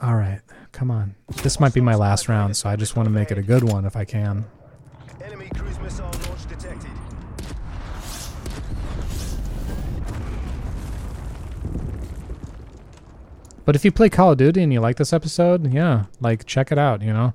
All 0.00 0.16
right, 0.16 0.40
come 0.72 0.90
on. 0.90 1.14
This 1.42 1.60
might 1.60 1.74
be 1.74 1.82
my 1.82 1.94
last 1.94 2.26
round, 2.28 2.56
so 2.56 2.70
I 2.70 2.76
just 2.76 2.96
want 2.96 3.06
to 3.06 3.10
make 3.10 3.30
it 3.30 3.36
a 3.36 3.42
good 3.42 3.62
one 3.62 3.84
if 3.84 3.96
I 3.96 4.06
can. 4.06 4.46
Enemy 5.22 5.50
cruise 5.54 5.78
missile 5.80 6.06
launch 6.06 6.48
detected. 6.48 6.90
But 13.70 13.76
if 13.76 13.84
you 13.84 13.92
play 13.92 14.08
Call 14.08 14.32
of 14.32 14.38
Duty 14.38 14.64
and 14.64 14.72
you 14.72 14.80
like 14.80 14.96
this 14.96 15.12
episode, 15.12 15.72
yeah, 15.72 16.06
like 16.18 16.44
check 16.44 16.72
it 16.72 16.76
out, 16.76 17.02
you 17.02 17.12
know. 17.12 17.34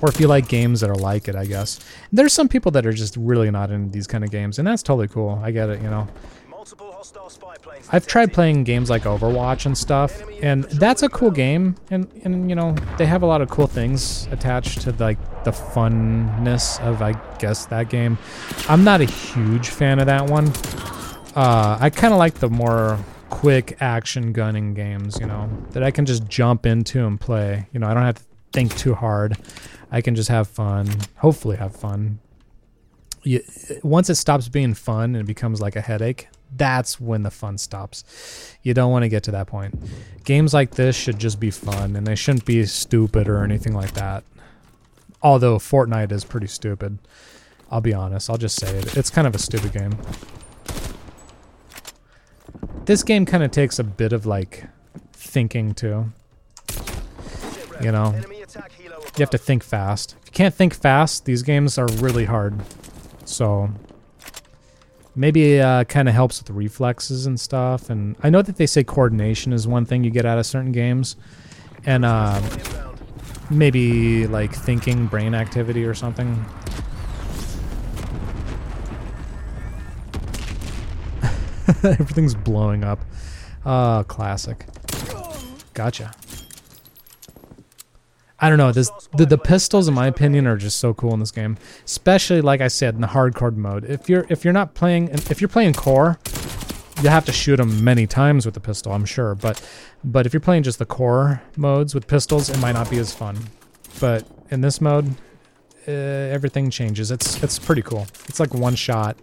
Or 0.00 0.08
if 0.08 0.18
you 0.18 0.26
like 0.26 0.48
games 0.48 0.80
that 0.80 0.88
are 0.88 0.96
like 0.96 1.28
it, 1.28 1.36
I 1.36 1.44
guess. 1.44 1.80
There's 2.10 2.32
some 2.32 2.48
people 2.48 2.72
that 2.72 2.86
are 2.86 2.94
just 2.94 3.14
really 3.14 3.50
not 3.50 3.70
into 3.70 3.90
these 3.90 4.06
kind 4.06 4.24
of 4.24 4.30
games, 4.30 4.58
and 4.58 4.66
that's 4.66 4.82
totally 4.82 5.08
cool. 5.08 5.38
I 5.44 5.50
get 5.50 5.68
it, 5.68 5.82
you 5.82 5.90
know. 5.90 6.08
Multiple 6.48 6.90
hostile 6.92 7.28
spy 7.28 7.56
planes. 7.58 7.86
I've 7.92 8.06
tried 8.06 8.32
playing 8.32 8.64
games 8.64 8.88
like 8.88 9.02
Overwatch 9.02 9.66
and 9.66 9.76
stuff, 9.76 10.22
and 10.40 10.64
that's 10.64 11.02
a 11.02 11.10
cool 11.10 11.30
game. 11.30 11.76
And 11.90 12.10
and 12.24 12.48
you 12.48 12.56
know 12.56 12.74
they 12.96 13.04
have 13.04 13.22
a 13.22 13.26
lot 13.26 13.42
of 13.42 13.50
cool 13.50 13.66
things 13.66 14.28
attached 14.30 14.80
to 14.80 14.92
like 14.92 15.18
the 15.44 15.50
funness 15.50 16.80
of 16.80 17.02
I 17.02 17.12
guess 17.36 17.66
that 17.66 17.90
game. 17.90 18.16
I'm 18.66 18.82
not 18.82 19.02
a 19.02 19.04
huge 19.04 19.68
fan 19.68 19.98
of 19.98 20.06
that 20.06 20.30
one. 20.30 20.50
Uh, 21.34 21.76
I 21.78 21.90
kind 21.90 22.14
of 22.14 22.18
like 22.18 22.36
the 22.36 22.48
more 22.48 22.98
quick 23.28 23.76
action 23.80 24.32
gunning 24.32 24.74
games, 24.74 25.18
you 25.20 25.26
know, 25.26 25.48
that 25.70 25.82
I 25.82 25.90
can 25.90 26.06
just 26.06 26.26
jump 26.28 26.66
into 26.66 27.06
and 27.06 27.20
play. 27.20 27.66
You 27.72 27.80
know, 27.80 27.86
I 27.86 27.94
don't 27.94 28.02
have 28.02 28.16
to 28.16 28.24
think 28.52 28.76
too 28.76 28.94
hard. 28.94 29.36
I 29.90 30.00
can 30.00 30.14
just 30.14 30.28
have 30.28 30.48
fun. 30.48 30.88
Hopefully, 31.16 31.56
have 31.56 31.74
fun. 31.74 32.18
You, 33.22 33.42
once 33.82 34.08
it 34.10 34.14
stops 34.16 34.48
being 34.48 34.74
fun 34.74 35.14
and 35.14 35.16
it 35.16 35.26
becomes 35.26 35.60
like 35.60 35.76
a 35.76 35.80
headache, 35.80 36.28
that's 36.54 37.00
when 37.00 37.22
the 37.22 37.30
fun 37.30 37.58
stops. 37.58 38.56
You 38.62 38.74
don't 38.74 38.92
want 38.92 39.02
to 39.02 39.08
get 39.08 39.24
to 39.24 39.30
that 39.32 39.46
point. 39.46 39.74
Games 40.24 40.54
like 40.54 40.72
this 40.72 40.96
should 40.96 41.18
just 41.18 41.40
be 41.40 41.50
fun 41.50 41.96
and 41.96 42.06
they 42.06 42.14
shouldn't 42.14 42.44
be 42.44 42.64
stupid 42.66 43.28
or 43.28 43.42
anything 43.42 43.74
like 43.74 43.92
that. 43.94 44.24
Although 45.22 45.58
Fortnite 45.58 46.12
is 46.12 46.24
pretty 46.24 46.46
stupid. 46.46 46.98
I'll 47.70 47.80
be 47.80 47.94
honest. 47.94 48.30
I'll 48.30 48.38
just 48.38 48.60
say 48.60 48.78
it. 48.78 48.96
It's 48.96 49.10
kind 49.10 49.26
of 49.26 49.34
a 49.34 49.38
stupid 49.38 49.72
game. 49.72 49.98
This 52.86 53.02
game 53.02 53.26
kind 53.26 53.42
of 53.42 53.50
takes 53.50 53.78
a 53.78 53.84
bit 53.84 54.12
of 54.12 54.26
like 54.26 54.64
thinking 55.12 55.74
too. 55.74 56.12
You 57.82 57.92
know, 57.92 58.14
you 58.14 59.20
have 59.20 59.30
to 59.30 59.38
think 59.38 59.62
fast. 59.62 60.16
If 60.22 60.28
you 60.28 60.32
can't 60.32 60.54
think 60.54 60.72
fast, 60.72 61.24
these 61.24 61.42
games 61.42 61.78
are 61.78 61.86
really 61.98 62.24
hard. 62.24 62.58
So 63.24 63.70
maybe 65.16 65.60
uh, 65.60 65.84
kind 65.84 66.08
of 66.08 66.14
helps 66.14 66.40
with 66.40 66.50
reflexes 66.50 67.26
and 67.26 67.40
stuff. 67.40 67.90
And 67.90 68.16
I 68.22 68.30
know 68.30 68.42
that 68.42 68.56
they 68.56 68.66
say 68.66 68.84
coordination 68.84 69.52
is 69.52 69.66
one 69.66 69.84
thing 69.84 70.04
you 70.04 70.10
get 70.10 70.24
out 70.24 70.38
of 70.38 70.46
certain 70.46 70.72
games, 70.72 71.16
and 71.84 72.04
uh, 72.04 72.40
maybe 73.50 74.26
like 74.26 74.54
thinking, 74.54 75.06
brain 75.06 75.34
activity, 75.34 75.84
or 75.84 75.94
something. 75.94 76.44
Everything's 81.82 82.34
blowing 82.34 82.84
up. 82.84 83.00
Oh, 83.64 84.04
classic. 84.06 84.66
Gotcha. 85.74 86.12
I 88.38 88.48
don't 88.48 88.58
know. 88.58 88.70
This 88.70 88.90
the, 89.16 89.24
the 89.26 89.38
pistols, 89.38 89.88
in 89.88 89.94
my 89.94 90.06
opinion, 90.06 90.46
are 90.46 90.56
just 90.56 90.78
so 90.78 90.92
cool 90.92 91.14
in 91.14 91.20
this 91.20 91.30
game. 91.30 91.56
Especially, 91.84 92.40
like 92.40 92.60
I 92.60 92.68
said, 92.68 92.94
in 92.94 93.00
the 93.00 93.06
hardcore 93.08 93.54
mode. 93.56 93.84
If 93.84 94.08
you're 94.08 94.26
if 94.28 94.44
you're 94.44 94.52
not 94.52 94.74
playing 94.74 95.08
if 95.08 95.40
you're 95.40 95.48
playing 95.48 95.72
core, 95.72 96.18
you 97.02 97.08
have 97.08 97.24
to 97.24 97.32
shoot 97.32 97.56
them 97.56 97.82
many 97.82 98.06
times 98.06 98.44
with 98.44 98.54
the 98.54 98.60
pistol. 98.60 98.92
I'm 98.92 99.06
sure, 99.06 99.34
but 99.34 99.66
but 100.04 100.26
if 100.26 100.34
you're 100.34 100.40
playing 100.40 100.64
just 100.64 100.78
the 100.78 100.86
core 100.86 101.42
modes 101.56 101.94
with 101.94 102.06
pistols, 102.06 102.50
it 102.50 102.58
might 102.58 102.72
not 102.72 102.90
be 102.90 102.98
as 102.98 103.12
fun. 103.12 103.38
But 104.00 104.26
in 104.50 104.60
this 104.60 104.80
mode, 104.82 105.16
uh, 105.88 105.90
everything 105.90 106.70
changes. 106.70 107.10
It's 107.10 107.42
it's 107.42 107.58
pretty 107.58 107.82
cool. 107.82 108.06
It's 108.28 108.38
like 108.38 108.52
one 108.52 108.74
shot. 108.74 109.16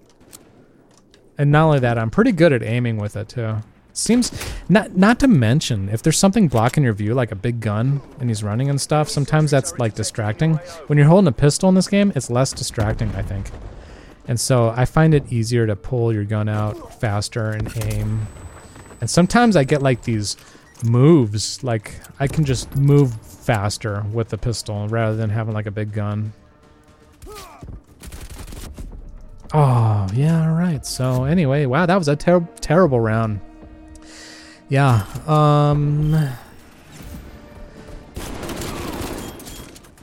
And 1.38 1.52
not 1.52 1.66
only 1.66 1.80
that, 1.80 1.98
I'm 1.98 2.12
pretty 2.12 2.32
good 2.32 2.54
at 2.54 2.64
aiming 2.64 2.98
with 2.98 3.16
it 3.16 3.30
too. 3.30 3.58
Seems 3.96 4.32
not 4.70 4.98
not 4.98 5.20
to 5.20 5.28
mention 5.28 5.90
if 5.90 6.02
there's 6.02 6.18
something 6.18 6.48
blocking 6.48 6.84
your 6.84 6.94
view 6.94 7.14
like 7.14 7.32
a 7.32 7.36
big 7.36 7.60
gun 7.60 8.02
and 8.20 8.30
he's 8.30 8.44
running 8.44 8.70
and 8.70 8.82
stuff, 8.82 9.08
sometimes 9.08 9.52
that's 9.52 9.78
like 9.78 9.94
distracting. 9.94 10.56
When 10.88 10.98
you're 10.98 11.08
holding 11.08 11.28
a 11.28 11.32
pistol 11.32 11.70
in 11.70 11.76
this 11.76 11.88
game, 11.88 12.12
it's 12.16 12.32
less 12.32 12.54
distracting, 12.54 13.14
I 13.16 13.22
think. 13.22 13.52
And 14.28 14.40
so 14.40 14.70
I 14.70 14.86
find 14.86 15.14
it 15.14 15.32
easier 15.32 15.68
to 15.68 15.76
pull 15.76 16.14
your 16.14 16.24
gun 16.24 16.50
out 16.50 17.00
faster 17.00 17.52
and 17.52 17.72
aim. 17.94 18.26
And 19.00 19.10
sometimes 19.10 19.56
I 19.56 19.64
get 19.64 19.82
like 19.82 20.04
these 20.04 20.38
moves, 20.84 21.64
like 21.64 21.94
I 22.20 22.28
can 22.28 22.46
just 22.46 22.76
move 22.76 23.14
faster 23.22 24.04
with 24.12 24.30
the 24.30 24.38
pistol 24.38 24.88
rather 24.88 25.16
than 25.16 25.30
having 25.30 25.54
like 25.54 25.66
a 25.66 25.72
big 25.72 25.92
gun. 25.92 26.34
Oh, 29.54 30.08
yeah, 30.14 30.50
all 30.50 30.56
right. 30.56 30.84
So 30.86 31.26
anyway, 31.26 31.66
wow, 31.66 31.86
that 31.86 31.98
was 31.98 32.08
a 32.08 32.16
ter- 32.16 32.48
terrible 32.60 33.00
round. 33.00 33.40
Yeah. 34.70 35.06
Um 35.28 36.16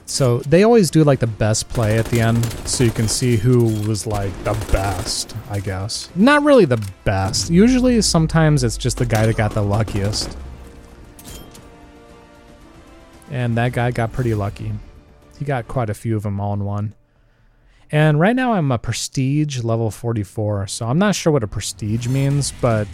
So 0.07 0.41
they 0.41 0.65
always 0.65 0.91
do 0.91 1.05
like 1.05 1.21
the 1.21 1.27
best 1.29 1.69
play 1.69 1.97
at 1.97 2.05
the 2.07 2.21
end 2.21 2.45
so 2.69 2.83
you 2.85 2.91
can 2.91 3.07
see 3.09 3.37
who 3.37 3.65
was 3.89 4.07
like 4.09 4.33
the 4.43 4.53
best, 4.73 5.37
I 5.49 5.61
guess. 5.61 6.11
Not 6.17 6.43
really 6.43 6.65
the 6.65 6.85
best. 7.05 7.49
Usually 7.49 8.03
sometimes 8.03 8.65
it's 8.65 8.77
just 8.77 8.99
the 8.99 9.07
guy 9.07 9.27
that 9.27 9.37
got 9.37 9.53
the 9.53 9.63
luckiest. 9.63 10.37
And 13.31 13.57
that 13.57 13.73
guy 13.73 13.93
got 13.93 14.13
pretty 14.13 14.35
lucky. 14.35 14.73
He 15.39 15.45
got 15.45 15.69
quite 15.69 15.89
a 15.89 15.95
few 15.95 16.17
of 16.17 16.25
them 16.25 16.41
all 16.41 16.55
in 16.55 16.65
one. 16.65 16.95
And 17.93 18.21
right 18.21 18.37
now 18.37 18.53
I'm 18.53 18.71
a 18.71 18.79
prestige 18.79 19.63
level 19.65 19.91
44, 19.91 20.69
so 20.69 20.87
I'm 20.87 20.99
not 20.99 21.15
sure 21.15 21.33
what 21.33 21.43
a 21.43 21.49
prestige 21.49 22.07
means, 22.07 22.53
but 22.61 22.87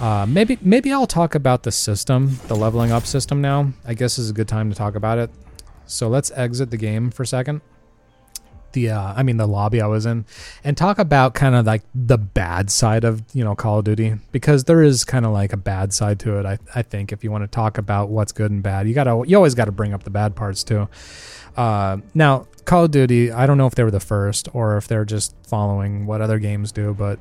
uh, 0.00 0.26
maybe 0.26 0.58
maybe 0.62 0.92
I'll 0.92 1.06
talk 1.06 1.34
about 1.34 1.64
the 1.64 1.72
system, 1.72 2.38
the 2.46 2.54
leveling 2.56 2.92
up 2.92 3.04
system 3.04 3.40
now. 3.40 3.72
I 3.84 3.94
guess 3.94 4.18
is 4.18 4.30
a 4.30 4.32
good 4.32 4.48
time 4.48 4.70
to 4.70 4.76
talk 4.76 4.94
about 4.94 5.18
it. 5.18 5.30
So 5.86 6.08
let's 6.08 6.30
exit 6.30 6.70
the 6.70 6.76
game 6.76 7.10
for 7.10 7.24
a 7.24 7.26
second. 7.26 7.60
The 8.72 8.90
uh, 8.90 9.14
I 9.16 9.22
mean 9.22 9.38
the 9.38 9.46
lobby 9.46 9.80
I 9.80 9.86
was 9.86 10.06
in, 10.06 10.24
and 10.62 10.76
talk 10.76 10.98
about 10.98 11.34
kind 11.34 11.54
of 11.54 11.66
like 11.66 11.82
the 11.94 12.18
bad 12.18 12.70
side 12.70 13.04
of 13.04 13.22
you 13.32 13.42
know 13.42 13.54
Call 13.54 13.78
of 13.78 13.84
Duty 13.84 14.16
because 14.30 14.64
there 14.64 14.82
is 14.82 15.04
kind 15.04 15.26
of 15.26 15.32
like 15.32 15.52
a 15.52 15.56
bad 15.56 15.92
side 15.92 16.20
to 16.20 16.38
it. 16.38 16.46
I 16.46 16.58
I 16.74 16.82
think 16.82 17.10
if 17.12 17.24
you 17.24 17.30
want 17.30 17.44
to 17.44 17.48
talk 17.48 17.76
about 17.76 18.08
what's 18.08 18.32
good 18.32 18.50
and 18.50 18.62
bad, 18.62 18.86
you 18.86 18.94
gotta 18.94 19.24
you 19.26 19.36
always 19.36 19.54
got 19.54 19.64
to 19.66 19.72
bring 19.72 19.94
up 19.94 20.04
the 20.04 20.10
bad 20.10 20.36
parts 20.36 20.62
too. 20.62 20.88
Uh, 21.56 21.98
now, 22.14 22.46
Call 22.64 22.84
of 22.84 22.90
Duty, 22.90 23.32
I 23.32 23.46
don't 23.46 23.56
know 23.56 23.66
if 23.66 23.74
they 23.74 23.82
were 23.82 23.90
the 23.90 23.98
first 23.98 24.48
or 24.52 24.76
if 24.76 24.86
they're 24.86 25.06
just 25.06 25.34
following 25.46 26.06
what 26.06 26.20
other 26.20 26.38
games 26.38 26.70
do, 26.70 26.92
but 26.92 27.18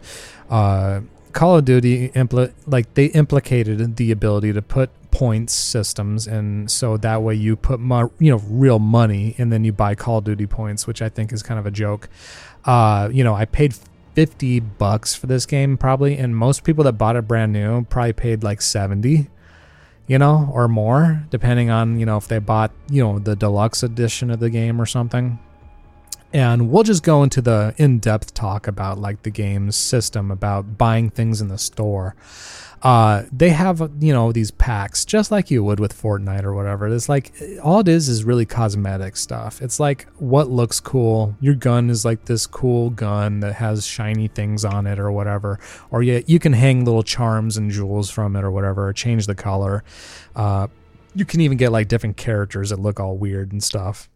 uh, 0.50 1.02
Call 1.32 1.58
of 1.58 1.66
Duty 1.66 2.10
impl- 2.10 2.52
like 2.66 2.94
they 2.96 3.06
implicated 3.06 3.96
the 3.96 4.12
ability 4.12 4.52
to 4.52 4.62
put 4.62 4.90
points 5.12 5.54
systems, 5.54 6.28
and 6.28 6.70
so 6.70 6.98
that 6.98 7.22
way 7.22 7.34
you 7.36 7.56
put 7.56 7.80
mo- 7.80 8.12
you 8.20 8.30
know 8.30 8.42
real 8.50 8.80
money, 8.80 9.36
and 9.38 9.52
then 9.52 9.64
you 9.64 9.72
buy 9.72 9.96
Call 9.96 10.18
of 10.18 10.26
Duty 10.26 10.46
points, 10.48 10.86
which 10.86 11.02
I 11.02 11.10
think 11.10 11.32
is 11.32 11.42
kind 11.42 11.60
of 11.60 11.66
a 11.66 11.72
joke. 11.72 12.10
Uh, 12.66 13.10
you 13.12 13.24
know, 13.24 13.34
I 13.34 13.46
paid. 13.46 13.76
50 14.16 14.62
bucks 14.62 15.14
for 15.14 15.28
this 15.28 15.46
game 15.46 15.78
probably 15.78 16.18
and 16.18 16.36
most 16.36 16.64
people 16.64 16.84
that 16.84 16.94
bought 16.94 17.16
it 17.16 17.28
brand 17.28 17.54
new 17.54 17.84
probably 17.84 18.14
paid 18.14 18.42
like 18.44 18.64
70 18.64 19.28
you 20.08 20.18
know, 20.18 20.50
or 20.54 20.68
more, 20.68 21.24
depending 21.30 21.70
on, 21.70 22.00
you 22.00 22.06
know, 22.06 22.18
if 22.18 22.28
they 22.28 22.40
bought, 22.40 22.72
you 22.90 23.04
know, 23.04 23.20
the 23.20 23.36
deluxe 23.36 23.84
edition 23.84 24.32
of 24.32 24.40
the 24.40 24.50
game 24.50 24.80
or 24.82 24.86
something. 24.86 25.38
and 26.34 26.70
we'll 26.72 26.84
just 26.84 27.04
go 27.04 27.24
into 27.24 27.42
the 27.42 27.74
in-depth 27.78 28.34
talk 28.34 28.68
about 28.68 28.98
like 28.98 29.24
the 29.24 29.30
game's 29.30 29.76
system 29.78 30.30
about 30.30 30.78
buying 30.78 31.10
things 31.10 31.40
in 31.42 31.48
the 31.48 31.58
store 31.58 32.16
uh 32.84 33.24
they 33.32 33.50
have 33.50 33.80
you 34.00 34.14
know 34.14 34.32
these 34.32 34.52
packs 34.52 35.04
just 35.04 35.32
like 35.32 35.50
you 35.50 35.64
would 35.64 35.80
with 35.80 36.00
Fortnite 36.00 36.44
or 36.44 36.54
whatever. 36.54 36.88
It's 36.88 37.10
like 37.10 37.34
all 37.64 37.80
it 37.80 37.88
is 37.88 38.08
is 38.08 38.24
really 38.24 38.46
cosmetic 38.46 39.18
stuff. 39.18 39.62
It's 39.62 39.80
like 39.80 40.08
what 40.18 40.50
looks 40.50 40.80
cool. 40.80 41.36
Your 41.40 41.56
gun 41.56 41.90
is 41.90 42.06
like 42.06 42.26
this 42.26 42.46
cool 42.46 42.92
gun 42.92 43.40
that 43.40 43.56
has 43.56 43.86
shiny 43.86 44.28
things 44.28 44.64
on 44.64 44.86
it 44.86 45.00
or 45.00 45.12
whatever. 45.12 45.60
Or 45.90 46.04
yeah 46.04 46.20
you 46.28 46.40
can 46.40 46.54
hang 46.54 46.86
little 46.86 47.04
charms 47.04 47.58
and 47.58 47.72
jewels 47.72 48.10
from 48.10 48.36
it 48.36 48.44
or 48.44 48.52
whatever 48.52 48.88
or 48.88 48.94
change 48.94 49.26
the 49.26 49.36
color. 49.36 49.84
Uh 50.36 50.68
you 51.16 51.26
can 51.26 51.42
even 51.42 51.58
get 51.58 51.72
like 51.72 51.88
different 51.88 52.16
characters 52.16 52.70
that 52.70 52.80
look 52.80 53.00
all 53.00 53.18
weird 53.18 53.52
and 53.52 53.64
stuff. 53.64 54.08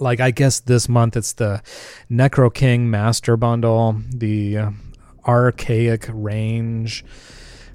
Like 0.00 0.18
I 0.18 0.32
guess 0.32 0.58
this 0.60 0.88
month 0.88 1.16
it's 1.16 1.34
the 1.34 1.62
Necro 2.10 2.52
King 2.52 2.90
Master 2.90 3.36
Bundle, 3.36 4.00
the 4.08 4.58
uh, 4.58 4.70
Archaic 5.26 6.08
Range, 6.12 7.04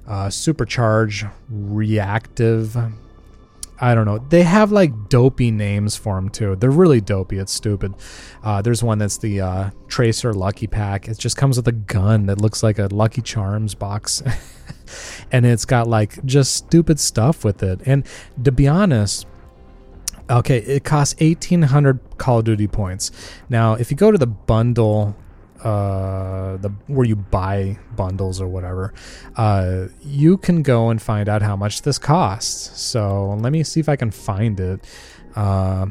uh, 0.06 0.26
Supercharge 0.26 1.30
Reactive. 1.48 2.76
I 3.78 3.94
don't 3.94 4.06
know. 4.06 4.18
They 4.18 4.42
have 4.42 4.72
like 4.72 5.08
dopey 5.08 5.50
names 5.50 5.96
for 5.96 6.14
them 6.14 6.30
too. 6.30 6.56
They're 6.56 6.70
really 6.70 7.00
dopey. 7.00 7.38
It's 7.38 7.52
stupid. 7.52 7.94
Uh, 8.42 8.62
there's 8.62 8.82
one 8.82 8.98
that's 8.98 9.18
the 9.18 9.40
uh, 9.40 9.70
Tracer 9.88 10.32
Lucky 10.32 10.66
Pack. 10.66 11.08
It 11.08 11.18
just 11.18 11.36
comes 11.36 11.58
with 11.58 11.68
a 11.68 11.72
gun 11.72 12.26
that 12.26 12.40
looks 12.40 12.62
like 12.62 12.78
a 12.78 12.86
Lucky 12.86 13.20
Charms 13.20 13.74
box. 13.74 14.22
and 15.32 15.44
it's 15.44 15.66
got 15.66 15.88
like 15.88 16.24
just 16.24 16.54
stupid 16.54 16.98
stuff 16.98 17.44
with 17.44 17.62
it. 17.62 17.80
And 17.84 18.06
to 18.42 18.52
be 18.52 18.66
honest, 18.66 19.26
Okay, 20.28 20.58
it 20.58 20.82
costs 20.82 21.14
eighteen 21.20 21.62
hundred 21.62 22.00
Call 22.18 22.40
of 22.40 22.46
Duty 22.46 22.66
points. 22.66 23.12
Now, 23.48 23.74
if 23.74 23.92
you 23.92 23.96
go 23.96 24.10
to 24.10 24.18
the 24.18 24.26
bundle, 24.26 25.14
uh, 25.66 26.56
the 26.58 26.68
where 26.86 27.04
you 27.04 27.16
buy 27.16 27.76
bundles 27.96 28.40
or 28.40 28.46
whatever, 28.46 28.94
uh, 29.34 29.86
you 30.00 30.36
can 30.36 30.62
go 30.62 30.90
and 30.90 31.02
find 31.02 31.28
out 31.28 31.42
how 31.42 31.56
much 31.56 31.82
this 31.82 31.98
costs. 31.98 32.80
So 32.80 33.36
let 33.40 33.50
me 33.50 33.64
see 33.64 33.80
if 33.80 33.88
I 33.88 33.96
can 33.96 34.12
find 34.12 34.60
it. 34.60 34.84
Uh, 35.34 35.86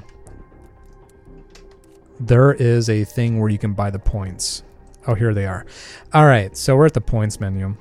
there 2.21 2.53
is 2.53 2.89
a 2.89 3.03
thing 3.03 3.41
where 3.41 3.49
you 3.49 3.57
can 3.57 3.73
buy 3.73 3.89
the 3.89 3.99
points. 3.99 4.63
Oh, 5.07 5.13
here 5.13 5.34
they 5.34 5.45
are. 5.45 5.65
All 6.13 6.26
right, 6.26 6.55
so 6.55 6.78
we're 6.78 6.86
at 6.86 6.93
the 6.93 7.01
points 7.01 7.41
menu. 7.41 7.76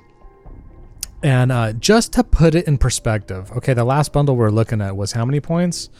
And 1.23 1.53
uh, 1.53 1.75
just 1.75 2.13
to 2.15 2.25
put 2.25 2.57
it 2.57 2.67
in 2.67 2.77
perspective, 2.77 3.53
okay, 3.53 3.73
the 3.73 3.85
last 3.85 4.13
bundle 4.13 4.35
we're 4.35 4.51
looking 4.51 4.81
at 4.81 4.97
was 4.97 5.13
how 5.13 5.25
many 5.25 5.39
points? 5.39 5.91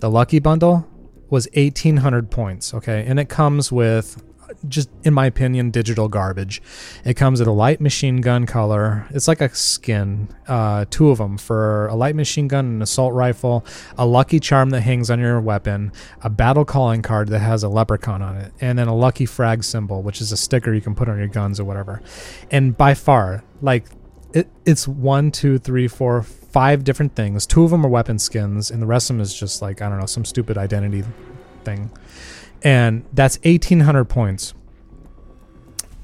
The 0.00 0.10
lucky 0.10 0.38
bundle 0.38 0.86
was 1.30 1.48
1800 1.54 2.30
points, 2.30 2.74
okay? 2.74 3.04
And 3.06 3.18
it 3.18 3.30
comes 3.30 3.72
with 3.72 4.22
just 4.68 4.90
in 5.04 5.14
my 5.14 5.26
opinion 5.26 5.70
digital 5.70 6.08
garbage. 6.08 6.62
It 7.04 7.14
comes 7.14 7.40
with 7.40 7.48
a 7.48 7.52
light 7.52 7.80
machine 7.80 8.20
gun 8.20 8.46
color. 8.46 9.06
It's 9.10 9.28
like 9.28 9.40
a 9.40 9.54
skin, 9.54 10.28
uh, 10.48 10.84
two 10.90 11.10
of 11.10 11.18
them 11.18 11.38
for 11.38 11.86
a 11.88 11.94
light 11.94 12.14
machine 12.14 12.48
gun 12.48 12.66
and 12.66 12.82
assault 12.82 13.14
rifle, 13.14 13.64
a 13.96 14.06
lucky 14.06 14.40
charm 14.40 14.70
that 14.70 14.82
hangs 14.82 15.10
on 15.10 15.20
your 15.20 15.40
weapon, 15.40 15.92
a 16.22 16.30
battle 16.30 16.64
calling 16.64 17.02
card 17.02 17.28
that 17.28 17.40
has 17.40 17.62
a 17.62 17.68
leprechaun 17.68 18.22
on 18.22 18.36
it, 18.36 18.52
and 18.60 18.78
then 18.78 18.88
a 18.88 18.94
lucky 18.94 19.26
frag 19.26 19.64
symbol, 19.64 20.02
which 20.02 20.20
is 20.20 20.32
a 20.32 20.36
sticker 20.36 20.74
you 20.74 20.80
can 20.80 20.94
put 20.94 21.08
on 21.08 21.18
your 21.18 21.28
guns 21.28 21.60
or 21.60 21.64
whatever. 21.64 22.02
And 22.50 22.76
by 22.76 22.94
far, 22.94 23.44
like 23.62 23.86
it, 24.32 24.48
it's 24.64 24.86
one, 24.86 25.30
two, 25.30 25.58
three, 25.58 25.88
four, 25.88 26.22
five 26.22 26.84
different 26.84 27.14
things. 27.14 27.46
Two 27.46 27.64
of 27.64 27.70
them 27.70 27.84
are 27.84 27.88
weapon 27.88 28.18
skins, 28.18 28.70
and 28.70 28.82
the 28.82 28.86
rest 28.86 29.10
of 29.10 29.16
them 29.16 29.22
is 29.22 29.34
just 29.34 29.62
like 29.62 29.82
I 29.82 29.88
don't 29.88 29.98
know 29.98 30.06
some 30.06 30.24
stupid 30.24 30.58
identity 30.58 31.04
thing. 31.64 31.90
And 32.62 33.06
that's 33.12 33.38
eighteen 33.44 33.80
hundred 33.80 34.06
points. 34.06 34.54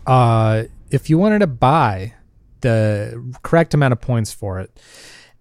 Uh, 0.07 0.65
if 0.91 1.11
you 1.11 1.19
wanted 1.19 1.41
to 1.41 1.47
buy 1.47 2.15
the 2.61 3.35
correct 3.43 3.75
amount 3.75 3.93
of 3.93 4.01
points 4.01 4.33
for 4.33 4.61
it, 4.61 4.71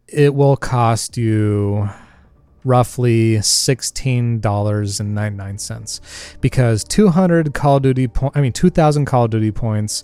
it 0.08 0.34
will 0.36 0.58
cost 0.58 1.18
you 1.18 1.90
roughly 2.64 3.42
sixteen 3.42 4.40
dollars 4.40 5.00
and 5.00 5.16
ninety 5.16 5.38
nine 5.38 5.58
cents 5.58 6.02
because 6.42 6.84
two 6.84 7.10
hundred 7.10 7.54
Call 7.54 7.78
of 7.78 7.84
Duty 7.84 8.08
po- 8.08 8.32
I 8.36 8.42
mean 8.42 8.52
two 8.52 8.70
thousand 8.70 9.06
Call 9.06 9.26
of 9.26 9.32
Duty 9.32 9.52
points. 9.52 10.04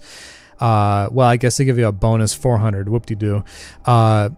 Uh, 0.60 1.10
well, 1.12 1.28
I 1.28 1.38
guess 1.38 1.58
they 1.58 1.66
give 1.66 1.80
you 1.80 1.88
a 1.88 1.92
bonus 1.92 2.34
four 2.34 2.60
hundred. 2.60 2.88
Whoop 2.88 3.08
de 3.08 3.16
doo. 3.16 3.44
Uh, 3.84 4.30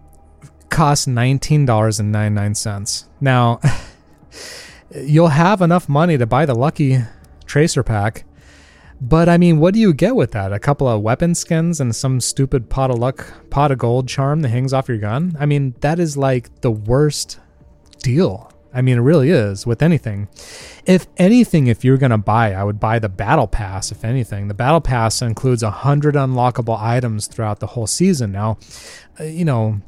costs 0.70 1.06
nineteen 1.06 1.66
dollars 1.66 2.00
and 2.00 2.10
ninety 2.10 2.34
nine 2.34 2.54
cents. 2.54 3.08
Now, 3.20 3.60
you'll 4.90 5.28
have 5.28 5.62
enough 5.62 5.88
money 5.88 6.18
to 6.18 6.26
buy 6.26 6.46
the 6.46 6.54
lucky 6.54 6.98
tracer 7.46 7.82
pack. 7.82 8.24
But 9.00 9.28
I 9.28 9.38
mean, 9.38 9.58
what 9.58 9.74
do 9.74 9.80
you 9.80 9.92
get 9.92 10.16
with 10.16 10.32
that? 10.32 10.52
A 10.52 10.58
couple 10.58 10.88
of 10.88 11.02
weapon 11.02 11.34
skins 11.34 11.80
and 11.80 11.94
some 11.94 12.20
stupid 12.20 12.70
pot 12.70 12.90
of 12.90 12.98
luck, 12.98 13.50
pot 13.50 13.70
of 13.72 13.78
gold 13.78 14.08
charm 14.08 14.40
that 14.40 14.48
hangs 14.48 14.72
off 14.72 14.88
your 14.88 14.98
gun? 14.98 15.36
I 15.38 15.46
mean, 15.46 15.74
that 15.80 15.98
is 15.98 16.16
like 16.16 16.60
the 16.60 16.70
worst 16.70 17.38
deal. 18.02 18.50
I 18.72 18.82
mean, 18.82 18.98
it 18.98 19.02
really 19.02 19.30
is 19.30 19.66
with 19.66 19.82
anything. 19.82 20.28
If 20.84 21.06
anything, 21.16 21.68
if 21.68 21.84
you're 21.84 21.96
going 21.96 22.10
to 22.10 22.18
buy, 22.18 22.54
I 22.54 22.64
would 22.64 22.80
buy 22.80 22.98
the 22.98 23.08
Battle 23.08 23.46
Pass, 23.46 23.92
if 23.92 24.04
anything. 24.04 24.48
The 24.48 24.54
Battle 24.54 24.80
Pass 24.80 25.22
includes 25.22 25.62
100 25.62 26.16
unlockable 26.16 26.78
items 26.80 27.28
throughout 27.28 27.60
the 27.60 27.68
whole 27.68 27.86
season. 27.86 28.32
Now, 28.32 28.58
uh, 29.20 29.24
you 29.24 29.44
know, 29.44 29.80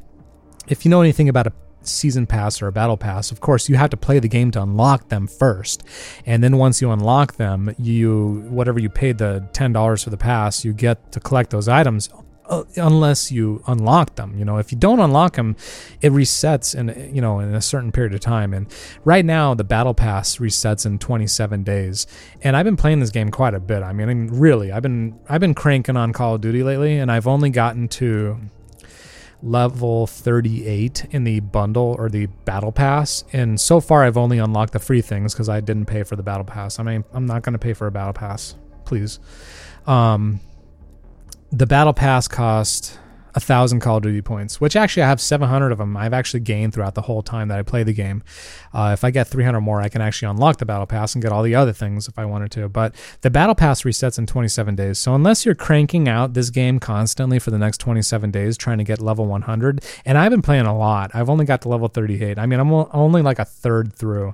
if 0.69 0.85
you 0.85 0.91
know 0.91 1.01
anything 1.01 1.27
about 1.27 1.47
a 1.47 1.53
season 1.87 2.25
pass 2.25 2.61
or 2.61 2.67
a 2.67 2.71
battle 2.71 2.97
pass 2.97 3.31
of 3.31 3.39
course 3.39 3.69
you 3.69 3.75
have 3.75 3.89
to 3.89 3.97
play 3.97 4.19
the 4.19 4.27
game 4.27 4.51
to 4.51 4.61
unlock 4.61 5.09
them 5.09 5.27
first. 5.27 5.83
And 6.25 6.43
then 6.43 6.57
once 6.57 6.81
you 6.81 6.91
unlock 6.91 7.35
them 7.35 7.73
you 7.77 8.45
whatever 8.49 8.79
you 8.79 8.89
paid 8.89 9.17
the 9.17 9.47
$10 9.53 10.03
for 10.03 10.09
the 10.09 10.17
pass 10.17 10.63
you 10.65 10.73
get 10.73 11.11
to 11.11 11.19
collect 11.19 11.49
those 11.49 11.67
items 11.67 12.09
uh, 12.49 12.63
unless 12.77 13.31
you 13.31 13.61
unlock 13.67 14.15
them 14.15 14.37
you 14.37 14.45
know. 14.45 14.57
If 14.57 14.71
you 14.71 14.77
don't 14.77 14.99
unlock 14.99 15.35
them 15.35 15.55
it 16.01 16.11
resets 16.11 16.75
in 16.75 17.15
you 17.15 17.21
know 17.21 17.39
in 17.39 17.53
a 17.53 17.61
certain 17.61 17.91
period 17.91 18.13
of 18.13 18.19
time. 18.19 18.53
And 18.53 18.67
right 19.03 19.25
now 19.25 19.53
the 19.53 19.63
battle 19.63 19.93
pass 19.93 20.37
resets 20.37 20.85
in 20.85 20.99
27 20.99 21.63
days. 21.63 22.07
And 22.41 22.55
i've 22.55 22.65
been 22.65 22.77
playing 22.77 22.99
this 22.99 23.09
game 23.09 23.31
quite 23.31 23.53
a 23.53 23.59
bit. 23.59 23.83
I 23.83 23.93
mean, 23.93 24.09
I 24.09 24.13
mean 24.13 24.27
really 24.27 24.71
i've 24.71 24.83
been 24.83 25.19
i've 25.29 25.41
been 25.41 25.55
cranking 25.55 25.97
on 25.97 26.13
call 26.13 26.35
of 26.35 26.41
duty 26.41 26.63
lately 26.63 26.97
and 26.97 27.11
i've 27.11 27.27
only 27.27 27.49
gotten 27.49 27.87
to 27.89 28.39
level 29.43 30.07
38 30.07 31.05
in 31.11 31.23
the 31.23 31.39
bundle 31.39 31.95
or 31.97 32.09
the 32.09 32.25
battle 32.45 32.71
pass. 32.71 33.23
And 33.33 33.59
so 33.59 33.79
far 33.79 34.03
i've 34.03 34.17
only 34.17 34.39
unlocked 34.39 34.73
the 34.73 34.79
free 34.79 35.01
things 35.01 35.33
because 35.33 35.49
i 35.49 35.59
didn't 35.59 35.85
pay 35.85 36.03
for 36.03 36.15
the 36.15 36.23
battle 36.23 36.45
pass. 36.45 36.79
I 36.79 36.83
mean 36.83 37.03
i'm 37.13 37.25
not 37.25 37.43
going 37.43 37.53
to 37.53 37.59
pay 37.59 37.73
for 37.73 37.87
a 37.87 37.91
battle 37.91 38.13
pass 38.13 38.55
please. 38.85 39.19
Um 39.85 40.39
the 41.51 41.65
battle 41.65 41.93
pass 41.93 42.27
cost 42.27 42.99
a 43.37 43.39
thousand 43.39 43.81
Call 43.81 43.97
of 43.97 44.03
Duty 44.03 44.23
points, 44.23 44.59
which 44.59 44.75
actually 44.75 45.03
I 45.03 45.09
have 45.09 45.21
700 45.21 45.71
of 45.71 45.77
them. 45.77 45.95
I've 45.95 46.11
actually 46.11 46.39
gained 46.39 46.73
throughout 46.73 46.95
the 46.95 47.03
whole 47.03 47.21
time 47.21 47.49
that 47.49 47.59
I 47.59 47.61
play 47.61 47.83
the 47.83 47.93
game. 47.93 48.23
Uh, 48.73 48.89
if 48.93 49.03
I 49.03 49.11
get 49.11 49.27
300 49.27 49.61
more, 49.61 49.79
I 49.79 49.89
can 49.89 50.01
actually 50.01 50.31
unlock 50.31 50.57
the 50.57 50.65
battle 50.65 50.87
pass 50.87 51.13
and 51.13 51.21
get 51.21 51.31
all 51.31 51.43
the 51.43 51.53
other 51.53 51.71
things 51.71 52.07
if 52.07 52.17
I 52.17 52.25
wanted 52.25 52.49
to. 52.53 52.67
But 52.67 52.95
the 53.21 53.29
battle 53.29 53.53
pass 53.53 53.83
resets 53.83 54.17
in 54.17 54.25
27 54.25 54.75
days. 54.75 54.97
So 54.97 55.13
unless 55.13 55.45
you're 55.45 55.53
cranking 55.53 56.09
out 56.09 56.33
this 56.33 56.49
game 56.49 56.79
constantly 56.79 57.37
for 57.37 57.51
the 57.51 57.59
next 57.59 57.77
27 57.77 58.31
days 58.31 58.57
trying 58.57 58.79
to 58.79 58.83
get 58.83 58.99
level 58.99 59.27
100, 59.27 59.85
and 60.03 60.17
I've 60.17 60.31
been 60.31 60.41
playing 60.41 60.65
a 60.65 60.75
lot. 60.75 61.11
I've 61.13 61.29
only 61.29 61.45
got 61.45 61.61
to 61.61 61.69
level 61.69 61.89
38. 61.89 62.39
I 62.39 62.47
mean, 62.47 62.59
I'm 62.59 62.71
only 62.73 63.21
like 63.21 63.37
a 63.37 63.45
third 63.45 63.93
through 63.93 64.33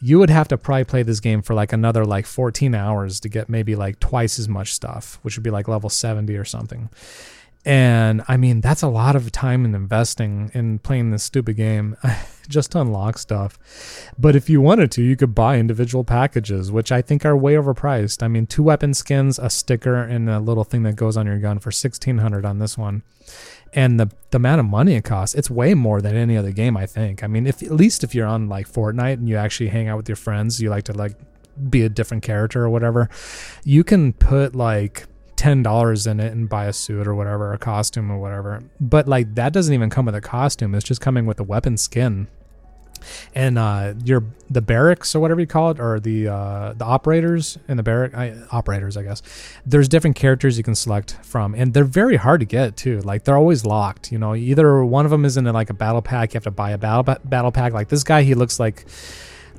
you 0.00 0.20
would 0.20 0.30
have 0.30 0.46
to 0.46 0.56
probably 0.56 0.84
play 0.84 1.02
this 1.02 1.18
game 1.18 1.42
for 1.42 1.54
like 1.54 1.72
another 1.72 2.04
like 2.04 2.24
14 2.24 2.72
hours 2.72 3.18
to 3.18 3.28
get 3.28 3.48
maybe 3.48 3.74
like 3.74 3.98
twice 3.98 4.38
as 4.38 4.48
much 4.48 4.72
stuff, 4.72 5.18
which 5.22 5.36
would 5.36 5.42
be 5.42 5.50
like 5.50 5.66
level 5.66 5.90
70 5.90 6.36
or 6.36 6.44
something. 6.44 6.88
And 7.64 8.22
I 8.28 8.36
mean, 8.36 8.60
that's 8.60 8.82
a 8.82 8.88
lot 8.88 9.16
of 9.16 9.30
time 9.32 9.64
and 9.64 9.74
investing 9.74 10.50
in 10.54 10.78
playing 10.78 11.10
this 11.10 11.24
stupid 11.24 11.56
game 11.56 11.96
just 12.48 12.72
to 12.72 12.80
unlock 12.80 13.18
stuff. 13.18 13.58
But 14.18 14.36
if 14.36 14.48
you 14.48 14.60
wanted 14.60 14.90
to, 14.92 15.02
you 15.02 15.16
could 15.16 15.34
buy 15.34 15.58
individual 15.58 16.04
packages, 16.04 16.72
which 16.72 16.90
I 16.90 17.02
think 17.02 17.24
are 17.26 17.36
way 17.36 17.54
overpriced. 17.54 18.22
I 18.22 18.28
mean, 18.28 18.46
two 18.46 18.62
weapon 18.62 18.94
skins, 18.94 19.38
a 19.38 19.50
sticker, 19.50 19.96
and 19.96 20.30
a 20.30 20.40
little 20.40 20.64
thing 20.64 20.82
that 20.84 20.96
goes 20.96 21.16
on 21.16 21.26
your 21.26 21.38
gun 21.38 21.58
for 21.58 21.68
1600 21.68 22.44
on 22.44 22.58
this 22.58 22.78
one. 22.78 23.02
And 23.74 24.00
the, 24.00 24.10
the 24.30 24.36
amount 24.36 24.60
of 24.60 24.66
money 24.66 24.94
it 24.94 25.04
costs, 25.04 25.34
it's 25.34 25.50
way 25.50 25.74
more 25.74 26.00
than 26.00 26.16
any 26.16 26.36
other 26.36 26.52
game, 26.52 26.76
I 26.76 26.86
think. 26.86 27.22
I 27.22 27.26
mean, 27.26 27.46
if 27.46 27.62
at 27.62 27.72
least 27.72 28.02
if 28.02 28.14
you're 28.14 28.26
on 28.26 28.48
like 28.48 28.70
Fortnite 28.70 29.14
and 29.14 29.28
you 29.28 29.36
actually 29.36 29.68
hang 29.68 29.88
out 29.88 29.98
with 29.98 30.08
your 30.08 30.16
friends, 30.16 30.60
you 30.60 30.70
like 30.70 30.84
to 30.84 30.94
like 30.94 31.16
be 31.68 31.82
a 31.82 31.88
different 31.88 32.22
character 32.22 32.64
or 32.64 32.70
whatever, 32.70 33.10
you 33.64 33.84
can 33.84 34.14
put 34.14 34.54
like 34.54 35.06
ten 35.38 35.62
dollars 35.62 36.06
in 36.06 36.18
it 36.18 36.32
and 36.32 36.48
buy 36.48 36.66
a 36.66 36.72
suit 36.72 37.06
or 37.06 37.14
whatever, 37.14 37.52
a 37.54 37.58
costume 37.58 38.10
or 38.10 38.18
whatever. 38.18 38.62
But 38.80 39.08
like 39.08 39.36
that 39.36 39.52
doesn't 39.52 39.72
even 39.72 39.88
come 39.88 40.04
with 40.04 40.16
a 40.16 40.20
costume. 40.20 40.74
It's 40.74 40.84
just 40.84 41.00
coming 41.00 41.24
with 41.24 41.40
a 41.40 41.44
weapon 41.44 41.78
skin. 41.78 42.26
And 43.32 43.56
uh, 43.56 43.94
your 44.04 44.24
the 44.50 44.60
barracks 44.60 45.14
or 45.14 45.20
whatever 45.20 45.40
you 45.40 45.46
call 45.46 45.70
it, 45.70 45.78
or 45.78 46.00
the 46.00 46.26
uh, 46.26 46.72
the 46.72 46.84
operators 46.84 47.56
in 47.68 47.76
the 47.76 47.84
barrack 47.84 48.12
I, 48.12 48.34
operators, 48.50 48.96
I 48.96 49.04
guess. 49.04 49.22
There's 49.64 49.88
different 49.88 50.16
characters 50.16 50.58
you 50.58 50.64
can 50.64 50.74
select 50.74 51.16
from, 51.22 51.54
and 51.54 51.72
they're 51.72 51.84
very 51.84 52.16
hard 52.16 52.40
to 52.40 52.46
get 52.46 52.76
too. 52.76 53.00
Like 53.02 53.22
they're 53.22 53.36
always 53.36 53.64
locked. 53.64 54.10
You 54.10 54.18
know, 54.18 54.34
either 54.34 54.84
one 54.84 55.04
of 55.04 55.12
them 55.12 55.24
is 55.24 55.36
in 55.36 55.44
like 55.44 55.70
a 55.70 55.74
battle 55.74 56.02
pack. 56.02 56.34
You 56.34 56.38
have 56.38 56.44
to 56.44 56.50
buy 56.50 56.72
a 56.72 56.78
battle 56.78 57.16
battle 57.24 57.52
pack. 57.52 57.72
Like 57.72 57.88
this 57.88 58.02
guy, 58.02 58.24
he 58.24 58.34
looks 58.34 58.58
like 58.58 58.84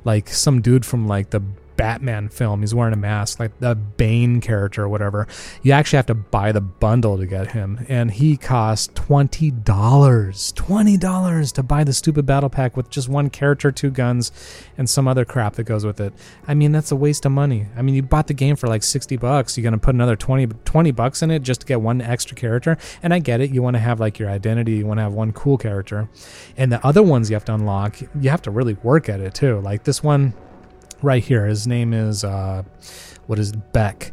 like 0.04 0.28
some 0.28 0.60
dude 0.60 0.84
from 0.84 1.08
like 1.08 1.30
the 1.30 1.42
Batman 1.80 2.28
film. 2.28 2.60
He's 2.60 2.74
wearing 2.74 2.92
a 2.92 2.98
mask, 2.98 3.40
like 3.40 3.58
the 3.58 3.74
Bane 3.74 4.42
character 4.42 4.82
or 4.82 4.88
whatever. 4.90 5.26
You 5.62 5.72
actually 5.72 5.96
have 5.96 6.06
to 6.06 6.14
buy 6.14 6.52
the 6.52 6.60
bundle 6.60 7.16
to 7.16 7.24
get 7.24 7.52
him, 7.52 7.86
and 7.88 8.10
he 8.10 8.36
costs 8.36 8.90
twenty 8.94 9.50
dollars. 9.50 10.52
Twenty 10.52 10.98
dollars 10.98 11.52
to 11.52 11.62
buy 11.62 11.84
the 11.84 11.94
stupid 11.94 12.26
battle 12.26 12.50
pack 12.50 12.76
with 12.76 12.90
just 12.90 13.08
one 13.08 13.30
character, 13.30 13.72
two 13.72 13.90
guns, 13.90 14.30
and 14.76 14.90
some 14.90 15.08
other 15.08 15.24
crap 15.24 15.54
that 15.54 15.64
goes 15.64 15.86
with 15.86 16.02
it. 16.02 16.12
I 16.46 16.52
mean, 16.52 16.70
that's 16.70 16.92
a 16.92 16.96
waste 16.96 17.24
of 17.24 17.32
money. 17.32 17.68
I 17.74 17.80
mean, 17.80 17.94
you 17.94 18.02
bought 18.02 18.26
the 18.26 18.34
game 18.34 18.56
for 18.56 18.66
like 18.66 18.82
sixty 18.82 19.16
bucks. 19.16 19.56
You're 19.56 19.64
gonna 19.64 19.78
put 19.78 19.94
another 19.94 20.16
20, 20.16 20.48
20 20.66 20.90
bucks 20.90 21.22
in 21.22 21.30
it 21.30 21.42
just 21.42 21.62
to 21.62 21.66
get 21.66 21.80
one 21.80 22.02
extra 22.02 22.36
character. 22.36 22.76
And 23.02 23.14
I 23.14 23.20
get 23.20 23.40
it. 23.40 23.52
You 23.52 23.62
want 23.62 23.76
to 23.76 23.80
have 23.80 24.00
like 24.00 24.18
your 24.18 24.28
identity. 24.28 24.72
You 24.72 24.86
want 24.86 24.98
to 24.98 25.04
have 25.04 25.14
one 25.14 25.32
cool 25.32 25.56
character, 25.56 26.10
and 26.58 26.70
the 26.70 26.86
other 26.86 27.02
ones 27.02 27.30
you 27.30 27.36
have 27.36 27.46
to 27.46 27.54
unlock. 27.54 28.02
You 28.20 28.28
have 28.28 28.42
to 28.42 28.50
really 28.50 28.74
work 28.82 29.08
at 29.08 29.20
it 29.20 29.32
too. 29.32 29.60
Like 29.60 29.84
this 29.84 30.02
one 30.02 30.34
right 31.02 31.22
here. 31.22 31.46
His 31.46 31.66
name 31.66 31.92
is 31.92 32.24
uh, 32.24 32.62
what 33.26 33.38
is 33.38 33.50
it? 33.50 33.72
Beck. 33.72 34.12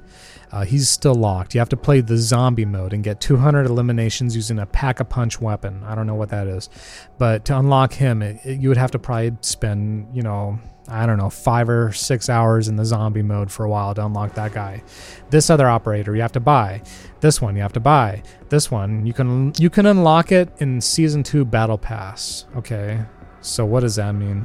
Uh, 0.50 0.64
he's 0.64 0.88
still 0.90 1.14
locked. 1.16 1.54
You 1.54 1.60
have 1.60 1.68
to 1.70 1.78
play 1.78 2.00
the 2.00 2.16
zombie 2.16 2.64
mode 2.64 2.94
and 2.94 3.04
get 3.04 3.20
200 3.20 3.66
eliminations 3.66 4.34
using 4.34 4.60
a 4.60 4.66
pack 4.66 5.02
a 5.02 5.06
punch 5.06 5.42
weapon. 5.42 5.84
I 5.84 5.94
don't 5.94 6.08
know 6.08 6.16
what 6.16 6.30
that 6.30 6.48
is, 6.48 6.70
but 7.18 7.44
to 7.46 7.60
unlock 7.60 7.92
him, 7.94 8.22
it, 8.22 8.40
it- 8.46 8.62
you 8.62 8.70
would 8.70 8.78
have 8.78 8.92
to 8.92 9.00
probably 9.00 9.34
spend, 9.42 10.08
you 10.16 10.22
know, 10.22 10.58
I 10.88 11.06
don't 11.06 11.18
know, 11.18 11.30
five 11.30 11.68
or 11.68 11.92
six 11.92 12.30
hours 12.30 12.70
in 12.70 12.78
the 12.78 12.86
zombie 12.86 13.22
mode 13.24 13.52
for 13.52 13.66
a 13.66 13.70
while 13.70 13.94
to 13.96 14.06
unlock 14.06 14.36
that 14.36 14.54
guy. 14.54 14.84
This 15.32 15.50
other 15.50 15.68
operator 15.68 16.16
you 16.16 16.22
have 16.22 16.32
to 16.32 16.40
buy. 16.40 16.82
This 17.20 17.42
one 17.42 17.58
you 17.58 17.62
have 17.62 17.74
to 17.74 17.82
buy. 17.82 18.24
This 18.48 18.72
one 18.72 19.06
you 19.06 19.12
can 19.12 19.52
you 19.60 19.70
can 19.70 19.86
unlock 19.86 20.32
it 20.32 20.48
in 20.60 20.80
season 20.80 21.24
two 21.24 21.44
battle 21.44 21.78
pass. 21.78 22.46
Okay, 22.56 23.02
so 23.42 23.66
what 23.66 23.82
does 23.82 23.98
that 23.98 24.14
mean? 24.16 24.44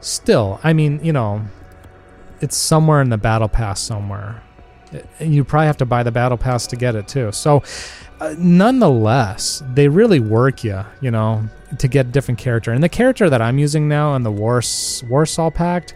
Still, 0.00 0.60
I 0.62 0.72
mean, 0.72 1.00
you 1.02 1.12
know, 1.12 1.42
it's 2.40 2.56
somewhere 2.56 3.00
in 3.00 3.10
the 3.10 3.18
battle 3.18 3.48
pass 3.48 3.80
somewhere. 3.80 4.42
And 5.18 5.34
you 5.34 5.44
probably 5.44 5.66
have 5.66 5.76
to 5.78 5.86
buy 5.86 6.02
the 6.02 6.12
battle 6.12 6.38
pass 6.38 6.66
to 6.68 6.76
get 6.76 6.94
it 6.94 7.08
too. 7.08 7.32
So, 7.32 7.62
uh, 8.20 8.34
nonetheless, 8.38 9.62
they 9.74 9.88
really 9.88 10.20
work 10.20 10.64
you, 10.64 10.84
you 11.00 11.10
know, 11.10 11.44
to 11.78 11.88
get 11.88 12.06
a 12.06 12.08
different 12.08 12.38
character. 12.38 12.72
And 12.72 12.82
the 12.82 12.88
character 12.88 13.28
that 13.28 13.42
I'm 13.42 13.58
using 13.58 13.88
now 13.88 14.14
in 14.14 14.22
the 14.22 14.32
Wars 14.32 15.04
Warsaw 15.08 15.50
Pact 15.50 15.94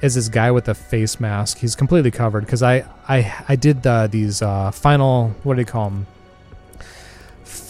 is 0.00 0.14
this 0.14 0.28
guy 0.28 0.50
with 0.50 0.68
a 0.68 0.74
face 0.74 1.18
mask. 1.18 1.58
He's 1.58 1.74
completely 1.74 2.10
covered 2.10 2.44
because 2.44 2.62
I 2.62 2.84
I 3.08 3.44
I 3.48 3.56
did 3.56 3.82
the, 3.82 4.08
these 4.10 4.42
uh, 4.42 4.70
final 4.70 5.30
what 5.42 5.54
do 5.54 5.60
you 5.60 5.66
call 5.66 5.90
them? 5.90 6.06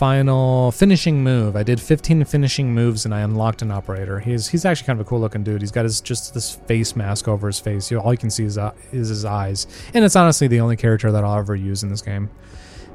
Final 0.00 0.72
finishing 0.72 1.22
move. 1.22 1.56
I 1.56 1.62
did 1.62 1.78
15 1.78 2.24
finishing 2.24 2.72
moves 2.72 3.04
and 3.04 3.14
I 3.14 3.20
unlocked 3.20 3.60
an 3.60 3.70
operator. 3.70 4.18
He's 4.18 4.48
he's 4.48 4.64
actually 4.64 4.86
kind 4.86 4.98
of 4.98 5.06
a 5.06 5.08
cool 5.10 5.20
looking 5.20 5.44
dude. 5.44 5.60
He's 5.60 5.70
got 5.70 5.84
his 5.84 6.00
just 6.00 6.32
this 6.32 6.54
face 6.54 6.96
mask 6.96 7.28
over 7.28 7.48
his 7.48 7.60
face. 7.60 7.90
You 7.90 7.98
all 7.98 8.10
you 8.10 8.16
can 8.16 8.30
see 8.30 8.44
is, 8.44 8.56
uh, 8.56 8.72
is 8.92 9.10
his 9.10 9.26
eyes, 9.26 9.66
and 9.92 10.02
it's 10.02 10.16
honestly 10.16 10.46
the 10.46 10.58
only 10.60 10.78
character 10.78 11.12
that 11.12 11.22
I'll 11.22 11.38
ever 11.38 11.54
use 11.54 11.82
in 11.82 11.90
this 11.90 12.00
game 12.00 12.30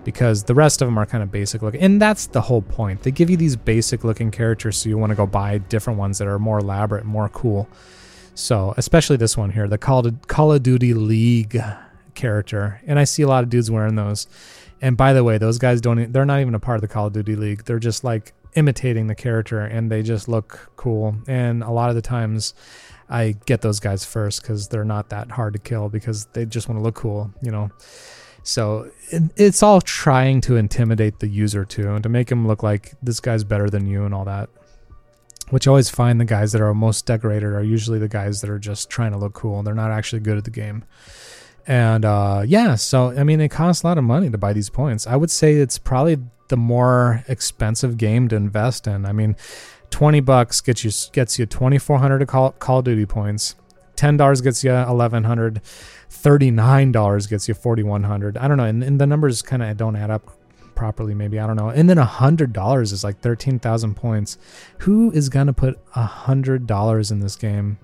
because 0.03 0.45
the 0.45 0.55
rest 0.55 0.81
of 0.81 0.87
them 0.87 0.97
are 0.97 1.05
kind 1.05 1.21
of 1.21 1.31
basic 1.31 1.61
looking. 1.61 1.79
And 1.79 2.01
that's 2.01 2.25
the 2.25 2.41
whole 2.41 2.63
point. 2.63 3.03
They 3.03 3.11
give 3.11 3.29
you 3.29 3.37
these 3.37 3.55
basic 3.55 4.03
looking 4.03 4.31
characters 4.31 4.75
so 4.75 4.89
you 4.89 4.97
want 4.97 5.11
to 5.11 5.15
go 5.15 5.27
buy 5.27 5.59
different 5.59 5.99
ones 5.99 6.17
that 6.17 6.27
are 6.27 6.39
more 6.39 6.57
elaborate, 6.57 7.05
more 7.05 7.29
cool. 7.29 7.69
So, 8.33 8.73
especially 8.77 9.17
this 9.17 9.37
one 9.37 9.51
here, 9.51 9.67
the 9.67 9.77
Call 9.77 10.09
Call 10.25 10.53
of 10.53 10.63
Duty 10.63 10.95
League 10.95 11.61
character. 12.15 12.81
And 12.87 12.97
I 12.97 13.03
see 13.03 13.21
a 13.21 13.27
lot 13.27 13.43
of 13.43 13.51
dudes 13.51 13.69
wearing 13.69 13.93
those. 13.93 14.25
And 14.85 14.95
by 14.95 15.13
the 15.13 15.23
way, 15.23 15.39
those 15.39 15.57
guys 15.57 15.81
don't 15.81 16.13
they're 16.13 16.25
not 16.25 16.41
even 16.41 16.53
a 16.53 16.59
part 16.59 16.75
of 16.75 16.81
the 16.81 16.87
Call 16.87 17.07
of 17.07 17.13
Duty 17.13 17.35
League. 17.35 17.63
They're 17.63 17.79
just 17.79 18.03
like 18.03 18.33
imitating 18.53 19.07
the 19.07 19.15
character 19.15 19.61
and 19.61 19.91
they 19.91 20.03
just 20.03 20.27
look 20.27 20.73
cool. 20.75 21.15
And 21.27 21.63
a 21.63 21.71
lot 21.71 21.89
of 21.89 21.95
the 21.95 22.03
times 22.03 22.53
I 23.09 23.35
get 23.47 23.61
those 23.61 23.79
guys 23.79 24.05
first 24.05 24.43
cuz 24.43 24.67
they're 24.67 24.85
not 24.85 25.09
that 25.09 25.31
hard 25.31 25.53
to 25.53 25.59
kill 25.59 25.89
because 25.89 26.25
they 26.33 26.45
just 26.45 26.69
want 26.69 26.77
to 26.77 26.83
look 26.83 26.93
cool, 26.93 27.31
you 27.41 27.49
know. 27.49 27.71
So 28.43 28.91
it, 29.09 29.23
it's 29.35 29.63
all 29.63 29.81
trying 29.81 30.39
to 30.41 30.55
intimidate 30.55 31.19
the 31.19 31.29
user 31.29 31.65
too, 31.65 31.91
and 31.95 32.03
to 32.03 32.09
make 32.09 32.31
him 32.31 32.45
look 32.45 32.61
like 32.61 32.93
this 33.01 33.19
guy's 33.19 33.43
better 33.43 33.71
than 33.71 33.87
you 33.87 34.05
and 34.05 34.13
all 34.13 34.25
that. 34.25 34.49
Which 35.49 35.67
I 35.67 35.69
always 35.71 35.89
find 35.89 36.21
the 36.21 36.25
guys 36.25 36.51
that 36.51 36.61
are 36.61 36.73
most 36.75 37.07
decorated 37.07 37.53
are 37.53 37.63
usually 37.63 37.97
the 37.97 38.07
guys 38.07 38.41
that 38.41 38.51
are 38.51 38.59
just 38.59 38.91
trying 38.91 39.13
to 39.13 39.17
look 39.17 39.33
cool 39.33 39.57
and 39.57 39.65
they're 39.65 39.73
not 39.73 39.89
actually 39.89 40.19
good 40.19 40.37
at 40.37 40.43
the 40.43 40.51
game. 40.51 40.83
And 41.67 42.05
uh, 42.05 42.43
yeah, 42.45 42.75
so 42.75 43.11
I 43.17 43.23
mean, 43.23 43.41
it 43.41 43.49
costs 43.49 43.83
a 43.83 43.87
lot 43.87 43.97
of 43.97 44.03
money 44.03 44.29
to 44.29 44.37
buy 44.37 44.53
these 44.53 44.69
points. 44.69 45.07
I 45.07 45.15
would 45.15 45.31
say 45.31 45.55
it's 45.55 45.77
probably 45.77 46.17
the 46.49 46.57
more 46.57 47.23
expensive 47.27 47.97
game 47.97 48.27
to 48.27 48.35
invest 48.35 48.87
in. 48.87 49.05
I 49.05 49.11
mean, 49.11 49.35
twenty 49.89 50.19
bucks 50.19 50.61
gets 50.61 50.83
you 50.83 50.91
gets 51.11 51.39
you 51.39 51.45
twenty 51.45 51.79
four 51.79 51.97
hundred 51.97 52.27
Call, 52.27 52.51
Call 52.51 52.79
of 52.79 52.85
Duty 52.85 53.05
points. 53.05 53.55
Ten 53.95 54.17
dollars 54.17 54.41
gets 54.41 54.63
you 54.63 54.71
eleven 54.71 55.23
hundred. 55.23 55.61
Thirty-nine 56.07 56.91
dollars 56.91 57.27
gets 57.27 57.47
you 57.47 57.53
forty-one 57.53 58.03
hundred. 58.03 58.37
I 58.37 58.47
don't 58.47 58.57
know, 58.57 58.65
and, 58.65 58.83
and 58.83 59.01
the 59.01 59.07
numbers 59.07 59.41
kind 59.41 59.63
of 59.63 59.75
don't 59.75 59.95
add 59.95 60.11
up 60.11 60.37
properly. 60.75 61.15
Maybe 61.15 61.39
I 61.39 61.47
don't 61.47 61.55
know. 61.55 61.69
And 61.69 61.89
then 61.89 61.97
a 61.97 62.05
hundred 62.05 62.53
dollars 62.53 62.91
is 62.91 63.03
like 63.03 63.19
thirteen 63.19 63.59
thousand 63.59 63.95
points. 63.95 64.37
Who 64.79 65.11
is 65.11 65.29
gonna 65.29 65.53
put 65.53 65.79
a 65.95 66.05
hundred 66.05 66.67
dollars 66.67 67.11
in 67.11 67.19
this 67.19 67.35
game? 67.35 67.79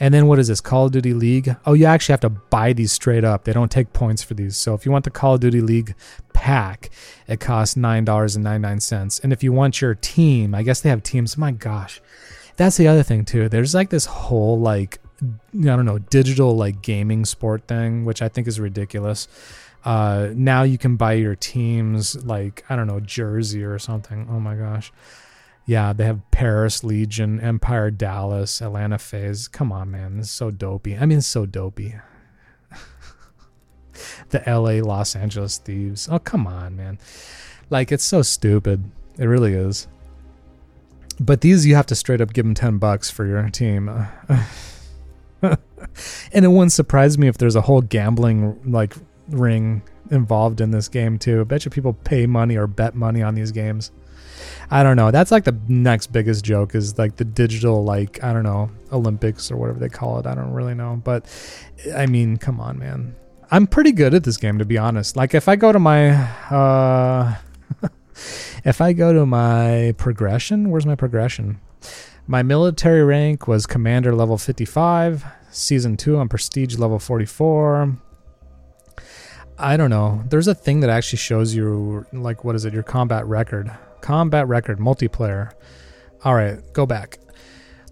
And 0.00 0.12
then 0.12 0.26
what 0.26 0.38
is 0.38 0.48
this? 0.48 0.60
Call 0.60 0.86
of 0.86 0.92
Duty 0.92 1.14
League? 1.14 1.54
Oh, 1.66 1.72
you 1.72 1.86
actually 1.86 2.12
have 2.12 2.20
to 2.20 2.30
buy 2.30 2.72
these 2.72 2.92
straight 2.92 3.24
up. 3.24 3.44
They 3.44 3.52
don't 3.52 3.70
take 3.70 3.92
points 3.92 4.22
for 4.22 4.34
these. 4.34 4.56
So 4.56 4.74
if 4.74 4.84
you 4.84 4.92
want 4.92 5.04
the 5.04 5.10
Call 5.10 5.34
of 5.34 5.40
Duty 5.40 5.60
League 5.60 5.94
pack, 6.32 6.90
it 7.26 7.40
costs 7.40 7.76
nine 7.76 8.04
dollars 8.04 8.36
and 8.36 8.44
ninety 8.44 8.62
nine 8.62 8.80
cents. 8.80 9.18
And 9.20 9.32
if 9.32 9.42
you 9.42 9.52
want 9.52 9.80
your 9.80 9.94
team, 9.94 10.54
I 10.54 10.62
guess 10.62 10.80
they 10.80 10.88
have 10.90 11.02
teams. 11.02 11.36
My 11.36 11.52
gosh, 11.52 12.00
that's 12.56 12.76
the 12.76 12.88
other 12.88 13.02
thing 13.02 13.24
too. 13.24 13.48
There's 13.48 13.74
like 13.74 13.90
this 13.90 14.06
whole 14.06 14.58
like 14.58 14.98
I 15.22 15.26
don't 15.52 15.84
know 15.84 15.98
digital 15.98 16.56
like 16.56 16.82
gaming 16.82 17.24
sport 17.24 17.66
thing, 17.68 18.04
which 18.04 18.22
I 18.22 18.28
think 18.28 18.46
is 18.46 18.58
ridiculous. 18.58 19.28
Uh, 19.84 20.28
now 20.34 20.62
you 20.62 20.78
can 20.78 20.96
buy 20.96 21.14
your 21.14 21.34
teams 21.34 22.24
like 22.24 22.64
I 22.68 22.76
don't 22.76 22.86
know 22.86 23.00
jersey 23.00 23.64
or 23.64 23.78
something. 23.78 24.26
Oh 24.30 24.40
my 24.40 24.54
gosh. 24.54 24.92
Yeah, 25.64 25.92
they 25.92 26.04
have 26.04 26.28
Paris 26.30 26.82
Legion, 26.82 27.40
Empire 27.40 27.90
Dallas, 27.90 28.60
Atlanta 28.60 28.98
FaZe. 28.98 29.46
Come 29.48 29.70
on, 29.70 29.90
man. 29.90 30.16
This 30.16 30.26
is 30.26 30.32
so 30.32 30.50
dopey. 30.50 30.96
I 30.96 31.06
mean, 31.06 31.20
so 31.20 31.46
dopey. 31.46 31.94
the 34.30 34.42
LA 34.46 34.84
Los 34.86 35.14
Angeles 35.14 35.58
Thieves. 35.58 36.08
Oh, 36.10 36.18
come 36.18 36.46
on, 36.46 36.76
man. 36.76 36.98
Like, 37.70 37.92
it's 37.92 38.04
so 38.04 38.22
stupid. 38.22 38.82
It 39.18 39.26
really 39.26 39.52
is. 39.52 39.86
But 41.20 41.42
these, 41.42 41.64
you 41.64 41.76
have 41.76 41.86
to 41.86 41.94
straight 41.94 42.20
up 42.20 42.32
give 42.32 42.44
them 42.44 42.54
10 42.54 42.78
bucks 42.78 43.08
for 43.08 43.24
your 43.24 43.48
team. 43.50 43.88
and 45.42 45.58
it 46.32 46.48
wouldn't 46.48 46.72
surprise 46.72 47.16
me 47.18 47.28
if 47.28 47.38
there's 47.38 47.56
a 47.56 47.60
whole 47.60 47.82
gambling, 47.82 48.60
like, 48.64 48.94
ring 49.28 49.82
involved 50.10 50.60
in 50.60 50.72
this 50.72 50.88
game, 50.88 51.18
too. 51.18 51.42
I 51.42 51.44
bet 51.44 51.64
you 51.64 51.70
people 51.70 51.92
pay 51.92 52.26
money 52.26 52.56
or 52.56 52.66
bet 52.66 52.96
money 52.96 53.22
on 53.22 53.36
these 53.36 53.52
games. 53.52 53.92
I 54.70 54.82
don't 54.82 54.96
know. 54.96 55.10
That's 55.10 55.30
like 55.30 55.44
the 55.44 55.58
next 55.68 56.08
biggest 56.08 56.44
joke 56.44 56.74
is 56.74 56.98
like 56.98 57.16
the 57.16 57.24
digital, 57.24 57.84
like, 57.84 58.22
I 58.22 58.32
don't 58.32 58.42
know, 58.42 58.70
Olympics 58.90 59.50
or 59.50 59.56
whatever 59.56 59.78
they 59.78 59.88
call 59.88 60.18
it. 60.18 60.26
I 60.26 60.34
don't 60.34 60.52
really 60.52 60.74
know. 60.74 61.00
But 61.02 61.26
I 61.96 62.06
mean, 62.06 62.36
come 62.36 62.60
on, 62.60 62.78
man. 62.78 63.14
I'm 63.50 63.66
pretty 63.66 63.92
good 63.92 64.14
at 64.14 64.24
this 64.24 64.38
game, 64.38 64.58
to 64.58 64.64
be 64.64 64.78
honest. 64.78 65.14
Like, 65.14 65.34
if 65.34 65.46
I 65.46 65.56
go 65.56 65.72
to 65.72 65.78
my, 65.78 66.12
uh, 66.50 67.36
if 68.64 68.80
I 68.80 68.94
go 68.94 69.12
to 69.12 69.26
my 69.26 69.94
progression, 69.98 70.70
where's 70.70 70.86
my 70.86 70.94
progression? 70.94 71.60
My 72.26 72.42
military 72.42 73.04
rank 73.04 73.46
was 73.46 73.66
commander 73.66 74.14
level 74.14 74.38
55. 74.38 75.24
Season 75.50 75.98
2 75.98 76.16
on 76.16 76.30
prestige 76.30 76.78
level 76.78 76.98
44. 76.98 77.98
I 79.58 79.76
don't 79.76 79.90
know. 79.90 80.24
There's 80.28 80.48
a 80.48 80.54
thing 80.54 80.80
that 80.80 80.88
actually 80.88 81.18
shows 81.18 81.54
you, 81.54 82.06
like, 82.12 82.44
what 82.44 82.54
is 82.54 82.64
it? 82.64 82.72
Your 82.72 82.82
combat 82.82 83.26
record. 83.26 83.70
Combat 84.02 84.46
record, 84.46 84.78
multiplayer. 84.78 85.52
All 86.24 86.34
right, 86.34 86.60
go 86.72 86.84
back. 86.84 87.18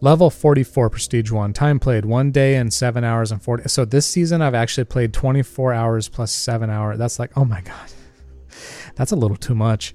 Level 0.02 0.30
44, 0.30 0.90
Prestige 0.90 1.30
1. 1.30 1.52
Time 1.52 1.78
played 1.78 2.04
1 2.04 2.30
day 2.30 2.56
and 2.56 2.72
7 2.72 3.04
hours 3.04 3.30
and 3.32 3.42
40. 3.42 3.68
So 3.68 3.84
this 3.84 4.06
season, 4.06 4.42
I've 4.42 4.54
actually 4.54 4.84
played 4.84 5.12
24 5.12 5.72
hours 5.72 6.08
plus 6.08 6.32
7 6.32 6.70
hours. 6.70 6.98
That's 6.98 7.18
like, 7.18 7.36
oh 7.36 7.44
my 7.44 7.60
God. 7.60 7.92
That's 8.96 9.12
a 9.12 9.16
little 9.16 9.36
too 9.36 9.54
much. 9.54 9.94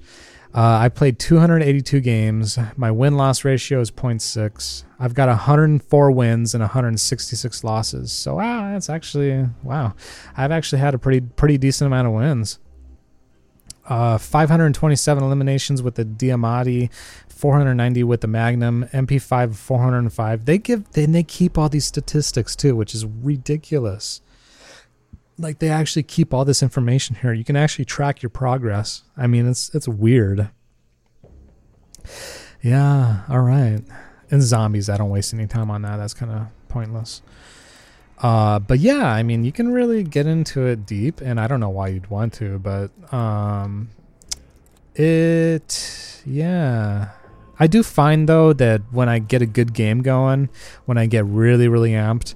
Uh, 0.53 0.79
I 0.79 0.87
played 0.87 1.19
282 1.19 1.99
games. 1.99 2.57
My 2.77 2.89
win 2.89 3.17
loss 3.17 3.43
ratio 3.43 3.81
is 3.81 3.91
0.6. 3.91 4.85
I've 4.97 5.13
got 5.13 5.27
104 5.27 6.11
wins 6.11 6.53
and 6.53 6.61
166 6.61 7.63
losses. 7.65 8.13
So 8.13 8.35
wow, 8.35 8.71
that's 8.71 8.89
actually 8.89 9.49
wow. 9.63 9.95
I've 10.37 10.51
actually 10.51 10.79
had 10.79 10.93
a 10.93 10.97
pretty 10.97 11.19
pretty 11.19 11.57
decent 11.57 11.87
amount 11.87 12.07
of 12.07 12.13
wins. 12.13 12.59
Uh, 13.87 14.17
527 14.17 15.23
eliminations 15.23 15.83
with 15.83 15.95
the 15.95 16.05
Diamatti, 16.05 16.89
490 17.29 18.03
with 18.03 18.21
the 18.21 18.27
Magnum, 18.27 18.87
MP5 18.91 19.55
405. 19.55 20.45
They 20.45 20.57
give 20.57 20.91
then 20.91 21.11
they 21.11 21.23
keep 21.23 21.57
all 21.57 21.69
these 21.69 21.85
statistics 21.85 22.55
too, 22.55 22.75
which 22.75 22.95
is 22.95 23.05
ridiculous. 23.05 24.21
Like 25.37 25.59
they 25.59 25.69
actually 25.69 26.03
keep 26.03 26.33
all 26.33 26.45
this 26.45 26.63
information 26.63 27.17
here. 27.21 27.33
You 27.33 27.43
can 27.43 27.55
actually 27.55 27.85
track 27.85 28.23
your 28.23 28.29
progress. 28.29 29.03
I 29.15 29.27
mean, 29.27 29.47
it's 29.47 29.69
it's 29.75 29.87
weird. 29.87 30.49
Yeah, 32.61 33.21
all 33.29 33.41
right. 33.41 33.81
And 34.31 34.41
zombies, 34.41 34.89
I 34.89 34.97
don't 34.97 35.09
waste 35.11 35.33
any 35.33 35.45
time 35.45 35.69
on 35.69 35.83
that. 35.83 35.97
That's 35.97 36.13
kind 36.13 36.31
of 36.31 36.47
pointless. 36.67 37.21
Uh, 38.25 38.57
but 38.57 38.79
yeah, 38.79 39.05
I 39.05 39.21
mean, 39.21 39.43
you 39.45 39.51
can 39.51 39.71
really 39.71 40.01
get 40.01 40.25
into 40.25 40.65
it 40.65 40.87
deep, 40.87 41.21
and 41.21 41.39
I 41.39 41.45
don't 41.45 41.59
know 41.59 41.69
why 41.69 41.89
you'd 41.89 42.09
want 42.09 42.33
to, 42.33 42.57
but 42.57 42.89
um, 43.13 43.89
it, 44.95 46.23
yeah. 46.25 47.09
I 47.59 47.67
do 47.67 47.83
find 47.83 48.27
though 48.27 48.51
that 48.53 48.81
when 48.91 49.09
I 49.09 49.19
get 49.19 49.43
a 49.43 49.45
good 49.45 49.75
game 49.75 50.01
going, 50.01 50.49
when 50.85 50.97
I 50.97 51.05
get 51.05 51.23
really, 51.23 51.67
really 51.67 51.91
amped, 51.91 52.33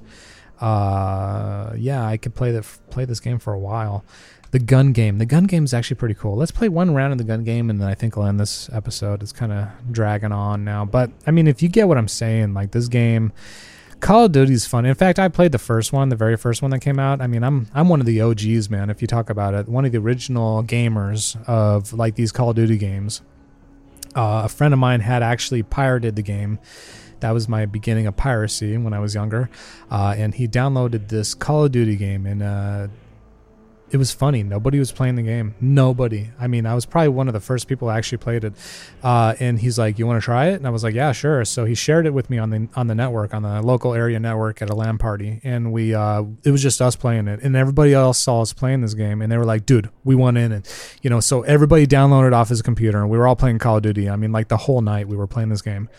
uh, 0.61 1.73
yeah, 1.75 2.05
I 2.05 2.17
could 2.17 2.35
play 2.35 2.51
the 2.51 2.61
play 2.91 3.05
this 3.05 3.19
game 3.19 3.39
for 3.39 3.53
a 3.53 3.59
while. 3.59 4.05
The 4.51 4.59
gun 4.59 4.93
game, 4.93 5.17
the 5.17 5.25
gun 5.25 5.45
game 5.45 5.63
is 5.63 5.73
actually 5.73 5.95
pretty 5.95 6.13
cool. 6.13 6.35
Let's 6.35 6.51
play 6.51 6.69
one 6.69 6.93
round 6.93 7.13
of 7.13 7.17
the 7.17 7.23
gun 7.23 7.43
game, 7.43 7.67
and 7.67 7.81
then 7.81 7.87
I 7.87 7.95
think 7.95 8.15
I'll 8.15 8.25
end 8.25 8.39
this 8.39 8.69
episode. 8.71 9.23
It's 9.23 9.31
kind 9.31 9.51
of 9.51 9.67
dragging 9.91 10.33
on 10.33 10.63
now, 10.63 10.85
but 10.85 11.09
I 11.25 11.31
mean, 11.31 11.47
if 11.47 11.63
you 11.63 11.67
get 11.67 11.87
what 11.87 11.97
I'm 11.97 12.07
saying, 12.07 12.53
like 12.53 12.73
this 12.73 12.87
game, 12.87 13.33
Call 13.99 14.25
of 14.25 14.31
Duty's 14.31 14.65
fun. 14.65 14.85
In 14.85 14.95
fact, 14.95 15.19
I 15.19 15.27
played 15.27 15.51
the 15.51 15.59
first 15.59 15.91
one, 15.91 16.09
the 16.09 16.15
very 16.15 16.37
first 16.37 16.61
one 16.61 16.71
that 16.71 16.79
came 16.79 16.99
out. 16.99 17.21
I 17.21 17.27
mean, 17.27 17.43
I'm 17.43 17.67
I'm 17.73 17.89
one 17.89 17.99
of 17.99 18.05
the 18.05 18.21
OGs, 18.21 18.69
man. 18.69 18.89
If 18.89 19.01
you 19.01 19.07
talk 19.07 19.29
about 19.29 19.53
it, 19.53 19.67
one 19.67 19.85
of 19.85 19.91
the 19.91 19.97
original 19.97 20.63
gamers 20.63 21.41
of 21.47 21.93
like 21.93 22.15
these 22.15 22.31
Call 22.31 22.51
of 22.51 22.55
Duty 22.55 22.77
games. 22.77 23.21
Uh, 24.15 24.41
a 24.45 24.49
friend 24.49 24.73
of 24.73 24.79
mine 24.79 25.01
had 25.01 25.21
actually 25.21 25.61
pirated 25.61 26.15
the 26.15 26.21
game. 26.21 26.59
That 27.19 27.31
was 27.31 27.47
my 27.47 27.65
beginning 27.65 28.07
of 28.07 28.15
piracy 28.15 28.77
when 28.77 28.93
I 28.93 28.99
was 28.99 29.13
younger, 29.13 29.49
uh, 29.91 30.15
and 30.17 30.33
he 30.33 30.47
downloaded 30.47 31.09
this 31.09 31.33
Call 31.33 31.65
of 31.65 31.71
Duty 31.71 31.95
game, 31.97 32.25
and 32.25 32.41
uh, 32.41 32.87
it 33.91 33.97
was 33.97 34.11
funny. 34.11 34.43
Nobody 34.43 34.77
was 34.77 34.91
playing 34.91 35.15
the 35.15 35.23
game. 35.23 35.55
Nobody. 35.59 36.29
I 36.39 36.47
mean, 36.47 36.65
I 36.65 36.75
was 36.75 36.85
probably 36.85 37.09
one 37.09 37.27
of 37.27 37.33
the 37.33 37.39
first 37.39 37.67
people 37.67 37.89
actually 37.89 38.19
played 38.19 38.43
it. 38.43 38.53
Uh, 39.01 39.35
and 39.39 39.59
he's 39.59 39.79
like, 39.79 39.97
"You 39.97 40.05
want 40.05 40.21
to 40.21 40.25
try 40.25 40.47
it?" 40.47 40.55
And 40.55 40.67
I 40.67 40.69
was 40.69 40.83
like, 40.83 40.93
"Yeah, 40.93 41.11
sure." 41.11 41.43
So 41.45 41.65
he 41.65 41.75
shared 41.75 42.05
it 42.05 42.13
with 42.13 42.29
me 42.29 42.37
on 42.37 42.49
the 42.49 42.67
on 42.75 42.87
the 42.87 42.95
network, 42.95 43.33
on 43.33 43.41
the 43.41 43.61
local 43.61 43.93
area 43.93 44.19
network 44.19 44.61
at 44.61 44.69
a 44.69 44.75
LAN 44.75 44.97
party, 44.97 45.41
and 45.43 45.71
we 45.71 45.93
uh, 45.93 46.23
it 46.43 46.51
was 46.51 46.61
just 46.61 46.81
us 46.81 46.95
playing 46.95 47.27
it, 47.27 47.41
and 47.41 47.55
everybody 47.55 47.93
else 47.93 48.19
saw 48.19 48.41
us 48.41 48.53
playing 48.53 48.81
this 48.81 48.93
game, 48.93 49.21
and 49.21 49.31
they 49.31 49.37
were 49.37 49.45
like, 49.45 49.65
"Dude, 49.65 49.89
we 50.03 50.15
want 50.15 50.37
in," 50.37 50.51
and 50.51 50.67
you 51.01 51.09
know, 51.09 51.19
so 51.19 51.41
everybody 51.43 51.87
downloaded 51.87 52.33
off 52.33 52.49
his 52.49 52.61
computer, 52.61 52.99
and 52.99 53.09
we 53.09 53.17
were 53.17 53.27
all 53.27 53.35
playing 53.35 53.57
Call 53.59 53.77
of 53.77 53.83
Duty. 53.83 54.09
I 54.09 54.15
mean, 54.15 54.31
like 54.31 54.49
the 54.49 54.57
whole 54.57 54.81
night 54.81 55.07
we 55.07 55.17
were 55.17 55.27
playing 55.27 55.49
this 55.49 55.61
game. 55.61 55.89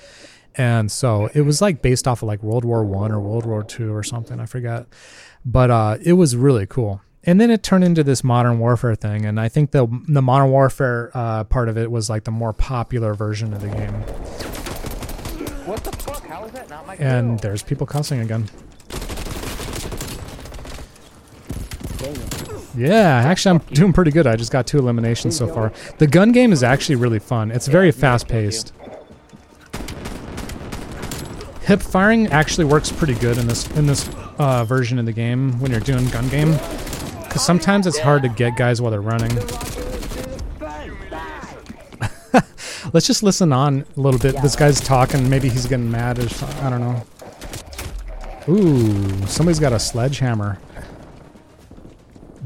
And 0.56 0.90
so 0.90 1.30
it 1.32 1.42
was 1.42 1.62
like 1.62 1.80
based 1.80 2.08
off 2.08 2.22
of 2.22 2.26
like 2.26 2.42
World 2.42 2.64
War 2.64 2.84
One 2.84 3.12
or 3.12 3.20
World 3.20 3.46
War 3.46 3.62
Two 3.62 3.94
or 3.94 4.02
something. 4.02 4.40
I 4.40 4.46
forget, 4.46 4.86
but 5.44 5.70
uh, 5.70 5.98
it 6.02 6.14
was 6.14 6.36
really 6.36 6.66
cool 6.66 7.00
and 7.24 7.40
then 7.40 7.50
it 7.50 7.62
turned 7.62 7.84
into 7.84 8.02
this 8.02 8.24
modern 8.24 8.58
warfare 8.58 8.94
thing 8.94 9.26
and 9.26 9.38
i 9.38 9.48
think 9.48 9.72
the 9.72 9.86
the 10.08 10.22
modern 10.22 10.50
warfare 10.50 11.10
uh, 11.14 11.44
part 11.44 11.68
of 11.68 11.76
it 11.76 11.90
was 11.90 12.08
like 12.08 12.24
the 12.24 12.30
more 12.30 12.52
popular 12.52 13.14
version 13.14 13.52
of 13.52 13.60
the 13.60 13.68
game. 13.68 13.92
What 15.66 15.84
the 15.84 15.92
fuck? 15.92 16.24
How 16.26 16.44
is 16.44 16.52
that 16.52 16.68
not 16.68 16.86
my 16.86 16.96
and 16.96 17.38
kill? 17.38 17.50
there's 17.50 17.62
people 17.62 17.86
cussing 17.86 18.20
again. 18.20 18.48
Yeah 22.76 23.22
actually 23.24 23.50
i'm 23.50 23.74
doing 23.74 23.92
pretty 23.92 24.10
good. 24.10 24.26
I 24.26 24.36
just 24.36 24.52
got 24.52 24.66
two 24.66 24.78
eliminations 24.78 25.36
so 25.36 25.46
far. 25.46 25.72
The 25.98 26.06
gun 26.06 26.32
game 26.32 26.52
is 26.52 26.62
actually 26.62 26.96
really 26.96 27.18
fun. 27.18 27.50
It's 27.50 27.66
very 27.66 27.92
fast 27.92 28.26
paced 28.28 28.72
hip 31.62 31.80
firing 31.80 32.26
actually 32.28 32.64
works 32.64 32.90
pretty 32.90 33.14
good 33.14 33.38
in 33.38 33.46
this 33.46 33.70
in 33.76 33.86
this 33.86 34.08
uh, 34.38 34.64
version 34.64 34.98
of 34.98 35.06
the 35.06 35.12
game 35.12 35.52
when 35.60 35.70
you're 35.70 35.78
doing 35.78 36.08
gun 36.08 36.28
game 36.28 36.58
because 37.30 37.46
sometimes 37.46 37.86
it's 37.86 37.98
hard 37.98 38.22
to 38.22 38.28
get 38.28 38.56
guys 38.56 38.82
while 38.82 38.90
they're 38.90 39.00
running 39.00 39.30
Let's 42.92 43.06
just 43.06 43.22
listen 43.22 43.52
on 43.52 43.86
a 43.96 44.00
little 44.00 44.18
bit. 44.18 44.42
This 44.42 44.56
guy's 44.56 44.80
talking. 44.80 45.30
Maybe 45.30 45.48
he's 45.48 45.66
getting 45.66 45.88
mad 45.88 46.18
or 46.18 46.28
something. 46.28 46.58
I 46.58 46.70
don't 46.70 46.80
know. 46.80 47.04
Ooh, 48.48 49.26
somebody's 49.26 49.60
got 49.60 49.72
a 49.72 49.78
sledgehammer. 49.78 50.58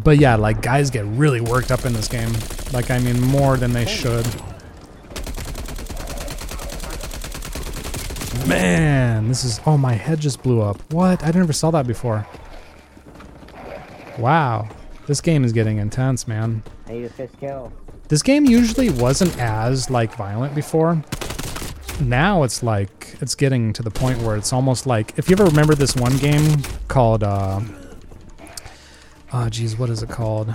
But 0.03 0.19
yeah, 0.19 0.37
like 0.37 0.61
guys 0.61 0.91
get 0.91 1.07
really 1.07 1.41
worked 1.41 1.71
up 1.71 1.87
in 1.87 1.95
this 1.95 2.09
game. 2.09 2.31
Like 2.75 2.91
I 2.91 2.99
mean 2.99 3.19
more 3.23 3.57
than 3.57 3.73
they 3.73 3.87
should. 3.87 4.27
Man, 8.47 9.29
this 9.29 9.45
is 9.45 9.61
oh 9.65 9.79
my 9.79 9.95
head 9.95 10.21
just 10.21 10.43
blew 10.43 10.61
up. 10.61 10.79
What? 10.93 11.25
I 11.25 11.31
never 11.31 11.55
saw 11.55 11.71
that 11.71 11.87
before. 11.87 12.27
Wow. 14.19 14.69
This 15.07 15.21
game 15.21 15.45
is 15.45 15.53
getting 15.53 15.79
intense, 15.79 16.27
man. 16.27 16.63
I 16.87 16.93
need 16.93 17.05
a 17.05 17.09
fifth 17.11 17.39
kill. 17.39 17.73
This 18.09 18.23
game 18.23 18.45
usually 18.45 18.91
wasn't 18.91 19.39
as 19.39 19.91
like 19.91 20.15
violent 20.15 20.55
before. 20.55 21.03
Now 22.01 22.43
it's 22.43 22.63
like 22.63 23.17
it's 23.21 23.35
getting 23.35 23.73
to 23.75 23.83
the 23.83 23.91
point 23.91 24.19
where 24.23 24.37
it's 24.37 24.53
almost 24.53 24.87
like 24.87 25.17
if 25.19 25.29
you 25.29 25.35
ever 25.37 25.45
remember 25.45 25.75
this 25.75 25.95
one 25.97 26.17
game 26.19 26.63
called 26.89 27.23
uh 27.23 27.61
oh 29.33 29.49
geez, 29.49 29.79
what 29.79 29.91
is 29.91 30.03
it 30.03 30.11
called? 30.11 30.53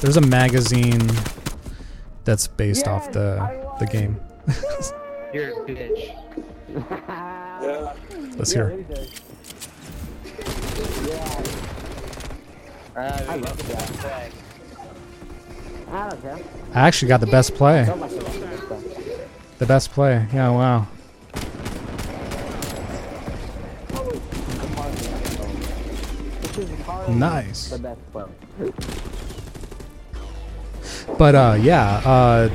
There's 0.00 0.16
a 0.16 0.20
magazine 0.20 1.10
that's 2.24 2.46
based 2.46 2.86
off 2.86 3.12
the 3.12 3.36
the 3.78 3.86
game. 3.86 4.20
You're 5.34 5.50
a 5.50 5.66
bitch. 5.66 6.14
Let's 8.36 8.52
hear. 8.52 8.84
Uh, 12.96 13.24
I 13.28 13.36
love 13.36 13.68
that. 13.68 13.88
that. 13.88 14.32
I 15.90 16.08
don't 16.08 16.22
care. 16.22 16.38
I 16.72 16.86
actually 16.86 17.08
got 17.08 17.20
the 17.20 17.26
best 17.26 17.54
play. 17.54 17.84
So 17.84 17.94
much 17.94 18.12
of 18.12 18.40
that. 18.40 19.28
The 19.58 19.66
best 19.66 19.90
play. 19.92 20.26
Yeah, 20.32 20.48
wow. 20.48 20.86
Which 26.40 26.58
is 26.58 26.80
hard. 26.80 27.14
Nice. 27.14 27.68
The 27.68 27.78
best 27.78 28.00
play. 28.12 28.24
But 31.18 31.34
uh 31.34 31.58
yeah, 31.60 31.98
uh 31.98 32.48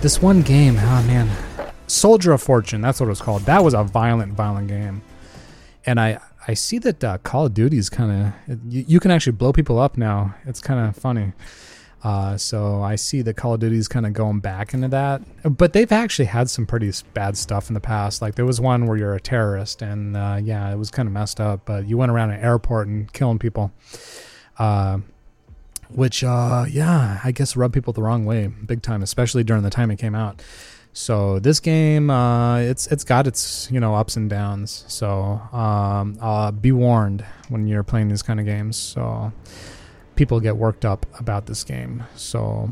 this 0.00 0.20
one 0.20 0.42
game, 0.42 0.78
oh 0.78 1.02
man. 1.06 1.30
Soldier 1.86 2.32
of 2.32 2.42
Fortune, 2.42 2.80
that's 2.80 2.98
what 2.98 3.06
it 3.06 3.10
was 3.10 3.20
called. 3.20 3.42
That 3.42 3.62
was 3.62 3.74
a 3.74 3.84
violent, 3.84 4.32
violent 4.32 4.66
game. 4.66 5.02
And 5.86 6.00
I 6.00 6.18
I 6.46 6.54
see 6.54 6.78
that 6.78 7.04
uh, 7.04 7.18
Call 7.18 7.46
of 7.46 7.54
Duty 7.54 7.78
is 7.78 7.88
kind 7.88 8.34
of 8.48 8.58
you, 8.66 8.84
you 8.86 9.00
can 9.00 9.10
actually 9.10 9.32
blow 9.32 9.52
people 9.52 9.78
up 9.78 9.96
now. 9.96 10.34
It's 10.44 10.60
kind 10.60 10.86
of 10.86 10.96
funny. 10.96 11.32
Uh, 12.02 12.36
so 12.36 12.82
I 12.82 12.96
see 12.96 13.22
that 13.22 13.34
Call 13.34 13.54
of 13.54 13.60
Duty 13.60 13.76
is 13.76 13.86
kind 13.86 14.06
of 14.06 14.12
going 14.12 14.40
back 14.40 14.74
into 14.74 14.88
that, 14.88 15.22
but 15.44 15.72
they've 15.72 15.92
actually 15.92 16.24
had 16.24 16.50
some 16.50 16.66
pretty 16.66 16.92
bad 17.14 17.36
stuff 17.36 17.70
in 17.70 17.74
the 17.74 17.80
past. 17.80 18.20
Like 18.20 18.34
there 18.34 18.44
was 18.44 18.60
one 18.60 18.86
where 18.86 18.96
you're 18.96 19.14
a 19.14 19.20
terrorist, 19.20 19.82
and 19.82 20.16
uh, 20.16 20.40
yeah, 20.42 20.72
it 20.72 20.76
was 20.76 20.90
kind 20.90 21.06
of 21.06 21.12
messed 21.12 21.40
up. 21.40 21.64
But 21.64 21.86
you 21.86 21.96
went 21.96 22.10
around 22.10 22.30
an 22.30 22.40
airport 22.40 22.88
and 22.88 23.12
killing 23.12 23.38
people. 23.38 23.72
Uh, 24.58 24.98
which 25.94 26.24
uh 26.24 26.64
yeah 26.68 27.20
i 27.22 27.30
guess 27.32 27.54
rubbed 27.54 27.74
people 27.74 27.92
the 27.92 28.02
wrong 28.02 28.24
way 28.24 28.46
big 28.46 28.82
time 28.82 29.02
especially 29.02 29.44
during 29.44 29.62
the 29.62 29.70
time 29.70 29.90
it 29.90 29.98
came 29.98 30.14
out 30.14 30.42
so 30.92 31.38
this 31.38 31.58
game 31.58 32.10
uh 32.10 32.58
it's 32.58 32.86
it's 32.88 33.04
got 33.04 33.26
its 33.26 33.70
you 33.70 33.80
know 33.80 33.94
ups 33.94 34.16
and 34.16 34.28
downs 34.28 34.84
so 34.88 35.40
um 35.52 36.16
uh 36.20 36.50
be 36.50 36.70
warned 36.70 37.24
when 37.48 37.66
you're 37.66 37.82
playing 37.82 38.08
these 38.08 38.22
kind 38.22 38.38
of 38.38 38.46
games 38.46 38.76
so 38.76 39.32
people 40.16 40.38
get 40.38 40.56
worked 40.56 40.84
up 40.84 41.06
about 41.18 41.46
this 41.46 41.64
game 41.64 42.04
so 42.14 42.70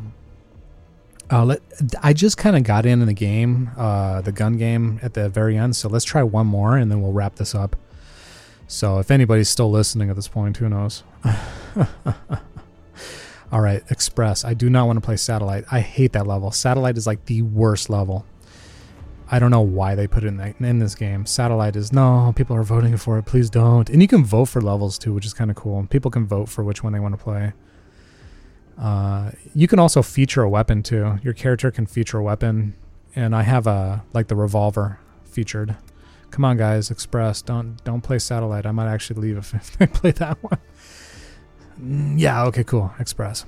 uh, 1.32 1.44
let, 1.44 1.62
I 2.02 2.12
just 2.12 2.36
kind 2.36 2.56
of 2.56 2.64
got 2.64 2.84
into 2.84 3.06
the 3.06 3.12
game, 3.12 3.70
uh, 3.76 4.20
the 4.20 4.32
gun 4.32 4.56
game 4.56 4.98
at 5.00 5.14
the 5.14 5.28
very 5.28 5.56
end. 5.56 5.76
So 5.76 5.88
let's 5.88 6.04
try 6.04 6.24
one 6.24 6.48
more 6.48 6.76
and 6.76 6.90
then 6.90 7.00
we'll 7.00 7.12
wrap 7.12 7.36
this 7.36 7.54
up. 7.54 7.76
So 8.66 8.98
if 8.98 9.10
anybody's 9.10 9.48
still 9.48 9.70
listening 9.70 10.10
at 10.10 10.16
this 10.16 10.28
point, 10.28 10.56
who 10.56 10.68
knows? 10.68 11.04
All 13.52 13.60
right, 13.60 13.82
Express. 13.90 14.44
I 14.44 14.54
do 14.54 14.70
not 14.70 14.86
want 14.86 14.98
to 14.98 15.00
play 15.00 15.16
Satellite. 15.16 15.64
I 15.70 15.80
hate 15.80 16.12
that 16.12 16.26
level. 16.26 16.50
Satellite 16.52 16.96
is 16.96 17.06
like 17.06 17.24
the 17.26 17.42
worst 17.42 17.90
level. 17.90 18.24
I 19.32 19.38
don't 19.38 19.50
know 19.50 19.60
why 19.60 19.94
they 19.94 20.08
put 20.08 20.24
it 20.24 20.28
in, 20.28 20.40
in 20.64 20.78
this 20.80 20.94
game. 20.94 21.24
Satellite 21.24 21.76
is 21.76 21.92
no, 21.92 22.32
people 22.34 22.56
are 22.56 22.64
voting 22.64 22.96
for 22.96 23.18
it. 23.18 23.26
Please 23.26 23.48
don't. 23.48 23.88
And 23.88 24.02
you 24.02 24.08
can 24.08 24.24
vote 24.24 24.46
for 24.46 24.60
levels 24.60 24.98
too, 24.98 25.12
which 25.14 25.24
is 25.24 25.32
kind 25.32 25.50
of 25.50 25.56
cool. 25.56 25.86
People 25.88 26.10
can 26.10 26.26
vote 26.26 26.48
for 26.48 26.64
which 26.64 26.82
one 26.82 26.92
they 26.92 27.00
want 27.00 27.16
to 27.16 27.22
play. 27.22 27.52
Uh, 28.76 29.30
you 29.54 29.68
can 29.68 29.78
also 29.78 30.02
feature 30.02 30.42
a 30.42 30.48
weapon 30.48 30.82
too. 30.82 31.18
Your 31.22 31.34
character 31.34 31.70
can 31.70 31.86
feature 31.86 32.18
a 32.18 32.22
weapon, 32.22 32.74
and 33.14 33.36
I 33.36 33.42
have 33.42 33.66
a 33.66 34.04
like 34.12 34.28
the 34.28 34.36
revolver 34.36 34.98
featured. 35.24 35.76
Come 36.30 36.44
on, 36.44 36.56
guys, 36.56 36.90
Express. 36.90 37.42
Don't 37.42 37.82
don't 37.84 38.00
play 38.00 38.18
Satellite. 38.18 38.66
I 38.66 38.72
might 38.72 38.90
actually 38.90 39.20
leave 39.20 39.36
if, 39.36 39.54
if 39.54 39.78
they 39.78 39.86
play 39.86 40.12
that 40.12 40.42
one. 40.42 40.58
Mm, 41.80 42.18
Yeah, 42.18 42.44
okay, 42.46 42.64
cool. 42.64 42.92
Express. 42.98 43.44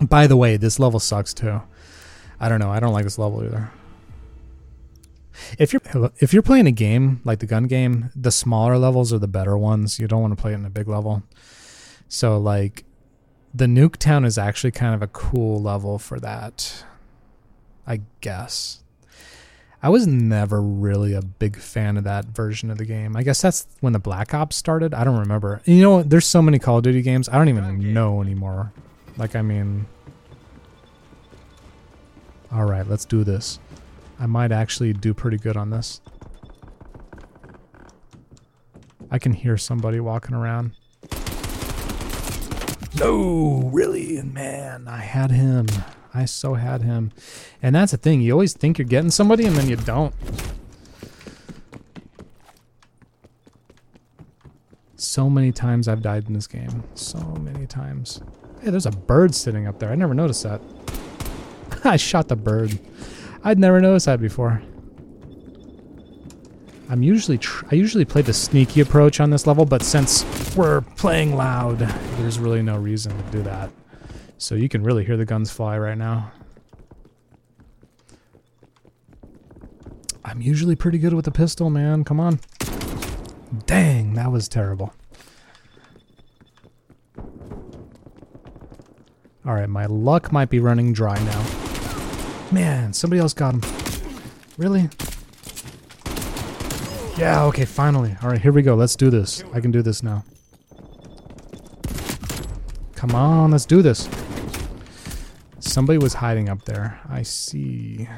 By 0.00 0.26
the 0.26 0.36
way, 0.36 0.56
this 0.56 0.78
level 0.78 1.00
sucks 1.00 1.32
too. 1.32 1.62
I 2.38 2.48
don't 2.48 2.60
know. 2.60 2.70
I 2.70 2.80
don't 2.80 2.92
like 2.92 3.04
this 3.04 3.18
level 3.18 3.42
either. 3.44 3.70
If 5.58 5.72
you're 5.72 5.82
if 6.18 6.32
you're 6.32 6.42
playing 6.42 6.66
a 6.66 6.72
game 6.72 7.20
like 7.24 7.40
the 7.40 7.46
gun 7.46 7.64
game, 7.66 8.10
the 8.16 8.30
smaller 8.30 8.78
levels 8.78 9.12
are 9.12 9.18
the 9.18 9.28
better 9.28 9.56
ones. 9.56 9.98
You 9.98 10.06
don't 10.08 10.22
want 10.22 10.36
to 10.36 10.40
play 10.40 10.52
it 10.52 10.56
in 10.56 10.64
a 10.64 10.70
big 10.70 10.88
level. 10.88 11.22
So 12.08 12.38
like 12.38 12.84
the 13.54 13.66
Nuketown 13.66 14.24
is 14.26 14.38
actually 14.38 14.70
kind 14.70 14.94
of 14.94 15.02
a 15.02 15.06
cool 15.08 15.60
level 15.60 15.98
for 15.98 16.18
that. 16.20 16.84
I 17.86 18.00
guess. 18.20 18.82
I 19.86 19.88
was 19.88 20.04
never 20.04 20.60
really 20.60 21.14
a 21.14 21.22
big 21.22 21.56
fan 21.56 21.96
of 21.96 22.02
that 22.02 22.24
version 22.24 22.72
of 22.72 22.78
the 22.78 22.84
game. 22.84 23.16
I 23.16 23.22
guess 23.22 23.40
that's 23.40 23.68
when 23.78 23.92
the 23.92 24.00
Black 24.00 24.34
Ops 24.34 24.56
started. 24.56 24.92
I 24.92 25.04
don't 25.04 25.20
remember. 25.20 25.62
You 25.64 25.80
know, 25.80 26.02
there's 26.02 26.26
so 26.26 26.42
many 26.42 26.58
Call 26.58 26.78
of 26.78 26.82
Duty 26.82 27.02
games. 27.02 27.28
I 27.28 27.38
don't 27.38 27.48
even 27.48 27.94
know 27.94 28.20
anymore. 28.20 28.72
Like, 29.16 29.36
I 29.36 29.42
mean, 29.42 29.86
all 32.50 32.64
right, 32.64 32.84
let's 32.84 33.04
do 33.04 33.22
this. 33.22 33.60
I 34.18 34.26
might 34.26 34.50
actually 34.50 34.92
do 34.92 35.14
pretty 35.14 35.36
good 35.36 35.56
on 35.56 35.70
this. 35.70 36.00
I 39.08 39.20
can 39.20 39.34
hear 39.34 39.56
somebody 39.56 40.00
walking 40.00 40.34
around. 40.34 40.72
No, 42.98 43.70
really, 43.72 44.20
man, 44.20 44.88
I 44.88 44.98
had 44.98 45.30
him. 45.30 45.66
I 46.16 46.24
so 46.24 46.54
had 46.54 46.80
him. 46.80 47.12
And 47.62 47.74
that's 47.74 47.92
the 47.92 47.98
thing, 47.98 48.22
you 48.22 48.32
always 48.32 48.54
think 48.54 48.78
you're 48.78 48.86
getting 48.86 49.10
somebody 49.10 49.44
and 49.44 49.54
then 49.54 49.68
you 49.68 49.76
don't. 49.76 50.14
So 54.96 55.28
many 55.28 55.52
times 55.52 55.88
I've 55.88 56.00
died 56.00 56.26
in 56.26 56.32
this 56.32 56.46
game. 56.46 56.84
So 56.94 57.18
many 57.18 57.66
times. 57.66 58.22
Hey, 58.62 58.70
there's 58.70 58.86
a 58.86 58.90
bird 58.90 59.34
sitting 59.34 59.66
up 59.66 59.78
there. 59.78 59.90
I 59.90 59.94
never 59.94 60.14
noticed 60.14 60.42
that. 60.44 60.62
I 61.84 61.96
shot 61.96 62.28
the 62.28 62.36
bird. 62.36 62.78
I'd 63.44 63.58
never 63.58 63.78
noticed 63.80 64.06
that 64.06 64.18
before. 64.18 64.62
I'm 66.88 67.02
usually 67.02 67.38
I 67.70 67.74
usually 67.74 68.04
play 68.04 68.22
the 68.22 68.32
sneaky 68.32 68.80
approach 68.80 69.20
on 69.20 69.30
this 69.30 69.46
level, 69.46 69.66
but 69.66 69.82
since 69.82 70.24
we're 70.56 70.80
playing 70.80 71.36
loud, 71.36 71.78
there's 71.78 72.38
really 72.38 72.62
no 72.62 72.76
reason 72.76 73.16
to 73.16 73.30
do 73.30 73.42
that. 73.42 73.70
So 74.38 74.54
you 74.54 74.68
can 74.68 74.82
really 74.82 75.04
hear 75.04 75.16
the 75.16 75.24
guns 75.24 75.50
fly 75.50 75.78
right 75.78 75.96
now. 75.96 76.30
I'm 80.24 80.40
usually 80.40 80.76
pretty 80.76 80.98
good 80.98 81.14
with 81.14 81.26
a 81.26 81.30
pistol, 81.30 81.70
man. 81.70 82.04
Come 82.04 82.20
on. 82.20 82.40
Dang, 83.64 84.14
that 84.14 84.30
was 84.30 84.48
terrible. 84.48 84.92
All 89.46 89.54
right, 89.54 89.68
my 89.68 89.86
luck 89.86 90.32
might 90.32 90.50
be 90.50 90.58
running 90.58 90.92
dry 90.92 91.16
now. 91.24 91.46
Man, 92.50 92.92
somebody 92.92 93.20
else 93.20 93.32
got 93.32 93.54
him. 93.54 93.62
Really? 94.58 94.88
Yeah, 97.16 97.44
okay, 97.44 97.64
finally. 97.64 98.16
All 98.22 98.28
right, 98.28 98.40
here 98.40 98.52
we 98.52 98.62
go. 98.62 98.74
Let's 98.74 98.96
do 98.96 99.08
this. 99.08 99.44
I 99.54 99.60
can 99.60 99.70
do 99.70 99.82
this 99.82 100.02
now. 100.02 100.24
Come 102.96 103.14
on, 103.14 103.52
let's 103.52 103.64
do 103.64 103.82
this. 103.82 104.08
Somebody 105.76 105.98
was 105.98 106.14
hiding 106.14 106.48
up 106.48 106.62
there. 106.62 106.98
I 107.06 107.20
see. 107.20 108.08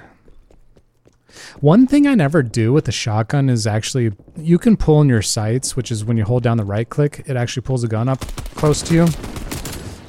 One 1.59 1.88
thing 1.88 2.06
I 2.06 2.14
never 2.14 2.40
do 2.40 2.72
with 2.72 2.84
the 2.84 2.92
shotgun 2.92 3.50
is 3.50 3.66
actually 3.66 4.12
you 4.36 4.59
can 4.59 4.76
pull 4.76 5.00
in 5.00 5.09
your 5.09 5.22
sights, 5.22 5.74
which 5.74 5.90
is 5.90 6.04
when 6.04 6.16
you 6.16 6.22
hold 6.22 6.44
down 6.44 6.56
the 6.56 6.64
right 6.64 6.88
click, 6.88 7.24
it 7.26 7.36
actually 7.36 7.62
pulls 7.62 7.82
the 7.82 7.88
gun 7.88 8.09
up 8.09 8.20
close 8.54 8.80
to 8.82 8.94
you. 8.94 9.09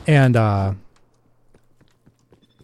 And 0.05 0.35
uh 0.35 0.73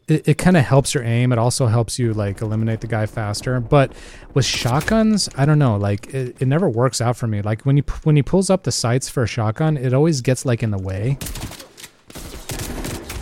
it, 0.08 0.28
it 0.28 0.38
kind 0.38 0.56
of 0.56 0.64
helps 0.64 0.94
your 0.94 1.04
aim. 1.04 1.32
It 1.32 1.40
also 1.40 1.66
helps 1.66 1.98
you 1.98 2.14
like 2.14 2.42
eliminate 2.42 2.82
the 2.82 2.88
guy 2.88 3.08
faster. 3.08 3.60
But 3.60 3.92
with 4.36 4.46
shotguns, 4.46 5.30
I 5.36 5.46
don't 5.46 5.58
know. 5.58 5.78
Like 5.78 6.14
it, 6.14 6.40
it 6.40 6.48
never 6.48 6.70
works 6.70 7.02
out 7.02 7.18
for 7.18 7.26
me. 7.26 7.42
Like 7.42 7.64
when 7.64 7.76
you 7.76 7.84
when 8.04 8.18
he 8.18 8.22
pulls 8.22 8.52
up 8.52 8.62
the 8.62 8.72
sights 8.72 9.10
for 9.10 9.24
a 9.24 9.28
shotgun, 9.28 9.78
it 9.78 9.96
always 9.96 10.22
gets 10.22 10.46
like 10.46 10.62
in 10.62 10.70
the 10.70 10.78
way. 10.78 11.18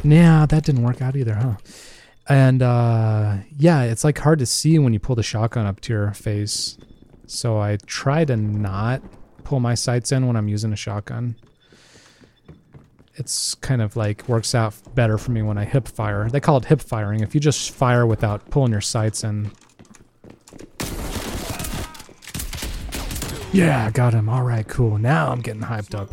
Yeah, 0.04 0.46
that 0.46 0.64
didn't 0.64 0.84
work 0.84 1.02
out 1.02 1.16
either, 1.16 1.34
huh? 1.36 1.56
And 2.28 2.62
uh, 2.62 3.38
yeah, 3.58 3.84
it's 3.84 4.04
like 4.04 4.18
hard 4.18 4.40
to 4.40 4.46
see 4.46 4.80
when 4.80 4.94
you 4.94 5.00
pull 5.00 5.16
the 5.16 5.24
shotgun 5.24 5.66
up 5.66 5.82
to 5.82 5.94
your 5.94 6.12
face. 6.14 6.78
So 7.26 7.58
I 7.58 7.78
try 7.86 8.26
to 8.26 8.36
not 8.36 9.02
pull 9.44 9.60
my 9.60 9.76
sights 9.76 10.12
in 10.12 10.28
when 10.28 10.36
I'm 10.36 10.48
using 10.48 10.72
a 10.74 10.76
shotgun. 10.76 11.36
It's 13.16 13.56
kind 13.56 13.82
of 13.82 13.96
like 13.96 14.28
works 14.28 14.56
out 14.56 14.74
better 14.96 15.18
for 15.18 15.32
me 15.32 15.42
when 15.42 15.58
I 15.58 15.66
hip 15.66 15.88
fire. 15.88 16.30
They 16.30 16.40
call 16.40 16.58
it 16.58 16.66
hip 16.66 16.82
firing. 16.82 17.20
If 17.20 17.36
you 17.36 17.42
just 17.42 17.72
fire 17.72 18.06
without 18.06 18.50
pulling 18.50 18.72
your 18.72 18.82
sights 18.82 19.24
in. 19.24 19.52
Yeah, 23.52 23.92
got 23.92 24.14
him. 24.14 24.30
All 24.30 24.44
right, 24.44 24.68
cool. 24.68 24.98
Now 24.98 25.30
I'm 25.32 25.42
getting 25.42 25.62
hyped 25.62 25.94
up. 25.94 26.10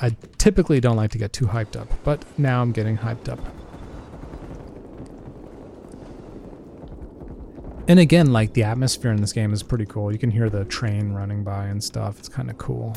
I 0.00 0.16
typically 0.38 0.80
don't 0.80 0.96
like 0.96 1.10
to 1.12 1.18
get 1.18 1.32
too 1.32 1.46
hyped 1.46 1.76
up, 1.80 1.88
but 2.02 2.24
now 2.38 2.62
I'm 2.62 2.72
getting 2.72 2.98
hyped 2.98 3.28
up. 3.28 3.38
And 7.86 7.98
again, 8.00 8.32
like 8.32 8.54
the 8.54 8.62
atmosphere 8.62 9.10
in 9.10 9.20
this 9.20 9.32
game 9.32 9.52
is 9.52 9.62
pretty 9.62 9.84
cool. 9.84 10.10
You 10.10 10.18
can 10.18 10.30
hear 10.30 10.48
the 10.48 10.64
train 10.64 11.12
running 11.12 11.44
by 11.44 11.66
and 11.66 11.84
stuff. 11.84 12.18
It's 12.18 12.28
kind 12.28 12.50
of 12.50 12.56
cool. 12.56 12.96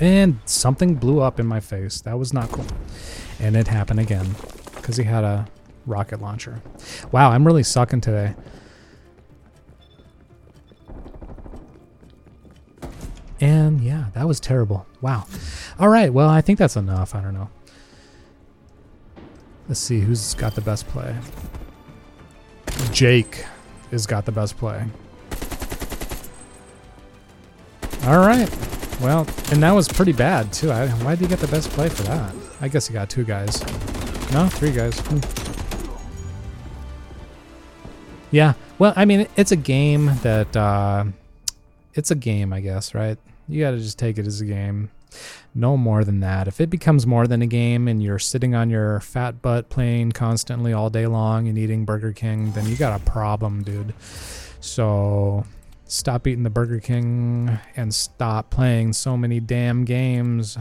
And 0.00 0.38
something 0.44 0.94
blew 0.94 1.20
up 1.20 1.40
in 1.40 1.46
my 1.46 1.60
face. 1.60 2.02
That 2.02 2.18
was 2.18 2.34
not 2.34 2.50
cool. 2.50 2.66
And 3.40 3.56
it 3.56 3.68
happened 3.68 4.00
again 4.00 4.34
because 4.76 4.96
he 4.96 5.04
had 5.04 5.24
a 5.24 5.48
rocket 5.86 6.20
launcher. 6.20 6.60
Wow, 7.10 7.30
I'm 7.30 7.46
really 7.46 7.62
sucking 7.62 8.02
today. 8.02 8.34
And 13.40 13.80
yeah, 13.80 14.06
that 14.14 14.26
was 14.26 14.40
terrible. 14.40 14.86
Wow. 15.00 15.26
All 15.78 15.88
right, 15.88 16.12
well, 16.12 16.28
I 16.28 16.40
think 16.40 16.58
that's 16.58 16.76
enough. 16.76 17.14
I 17.14 17.20
don't 17.20 17.34
know. 17.34 17.50
Let's 19.68 19.80
see 19.80 20.00
who's 20.00 20.34
got 20.34 20.54
the 20.54 20.60
best 20.60 20.88
play. 20.88 21.14
Jake 22.92 23.44
has 23.90 24.06
got 24.06 24.24
the 24.24 24.32
best 24.32 24.56
play. 24.56 24.84
All 28.04 28.18
right. 28.18 28.48
Well, 29.00 29.26
and 29.52 29.62
that 29.62 29.72
was 29.72 29.86
pretty 29.86 30.12
bad 30.12 30.52
too. 30.52 30.70
I, 30.70 30.88
why 30.88 31.14
did 31.14 31.22
he 31.22 31.26
get 31.28 31.38
the 31.38 31.48
best 31.48 31.70
play 31.70 31.88
for 31.88 32.02
that? 32.04 32.34
I 32.60 32.68
guess 32.68 32.86
he 32.88 32.94
got 32.94 33.10
two 33.10 33.24
guys. 33.24 33.60
No, 34.32 34.48
three 34.48 34.72
guys. 34.72 34.98
Hmm. 35.00 35.18
Yeah. 38.30 38.54
Well, 38.78 38.92
I 38.96 39.04
mean, 39.04 39.26
it's 39.36 39.52
a 39.52 39.56
game 39.56 40.10
that 40.22 40.56
uh, 40.56 41.04
it's 41.98 42.10
a 42.10 42.14
game, 42.14 42.52
I 42.52 42.60
guess, 42.60 42.94
right? 42.94 43.18
You 43.48 43.60
got 43.60 43.72
to 43.72 43.78
just 43.78 43.98
take 43.98 44.18
it 44.18 44.26
as 44.26 44.40
a 44.40 44.44
game. 44.44 44.90
No 45.54 45.76
more 45.76 46.04
than 46.04 46.20
that. 46.20 46.46
If 46.46 46.60
it 46.60 46.70
becomes 46.70 47.06
more 47.06 47.26
than 47.26 47.42
a 47.42 47.46
game 47.46 47.88
and 47.88 48.02
you're 48.02 48.18
sitting 48.18 48.54
on 48.54 48.70
your 48.70 49.00
fat 49.00 49.42
butt 49.42 49.68
playing 49.68 50.12
constantly 50.12 50.72
all 50.72 50.90
day 50.90 51.06
long 51.06 51.48
and 51.48 51.58
eating 51.58 51.84
Burger 51.84 52.12
King, 52.12 52.52
then 52.52 52.66
you 52.66 52.76
got 52.76 53.00
a 53.00 53.04
problem, 53.04 53.64
dude. 53.64 53.94
So 54.60 55.44
stop 55.86 56.26
eating 56.26 56.44
the 56.44 56.50
Burger 56.50 56.78
King 56.78 57.58
and 57.74 57.92
stop 57.92 58.50
playing 58.50 58.92
so 58.92 59.16
many 59.16 59.40
damn 59.40 59.84
games. 59.84 60.56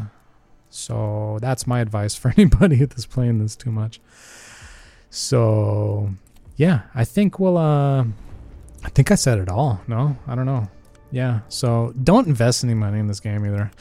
So 0.69 1.37
that's 1.41 1.67
my 1.67 1.81
advice 1.81 2.15
for 2.15 2.33
anybody 2.37 2.77
that's 2.85 3.05
playing 3.05 3.39
this 3.39 3.55
too 3.55 3.71
much. 3.71 3.99
So 5.11 6.09
yeah, 6.55 6.83
I 6.95 7.05
think 7.05 7.37
we'll 7.37 7.57
uh 7.57 8.05
I 8.83 8.89
think 8.89 9.11
I 9.11 9.15
said 9.15 9.37
it 9.37 9.49
all. 9.49 9.81
No, 9.87 10.17
I 10.25 10.33
don't 10.33 10.45
know. 10.45 10.69
Yeah, 11.09 11.39
so 11.47 11.93
don't 12.03 12.27
invest 12.27 12.65
any 12.65 12.73
money 12.73 12.99
in 12.99 13.07
this 13.07 13.21
game 13.21 13.45
either. 13.45 13.71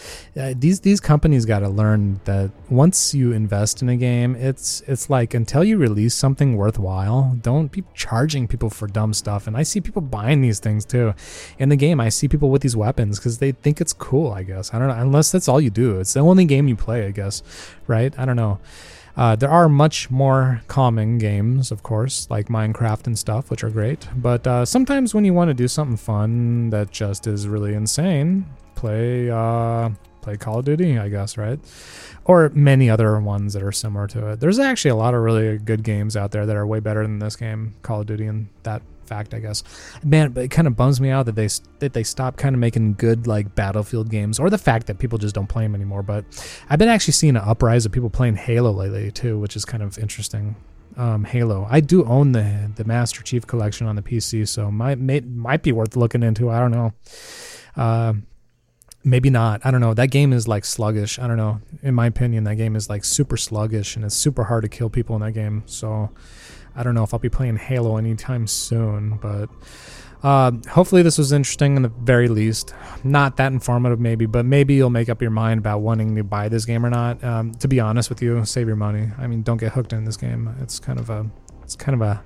Uh, 0.41 0.55
these 0.57 0.81
these 0.81 1.01
companies 1.01 1.45
got 1.45 1.59
to 1.59 1.69
learn 1.69 2.21
that 2.25 2.53
once 2.71 3.15
you 3.15 3.33
invest 3.33 3.83
in 3.83 3.89
a 3.89 3.97
game, 3.97 4.37
it's 4.37 4.83
it's 4.87 5.11
like 5.11 5.35
until 5.35 5.65
you 5.65 5.77
release 5.77 6.15
something 6.15 6.57
worthwhile, 6.57 7.37
don't 7.41 7.73
be 7.73 7.83
charging 7.95 8.47
people 8.47 8.71
for 8.71 8.87
dumb 8.87 9.13
stuff. 9.13 9.49
And 9.49 9.57
I 9.57 9.65
see 9.65 9.81
people 9.81 10.03
buying 10.03 10.41
these 10.41 10.61
things 10.61 10.85
too. 10.85 11.15
In 11.59 11.69
the 11.69 11.77
game, 11.77 12.01
I 12.01 12.11
see 12.11 12.29
people 12.29 12.51
with 12.51 12.63
these 12.63 12.77
weapons 12.77 13.19
because 13.19 13.39
they 13.39 13.51
think 13.51 13.81
it's 13.81 13.93
cool. 13.93 14.31
I 14.31 14.45
guess 14.45 14.73
I 14.73 14.79
don't 14.79 14.87
know. 14.87 14.95
Unless 14.95 15.33
that's 15.33 15.49
all 15.49 15.61
you 15.61 15.71
do, 15.71 15.99
it's 15.99 16.15
the 16.15 16.21
only 16.21 16.45
game 16.45 16.69
you 16.69 16.77
play. 16.77 17.07
I 17.07 17.11
guess, 17.11 17.43
right? 17.89 18.17
I 18.17 18.25
don't 18.25 18.37
know. 18.37 18.61
Uh, 19.17 19.35
there 19.35 19.51
are 19.51 19.69
much 19.69 20.11
more 20.11 20.61
calming 20.69 21.19
games, 21.19 21.71
of 21.71 21.83
course, 21.83 22.29
like 22.29 22.49
Minecraft 22.49 23.07
and 23.07 23.19
stuff, 23.19 23.51
which 23.51 23.65
are 23.65 23.71
great. 23.71 24.07
But 24.17 24.47
uh, 24.47 24.65
sometimes 24.67 25.15
when 25.15 25.25
you 25.25 25.33
want 25.33 25.49
to 25.49 25.55
do 25.55 25.69
something 25.69 25.97
fun 25.97 26.71
that 26.71 26.91
just 26.91 27.27
is 27.27 27.49
really 27.49 27.73
insane, 27.73 28.45
play 28.75 29.31
uh, 29.31 29.91
play 30.21 30.37
Call 30.37 30.59
of 30.59 30.67
Duty, 30.67 30.99
I 30.99 31.09
guess, 31.09 31.39
right? 31.39 31.59
Or 32.25 32.51
many 32.55 32.91
other 32.91 33.19
ones 33.21 33.55
that 33.55 33.63
are 33.63 33.73
similar 33.73 34.07
to 34.09 34.33
it. 34.33 34.41
There's 34.41 34.59
actually 34.59 34.91
a 34.91 34.97
lot 34.97 35.15
of 35.15 35.23
really 35.23 35.57
good 35.59 35.83
games 35.83 36.17
out 36.17 36.33
there 36.33 36.45
that 36.45 36.57
are 36.57 36.67
way 36.67 36.81
better 36.81 37.03
than 37.03 37.19
this 37.19 37.37
game, 37.37 37.75
Call 37.83 38.01
of 38.01 38.07
Duty, 38.07 38.27
and 38.27 38.49
that 38.65 38.83
fact, 39.07 39.35
I 39.35 39.39
guess. 39.39 39.63
Man, 40.05 40.33
but 40.33 40.45
it 40.45 40.49
kind 40.49 40.67
of 40.67 40.77
bums 40.77 41.01
me 41.01 41.11
out 41.11 41.27
that 41.27 41.35
they 41.35 41.49
that 41.79 41.93
they 41.93 42.03
stop 42.03 42.37
kind 42.37 42.55
of 42.55 42.61
making 42.61 42.95
good 42.95 43.27
like 43.27 43.55
Battlefield 43.55 44.11
games, 44.11 44.39
or 44.39 44.51
the 44.51 44.59
fact 44.59 44.87
that 44.87 44.99
people 44.99 45.19
just 45.19 45.35
don't 45.35 45.47
play 45.47 45.65
them 45.65 45.75
anymore. 45.75 46.03
But 46.03 46.25
I've 46.69 46.79
been 46.79 46.89
actually 46.89 47.13
seeing 47.13 47.37
an 47.37 47.43
uprise 47.45 47.87
of 47.87 47.93
people 47.93 48.11
playing 48.11 48.37
Halo 48.37 48.73
lately 48.73 49.11
too, 49.11 49.39
which 49.39 49.57
is 49.57 49.65
kind 49.65 49.83
of 49.83 49.99
interesting. 49.99 50.57
Um, 50.97 51.25
Halo. 51.25 51.67
I 51.69 51.81
do 51.81 52.05
own 52.05 52.33
the 52.33 52.71
the 52.75 52.85
Master 52.85 53.23
Chief 53.23 53.47
Collection 53.47 53.87
on 53.87 53.97
the 53.97 54.03
PC, 54.03 54.49
so 54.49 54.71
might 54.71 54.99
may, 54.99 55.21
might 55.21 55.63
be 55.63 55.73
worth 55.73 55.97
looking 55.97 56.23
into. 56.23 56.51
I 56.51 56.59
don't 56.59 56.71
know. 56.71 56.93
Uh, 57.77 58.15
maybe 59.07 59.31
not. 59.31 59.65
I 59.65 59.71
don't 59.71 59.81
know. 59.81 59.95
That 59.95 60.11
game 60.11 60.33
is 60.33 60.49
like 60.49 60.65
sluggish. 60.65 61.19
I 61.19 61.27
don't 61.29 61.37
know. 61.37 61.61
In 61.83 61.95
my 61.95 62.07
opinion, 62.07 62.45
that 62.45 62.57
game 62.57 62.77
is 62.77 62.91
like 62.91 63.05
super 63.05 63.37
sluggish 63.37 63.97
and 63.97 64.05
it's 64.05 64.17
super 64.17 64.45
hard 64.45 64.63
to 64.63 64.69
kill 64.69 64.91
people 64.91 65.15
in 65.17 65.23
that 65.23 65.33
game. 65.33 65.63
So 65.67 66.11
I 66.77 66.83
don't 66.83 66.95
know 66.95 67.03
if 67.03 67.15
I'll 67.15 67.21
be 67.21 67.29
playing 67.29 67.57
Halo 67.57 67.97
anytime 67.97 68.47
soon, 68.47 69.17
but 69.17 69.49
uh, 70.23 70.53
hopefully 70.69 71.03
this 71.03 71.19
was 71.19 71.33
interesting 71.33 71.77
in 71.77 71.83
the 71.83 71.89
very 71.89 72.29
least. 72.29 72.75
Not 73.05 73.37
that 73.37 73.53
informative, 73.53 74.01
maybe, 74.01 74.27
but 74.27 74.45
maybe 74.45 74.75
you'll 74.75 74.91
make 74.91 75.09
up 75.09 75.23
your 75.23 75.31
mind 75.31 75.59
about 75.59 75.81
wanting 75.81 76.15
to 76.17 76.25
buy 76.25 76.49
this 76.49 76.65
game 76.65 76.85
or 76.85 76.91
not. 76.91 77.23
Um, 77.23 77.53
to 77.55 77.69
be 77.69 77.81
honest 77.81 78.09
with 78.09 78.21
you, 78.23 78.45
save 78.45 78.67
your 78.67 78.77
money. 78.77 79.09
I 79.19 79.27
mean, 79.27 79.43
don't 79.43 79.59
get 79.59 79.73
hooked 79.73 79.93
in 79.93 80.05
this 80.05 80.17
game. 80.17 80.55
It's 80.61 80.79
kind 80.79 80.99
of 80.99 81.11
a, 81.11 81.31
it's 81.63 81.77
kind 81.77 81.95
of 81.95 82.03
a, 82.03 82.23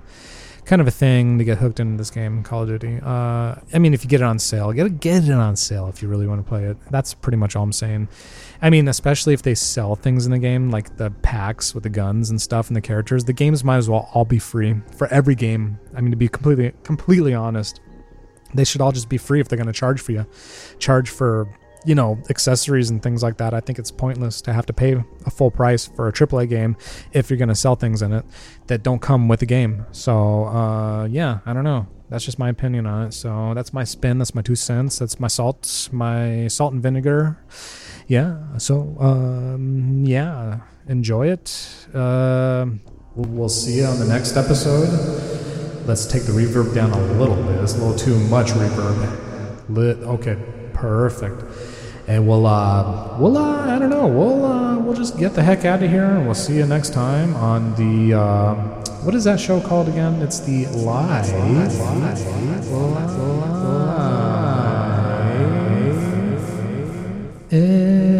kind 0.65 0.81
of 0.81 0.87
a 0.87 0.91
thing 0.91 1.37
to 1.37 1.43
get 1.43 1.57
hooked 1.57 1.79
into 1.79 1.97
this 1.97 2.11
game, 2.11 2.43
Call 2.43 2.63
of 2.63 2.69
Duty. 2.69 2.99
Uh, 3.03 3.55
I 3.73 3.79
mean, 3.79 3.93
if 3.93 4.03
you 4.03 4.09
get 4.09 4.21
it 4.21 4.25
on 4.25 4.39
sale, 4.39 4.71
get 4.71 4.85
it, 4.85 4.99
get 4.99 5.23
it 5.23 5.31
on 5.31 5.55
sale 5.55 5.87
if 5.87 6.01
you 6.01 6.07
really 6.07 6.27
want 6.27 6.43
to 6.43 6.47
play 6.47 6.65
it. 6.65 6.77
That's 6.89 7.13
pretty 7.13 7.37
much 7.37 7.55
all 7.55 7.63
I'm 7.63 7.71
saying. 7.71 8.09
I 8.61 8.69
mean, 8.69 8.87
especially 8.87 9.33
if 9.33 9.41
they 9.41 9.55
sell 9.55 9.95
things 9.95 10.25
in 10.25 10.31
the 10.31 10.39
game, 10.39 10.69
like 10.69 10.97
the 10.97 11.09
packs 11.09 11.73
with 11.73 11.83
the 11.83 11.89
guns 11.89 12.29
and 12.29 12.39
stuff 12.39 12.67
and 12.67 12.75
the 12.75 12.81
characters, 12.81 13.25
the 13.25 13.33
games 13.33 13.63
might 13.63 13.77
as 13.77 13.89
well 13.89 14.09
all 14.13 14.25
be 14.25 14.37
free 14.37 14.75
for 14.95 15.07
every 15.07 15.33
game. 15.33 15.79
I 15.95 16.01
mean, 16.01 16.11
to 16.11 16.17
be 16.17 16.27
completely 16.27 16.73
completely 16.83 17.33
honest, 17.33 17.81
they 18.53 18.63
should 18.63 18.81
all 18.81 18.91
just 18.91 19.09
be 19.09 19.17
free 19.17 19.39
if 19.39 19.47
they're 19.47 19.57
going 19.57 19.67
to 19.67 19.73
charge 19.73 19.99
for 19.99 20.11
you. 20.11 20.27
Charge 20.77 21.09
for 21.09 21.47
you 21.83 21.95
know 21.95 22.21
accessories 22.29 22.91
and 22.91 23.01
things 23.01 23.23
like 23.23 23.37
that. 23.37 23.55
I 23.55 23.61
think 23.61 23.79
it's 23.79 23.89
pointless 23.89 24.41
to 24.41 24.53
have 24.53 24.67
to 24.67 24.73
pay 24.73 25.03
a 25.25 25.31
full 25.31 25.49
price 25.49 25.87
for 25.87 26.07
a 26.07 26.13
AAA 26.13 26.47
game 26.47 26.77
if 27.13 27.31
you're 27.31 27.37
going 27.37 27.49
to 27.49 27.55
sell 27.55 27.75
things 27.75 28.03
in 28.03 28.13
it 28.13 28.25
that 28.67 28.83
don't 28.83 29.01
come 29.01 29.27
with 29.27 29.39
the 29.39 29.47
game. 29.47 29.87
So 29.91 30.45
uh, 30.45 31.05
yeah, 31.05 31.39
I 31.47 31.53
don't 31.53 31.63
know. 31.63 31.87
That's 32.09 32.25
just 32.25 32.37
my 32.37 32.49
opinion 32.49 32.85
on 32.85 33.07
it. 33.07 33.13
So 33.13 33.53
that's 33.55 33.73
my 33.73 33.85
spin. 33.85 34.17
That's 34.17 34.35
my 34.35 34.41
two 34.41 34.55
cents. 34.55 34.99
That's 34.99 35.19
my 35.19 35.29
salt. 35.29 35.89
My 35.91 36.47
salt 36.47 36.73
and 36.73 36.83
vinegar. 36.83 37.39
Yeah. 38.11 38.57
So 38.57 38.97
um, 38.99 40.03
yeah, 40.05 40.59
enjoy 40.89 41.29
it. 41.29 41.47
Uh, 41.93 42.65
we'll, 43.15 43.29
we'll 43.29 43.47
see 43.47 43.77
you 43.77 43.85
on 43.85 43.99
the 43.99 44.05
next 44.05 44.35
episode. 44.35 44.89
Let's 45.85 46.05
take 46.05 46.23
the 46.23 46.33
reverb 46.33 46.75
down 46.75 46.91
a 46.91 47.01
little 47.13 47.37
bit. 47.37 47.63
It's 47.63 47.75
a 47.75 47.77
little 47.77 47.97
too 47.97 48.19
much 48.27 48.47
reverb. 48.47 49.69
Lit. 49.69 49.99
Okay. 49.99 50.37
Perfect. 50.73 51.41
And 52.09 52.27
we'll 52.27 52.45
uh 52.45 53.17
we'll 53.17 53.37
uh 53.37 53.73
I 53.73 53.79
don't 53.79 53.89
know 53.89 54.07
we'll 54.07 54.43
uh 54.43 54.77
we'll 54.77 54.95
just 54.95 55.17
get 55.17 55.33
the 55.33 55.43
heck 55.43 55.63
out 55.63 55.81
of 55.81 55.89
here 55.89 56.03
and 56.03 56.25
we'll 56.25 56.35
see 56.35 56.57
you 56.57 56.65
next 56.65 56.91
time 56.93 57.33
on 57.37 57.73
the 57.75 58.19
uh, 58.19 58.55
what 59.05 59.15
is 59.15 59.23
that 59.23 59.39
show 59.39 59.61
called 59.61 59.87
again? 59.87 60.21
It's 60.21 60.41
the 60.41 60.65
live. 60.67 61.31
live. 61.31 61.79
live. 61.79 62.21
Eh. 67.53 68.10